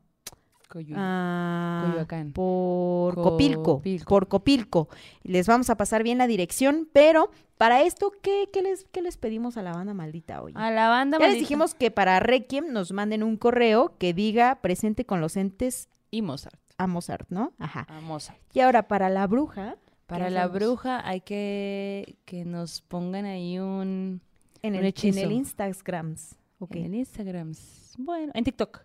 [0.73, 2.33] Coyu- Ah, Coyoacán.
[2.33, 4.09] Por Copilco, Copilco.
[4.09, 4.89] Por Copilco.
[5.23, 9.17] Les vamos a pasar bien la dirección, pero para esto, ¿qué, qué les, qué les
[9.19, 10.53] pedimos a la banda maldita hoy?
[10.57, 11.41] A la banda ya les maldita.
[11.43, 16.23] dijimos que para Requiem nos manden un correo que diga presente con los entes Y
[16.23, 16.59] Mozart.
[16.79, 17.53] a Mozart, ¿no?
[17.59, 17.87] Ajá.
[17.89, 18.39] A Mozart.
[18.55, 19.77] Y ahora para la bruja.
[20.07, 20.59] Para ¿qué la hacemos?
[20.61, 24.21] bruja hay que que nos pongan ahí un...
[24.63, 25.21] En un el, en hechizo.
[25.21, 26.17] el Instagram.
[26.59, 26.77] Ok.
[26.77, 27.53] En el Instagram.
[27.99, 28.81] Bueno, en TikTok.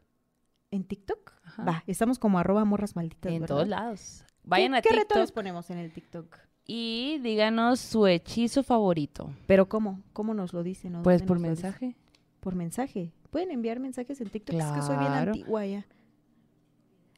[0.71, 1.33] ¿En TikTok?
[1.57, 1.63] Ajá.
[1.63, 3.55] Va, estamos como arroba morras malditas, En ¿verdad?
[3.55, 4.23] todos lados.
[4.43, 6.37] Vayan ¿Qué, a ¿Qué reto les TikTok ponemos en el TikTok?
[6.69, 9.31] y díganos su hechizo favorito.
[9.45, 10.01] ¿Pero cómo?
[10.13, 11.01] ¿Cómo nos lo dicen?
[11.03, 11.95] Pues por mensaje.
[12.41, 13.11] Por mensaje.
[13.29, 14.55] Pueden enviar mensajes en TikTok.
[14.55, 15.31] Es que soy bien Claro.
[15.31, 15.85] antigua ya.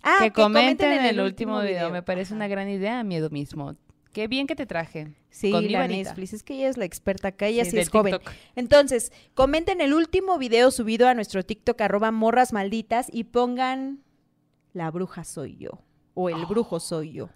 [0.01, 1.89] Ah, que, comenten en el último video.
[1.89, 2.35] Me parece Ajá.
[2.37, 3.75] una gran idea, miedo mismo.
[4.13, 5.13] Qué bien que te traje.
[5.29, 5.87] Sí, con la.
[5.87, 6.33] Netflix.
[6.33, 7.47] Es que ella es la experta acá.
[7.47, 8.13] Ella sí, es joven.
[8.13, 8.33] TikTok.
[8.55, 13.99] Entonces, comenten el último video subido a nuestro TikTok, arroba morras malditas, y pongan
[14.73, 15.71] la bruja soy yo.
[16.13, 17.29] O el brujo soy yo.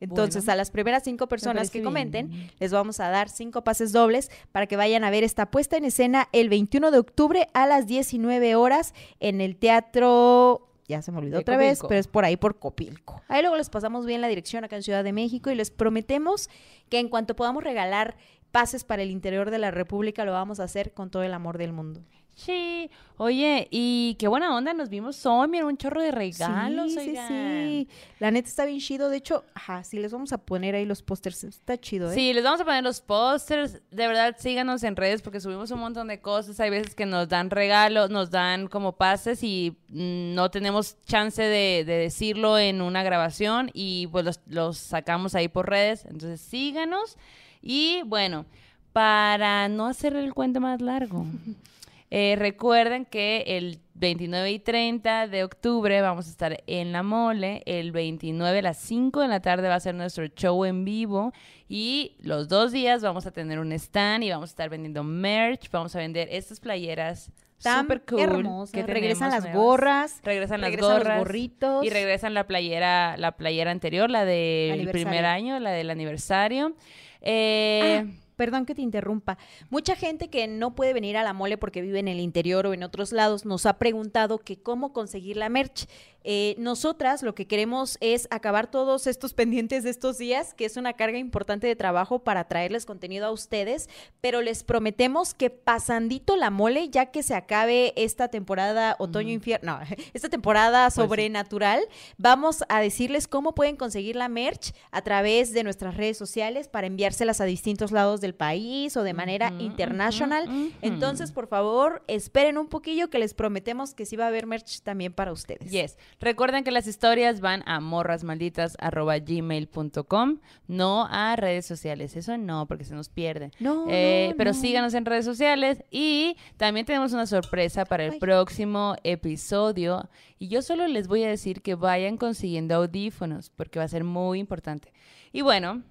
[0.00, 0.52] Entonces, Bueno.
[0.52, 1.84] a las primeras cinco personas que bien.
[1.84, 5.76] comenten, les vamos a dar cinco pases dobles para que vayan a ver esta puesta
[5.76, 10.68] en escena el 21 de octubre a las 19 horas en el Teatro.
[10.86, 13.20] Ya se me olvidó De otra vez, pero es por ahí por Copilco.
[13.28, 16.48] Ahí luego les pasamos bien la dirección acá en Ciudad de México y les prometemos
[16.88, 18.16] que en cuanto podamos regalar
[18.52, 21.58] pases para el interior de la República, lo vamos a hacer con todo el amor
[21.58, 22.00] del mundo.
[22.38, 22.88] Sí.
[23.16, 25.48] Oye, y qué buena onda nos vimos hoy.
[25.48, 26.92] Mira, un chorro de regalos.
[26.92, 27.28] sí, sí, oigan.
[27.28, 27.88] sí.
[28.20, 29.10] La neta está bien chido.
[29.10, 31.42] De hecho, ajá, sí les vamos a poner ahí los pósters.
[31.42, 32.14] Está chido, ¿eh?
[32.14, 33.82] Sí, les vamos a poner los pósters.
[33.90, 36.60] De verdad, síganos en redes porque subimos un montón de cosas.
[36.60, 41.42] Hay veces que nos dan regalos, nos dan como pases y mm, no tenemos chance
[41.42, 46.04] de, de decirlo en una grabación y pues los, los sacamos ahí por redes.
[46.04, 47.16] Entonces, síganos.
[47.60, 48.46] Y bueno,
[48.92, 51.26] para no hacer el cuento más largo,
[52.10, 57.62] eh, recuerden que el 29 y 30 de octubre vamos a estar en La Mole.
[57.66, 61.32] El 29 a las 5 de la tarde va a ser nuestro show en vivo.
[61.68, 65.70] Y los dos días vamos a tener un stand y vamos a estar vendiendo merch.
[65.70, 67.30] Vamos a vender estas playeras
[67.62, 68.68] Tan super cool.
[68.72, 69.60] que regresan las nuevas.
[69.60, 70.20] gorras.
[70.22, 71.18] Regresan las regresan los gorras.
[71.18, 71.84] gorritos.
[71.84, 76.74] Y regresan la playera, la playera anterior, la del primer año, la del aniversario.
[77.20, 79.36] Eh, Ah, perdón que te interrumpa.
[79.68, 82.72] Mucha gente que no puede venir a la mole porque vive en el interior o
[82.72, 85.88] en otros lados nos ha preguntado que cómo conseguir la merch.
[86.30, 90.76] Eh, nosotras lo que queremos es acabar todos estos pendientes de estos días, que es
[90.76, 93.88] una carga importante de trabajo para traerles contenido a ustedes,
[94.20, 99.80] pero les prometemos que pasandito la mole, ya que se acabe esta temporada otoño-infierno, no,
[100.12, 101.80] esta temporada sobrenatural,
[102.18, 106.86] vamos a decirles cómo pueden conseguir la merch a través de nuestras redes sociales para
[106.86, 110.48] enviárselas a distintos lados del país o de manera internacional.
[110.82, 114.80] Entonces, por favor, esperen un poquillo que les prometemos que sí va a haber merch
[114.82, 115.70] también para ustedes.
[115.70, 115.96] Yes.
[116.20, 122.16] Recuerden que las historias van a morrasmalditas.gmail.com, no a redes sociales.
[122.16, 123.50] Eso no, porque se nos pierde.
[123.60, 124.58] No, Eh, no, pero no.
[124.60, 128.18] síganos en redes sociales y también tenemos una sorpresa para el Ay.
[128.18, 130.08] próximo episodio.
[130.38, 134.04] Y yo solo les voy a decir que vayan consiguiendo audífonos porque va a ser
[134.04, 134.92] muy importante.
[135.32, 135.82] Y bueno,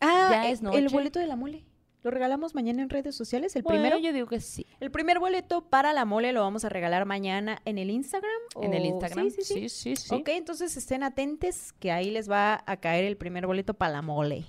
[0.00, 0.88] Ah, Ya eh, es el noche.
[0.88, 1.64] boleto de la mole.
[2.02, 3.98] Lo regalamos mañana en redes sociales, el bueno, primero.
[4.00, 4.66] yo digo que sí.
[4.80, 8.30] El primer boleto para la mole lo vamos a regalar mañana en el Instagram.
[8.60, 9.30] En el Instagram.
[9.30, 9.68] Sí, sí, sí.
[9.68, 10.12] sí, sí.
[10.14, 14.02] Ok, entonces estén atentos que ahí les va a caer el primer boleto para la
[14.02, 14.44] mole.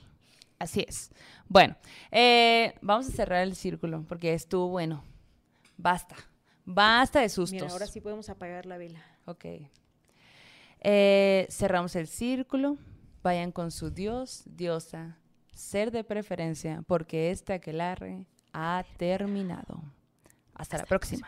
[0.58, 1.12] Así es.
[1.48, 1.76] Bueno,
[2.10, 5.04] eh, vamos a cerrar el círculo porque estuvo bueno.
[5.78, 6.16] Basta.
[6.66, 7.62] Basta de sustos.
[7.62, 9.04] Mira, ahora sí podemos apagar la vela.
[9.26, 9.46] Ok.
[10.80, 12.78] Eh, cerramos el círculo.
[13.22, 15.18] Vayan con su dios, diosa,
[15.54, 19.82] ser de preferencia, porque este aquelarre ha terminado.
[20.54, 21.28] Hasta, la próxima.